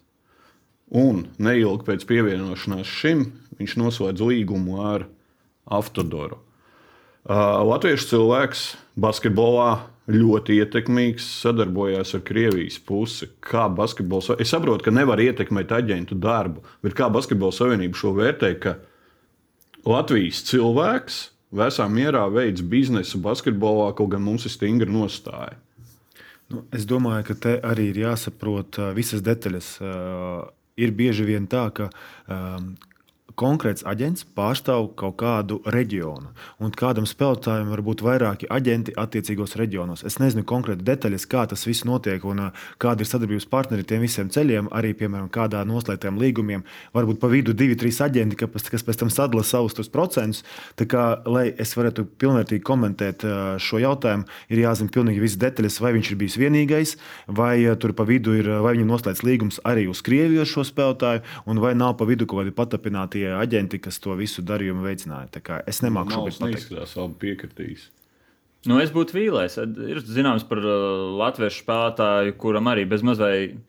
Un 0.92 1.26
neilgi 1.40 1.88
pēc 1.88 2.04
pievienošanās 2.10 2.90
šim 3.00 3.30
viņš 3.60 3.78
noslēdz 3.80 4.24
līgumu 4.28 4.82
ar 4.84 5.08
Autodoru. 5.72 6.42
Uh, 7.22 7.62
Latviešu 7.70 8.10
cilvēks 8.10 8.64
basketbolā 9.00 9.86
ļoti 10.12 10.58
ietekmīgs, 10.60 11.28
sadarbojās 11.44 12.16
ar 12.18 12.24
Krievijas 12.28 12.80
pusi. 12.84 13.30
Kā 13.46 13.68
basketbols, 13.72 14.32
es 14.42 14.52
saprotu, 14.52 14.88
ka 14.88 14.94
nevar 14.94 15.22
ietekmēt 15.22 15.72
aģentu 15.78 16.18
darbu, 16.20 16.66
bet 16.84 16.98
kā 16.98 17.08
basketbola 17.14 17.56
savienība 17.56 18.00
šo 18.02 18.16
vērtē, 18.18 18.52
ka 18.60 18.76
Latvijas 19.88 20.42
cilvēks 20.50 21.22
vesā 21.56 21.88
mierā 21.92 22.26
veids 22.34 22.64
biznesu 22.66 23.22
basketbolā, 23.22 23.92
kaut 23.96 24.12
gan 24.16 24.26
mums 24.26 24.48
ir 24.50 24.54
stingra 24.54 24.90
nostāja. 24.92 25.56
Nu, 26.52 26.66
es 26.76 26.84
domāju, 26.90 27.30
ka 27.30 27.38
te 27.46 27.54
arī 27.64 27.92
ir 27.94 28.02
jāsaprot 28.10 28.82
visas 28.98 29.24
detaļas. 29.24 29.76
Uh, 29.80 30.50
ir 30.78 30.94
bieži 30.96 31.28
vien 31.28 31.48
tā, 31.52 31.68
ka 31.76 31.90
um, 32.28 32.74
konkrēts 33.40 33.86
aģents 33.88 34.26
pārstāv 34.36 34.92
kaut 35.00 35.18
kādu 35.22 35.60
reģionu, 35.74 36.32
un 36.62 36.74
kādam 36.76 37.08
spēlētājam 37.10 37.72
var 37.72 37.82
būt 37.86 38.04
vairāki 38.06 38.50
aģenti 38.52 38.96
attiecīgos 39.00 39.56
reģionos. 39.60 40.04
Es 40.08 40.20
nezinu 40.22 40.44
konkrēti 40.48 40.86
detaļas, 40.88 41.28
kā 41.32 41.46
tas 41.50 41.66
viss 41.68 41.86
notiek 41.88 42.24
un 42.28 42.46
uh, 42.48 42.66
kāda 42.82 43.04
ir 43.04 43.10
sadarbības 43.10 43.48
partneri 43.52 43.86
tiem 43.88 44.04
visiem 44.06 44.32
ceļiem, 44.34 44.70
arī, 44.76 44.94
piemēram, 44.98 45.30
kādā 45.34 45.64
noslēgtiem 45.68 46.20
līgumiem. 46.22 46.66
Varbūt 46.96 47.22
pa 47.22 47.30
vidu 47.32 47.56
divi, 47.58 47.78
trīs 47.80 48.02
aģenti, 48.04 48.40
kas, 48.40 48.70
kas 48.72 48.86
pēc 48.88 49.02
tam 49.04 49.14
sadala 49.14 49.46
savus 49.48 49.78
tos 49.78 49.92
procentus. 49.92 50.44
Tā 50.80 50.88
kā, 50.90 51.06
lai 51.30 51.50
es 51.62 51.76
varētu 51.78 52.08
pilnvērtīgi 52.22 52.66
komentēt 52.68 53.26
uh, 53.28 53.56
šo 53.62 53.82
jautājumu, 53.84 54.28
ir 54.52 54.64
jāzina 54.66 54.94
pilnīgi 54.94 55.24
visas 55.24 55.42
detaļas, 55.42 55.82
vai 55.84 55.94
viņš 55.98 56.12
ir 56.12 56.22
bijis 56.22 56.40
vienīgais, 56.42 56.96
vai 57.28 57.54
uh, 57.66 57.78
tur 57.80 57.96
pa 57.98 58.08
vidu 58.08 58.36
ir, 58.40 58.50
vai 58.64 58.76
viņam 58.76 58.92
noslēdz 58.96 59.24
līgums 59.28 59.62
arī 59.68 59.88
uz 59.92 60.04
Krieviju 60.06 60.44
ar 60.44 60.50
šo 60.50 60.66
spēlētāju, 60.68 61.24
un 61.50 61.62
vai 61.62 61.74
nav 61.78 61.96
pa 62.00 62.08
vidu 62.10 62.28
kaut 62.28 62.44
kādi 62.44 62.56
patapinātie 63.22 63.42
aģenti, 63.42 63.80
kas 63.82 64.00
to 64.00 64.16
visu 64.16 64.42
darījumu 64.42 64.84
veicināja. 64.86 65.30
Tā 65.32 65.42
kā 65.42 65.62
Es 65.68 65.82
nemāku 65.82 66.12
šobrīd 66.12 66.40
pateikt. 66.40 66.56
neizskatās, 66.56 66.98
abi 66.98 67.16
piekritīs. 67.22 67.90
Nu, 68.66 68.80
es 68.80 68.92
būtu 68.92 69.14
vīlies. 69.18 69.58
Ir 69.90 70.00
zināms 70.06 70.44
par 70.48 70.58
uh, 70.60 71.18
latviešu 71.18 71.64
spēlētāju, 71.64 72.36
kuram 72.38 72.68
arī 72.70 72.86
bez 72.86 73.02
mazliet. 73.02 73.56
Brī, 73.56 73.62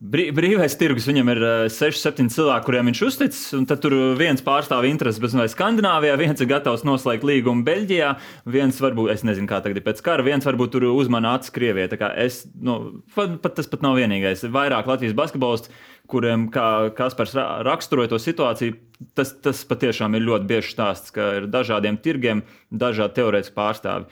brīvais 0.00 0.74
tirgus 0.80 1.06
viņam 1.08 1.28
ir 1.32 1.40
6, 1.72 2.00
7 2.00 2.30
cilvēki, 2.32 2.64
kuriem 2.66 2.88
viņš 2.90 3.00
uzticas. 3.04 3.40
un 3.56 3.66
Tad 3.68 3.82
tur 3.84 3.94
viens 4.18 4.42
pārstāv 4.44 4.86
intereses 4.88 5.20
bezmazliet 5.20 5.52
Skandināvijā, 5.54 6.16
viens 6.20 6.40
ir 6.40 6.48
gatavs 6.48 6.84
noslēgt 6.88 7.24
līgumu 7.28 7.64
Beļģijā, 7.66 8.10
viens 8.48 8.80
varbūt, 8.80 9.12
es 9.14 9.24
nezinu, 9.28 9.48
kā 9.50 9.60
tagad 9.64 9.80
ir 9.80 9.86
pēc 9.86 10.00
kara, 10.04 10.24
viens 10.24 10.46
varbūt 10.46 10.72
tur 10.74 10.88
uzmanā 10.90 11.34
acis 11.38 11.52
Krievijai. 11.54 11.90
Es, 12.20 12.42
nu, 12.56 13.02
pat, 13.16 13.36
pat, 13.44 13.58
tas 13.60 13.68
pat 13.72 13.84
nav 13.84 13.98
vienīgais. 14.00 14.44
Ir 14.44 14.54
vairāk 14.56 14.88
Latvijas 14.88 15.16
basketbolisti, 15.16 15.72
kuriem, 16.10 16.48
kā 16.52 16.90
Kaspars 16.96 17.36
ra- 17.36 17.60
raksturoja 17.66 18.12
to 18.14 18.20
situāciju, 18.20 18.78
tas, 19.16 19.34
tas 19.44 19.62
patiešām 19.68 20.16
ir 20.16 20.26
ļoti 20.26 20.48
bieži 20.48 20.74
stāsts, 20.74 21.12
ka 21.14 21.36
ir 21.40 21.52
dažādiem 21.52 22.00
tirgiem 22.02 22.42
dažādi 22.72 23.20
teorētiski 23.20 23.56
pārstāvi. 23.56 24.08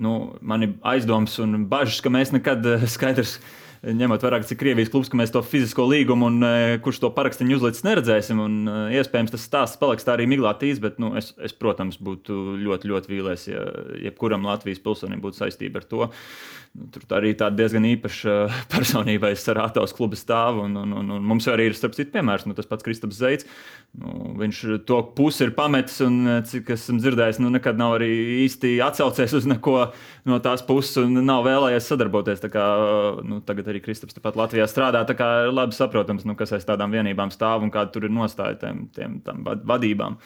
Nu, 0.00 0.36
man 0.40 0.64
ir 0.64 0.76
aizdoms 0.86 1.34
un 1.42 1.64
bažas, 1.68 1.98
ka 2.00 2.12
mēs 2.12 2.30
nekad 2.32 2.64
eh, 2.66 2.86
skaidrs. 2.88 3.40
Ņemot 3.80 4.20
vērā, 4.20 4.42
cik 4.44 4.58
Krievijas 4.60 4.90
klubs, 4.92 5.08
ka 5.08 5.16
mēs 5.16 5.30
to 5.32 5.40
fizisko 5.40 5.86
līgumu 5.88 6.26
un 6.28 6.42
e, 6.44 6.80
kurš 6.84 6.98
to 7.00 7.08
parakstīnu 7.16 7.56
uzlicis, 7.56 7.84
neredzēsim. 7.86 8.42
Un, 8.44 8.58
e, 8.68 8.80
iespējams, 9.00 9.32
tas 9.32 9.46
stāsts 9.48 9.80
paliks 9.80 10.04
tā 10.04 10.18
arī 10.18 10.26
miglā 10.28 10.52
tīs, 10.60 10.82
bet 10.84 10.98
nu, 11.00 11.14
es, 11.16 11.30
es, 11.40 11.54
protams, 11.56 11.96
būtu 11.96 12.58
ļoti, 12.60 12.90
ļoti 12.92 13.08
vīlies, 13.08 13.46
ja 13.48 13.64
jebkuram 14.04 14.44
Latvijas 14.44 14.82
pilsonim 14.84 15.22
būtu 15.24 15.40
saistība 15.40 15.80
ar 15.80 15.88
to. 15.88 16.10
Nu, 16.70 16.86
tur 16.94 17.02
arī 17.16 17.32
tāda 17.34 17.58
diezgan 17.58 17.82
īpaša 17.88 18.34
personība 18.72 19.32
ir 19.32 19.38
Sarātovas 19.42 19.94
kluba 19.96 20.14
stāva. 20.18 20.68
Un, 20.68 20.76
un, 20.78 20.92
un, 21.00 21.08
un 21.16 21.24
mums 21.26 21.48
arī 21.50 21.66
ir, 21.66 21.74
starp 21.74 21.96
citu, 21.96 22.12
piemērs, 22.14 22.46
nu, 22.46 22.54
tas 22.54 22.68
pats 22.70 22.86
Kristaps 22.86 23.18
Zeits. 23.18 23.48
Nu, 23.98 24.36
viņš 24.38 24.60
to 24.86 25.00
pusi 25.16 25.42
ir 25.48 25.54
pametis, 25.56 25.98
un 26.06 26.20
e, 26.22 26.36
cik 26.46 26.70
esmu 26.76 27.00
dzirdējis, 27.02 27.40
nu, 27.42 27.50
nekad 27.50 27.80
nav 27.80 27.96
arī 27.96 28.10
īsti 28.44 28.76
atsaucies 28.86 29.34
uz 29.40 29.50
neko 29.50 29.88
no 30.30 30.38
tās 30.44 30.62
puses 30.66 31.00
un 31.02 31.18
nav 31.26 31.42
vēlējies 31.48 31.90
sadarboties. 31.90 32.46
Kā, 32.54 32.66
nu, 33.26 33.42
tagad 33.46 33.72
arī 33.72 33.82
Kristaps 33.82 34.14
tepat 34.14 34.38
Latvijā 34.38 34.70
strādā. 34.70 35.02
Tā 35.08 35.18
kā 35.18 35.30
ir 35.48 35.54
labi 35.56 35.74
saprotams, 35.74 36.22
nu, 36.28 36.38
kas 36.38 36.54
aiz 36.54 36.68
tādām 36.68 36.94
vienībām 36.94 37.34
stāv 37.34 37.66
un 37.66 37.74
kāda 37.74 37.90
tur 37.96 38.06
ir 38.06 38.14
nostāja 38.14 38.60
tiem, 38.62 38.86
tiem 38.94 39.18
vadībām. 39.66 40.22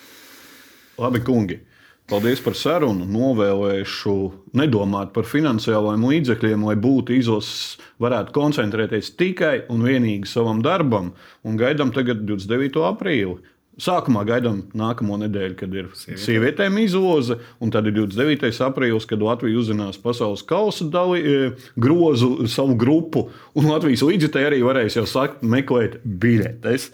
Labi, 1.00 1.24
kungi. 1.24 1.64
Paldies 2.04 2.42
par 2.44 2.52
sarunu. 2.52 3.06
Novēlēšu 3.08 4.14
nedomāt 4.60 5.14
par 5.14 5.24
finansiālajiem 5.24 6.04
līdzekļiem, 6.10 6.66
lai 6.68 6.76
būtu 6.76 7.16
izlases, 7.16 7.78
varētu 8.02 8.34
koncentrēties 8.36 9.14
tikai 9.16 9.54
un 9.72 9.86
vienīgi 9.88 10.28
savam 10.28 10.60
darbam. 10.64 11.14
Un 11.48 11.56
gaidām 11.56 11.94
tagad 11.96 12.26
29. 12.28 12.84
aprīli. 12.90 13.40
Sākumā 13.80 14.20
gaidām 14.28 14.60
nākamo 14.76 15.16
nedēļu, 15.24 15.56
kad 15.58 15.72
ir 15.74 15.88
Sievietē. 15.98 16.20
sievietēm 16.22 16.76
izloze, 16.84 17.40
un 17.58 17.72
tad 17.74 17.88
ir 17.88 17.96
29. 17.96 18.60
aprīlis, 18.68 19.08
kad 19.10 19.24
Latvija 19.24 19.58
uzzinās 19.58 19.98
pasaules 19.98 20.44
kausa 20.46 20.86
dali, 20.86 21.24
e, 21.24 21.50
grozu 21.74 22.46
savu 22.46 22.76
grupu, 22.78 23.30
un 23.56 23.72
Latvijas 23.72 24.04
līdzekļi 24.06 24.46
arī 24.46 24.60
varēs 24.62 25.00
jau 25.00 25.08
sākt 25.10 25.42
meklēt 25.42 25.98
biļetes. 26.04 26.92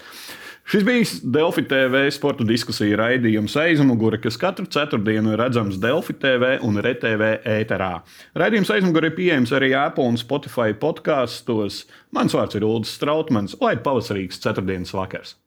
Šis 0.65 0.85
bija 0.85 1.05
Delfi 1.23 1.65
TV 1.67 2.05
sporta 2.15 2.45
diskusija 2.47 2.99
raidījums 3.01 3.57
aizmugure, 3.59 4.21
kas 4.23 4.37
katru 4.39 4.69
ceturtdienu 4.71 5.35
ir 5.35 5.41
redzams 5.41 5.81
Delfi 5.83 6.15
TV 6.21 6.57
un 6.67 6.79
RTV 6.79 7.33
ēterā. 7.57 7.93
Raidījums 8.39 8.71
aizmugure 8.77 9.11
ir 9.11 9.17
pieejams 9.19 9.55
arī 9.57 9.73
Apple 9.75 10.07
un 10.13 10.21
Spotify 10.21 10.77
podkāstos. 10.85 11.85
Mans 12.15 12.37
vārds 12.39 12.61
ir 12.61 12.69
Ulrichs 12.69 12.95
Strautmans, 13.01 13.59
lai 13.65 13.79
pavasarīgs 13.83 14.43
ceturtdienas 14.45 14.95
vakars! 14.95 15.39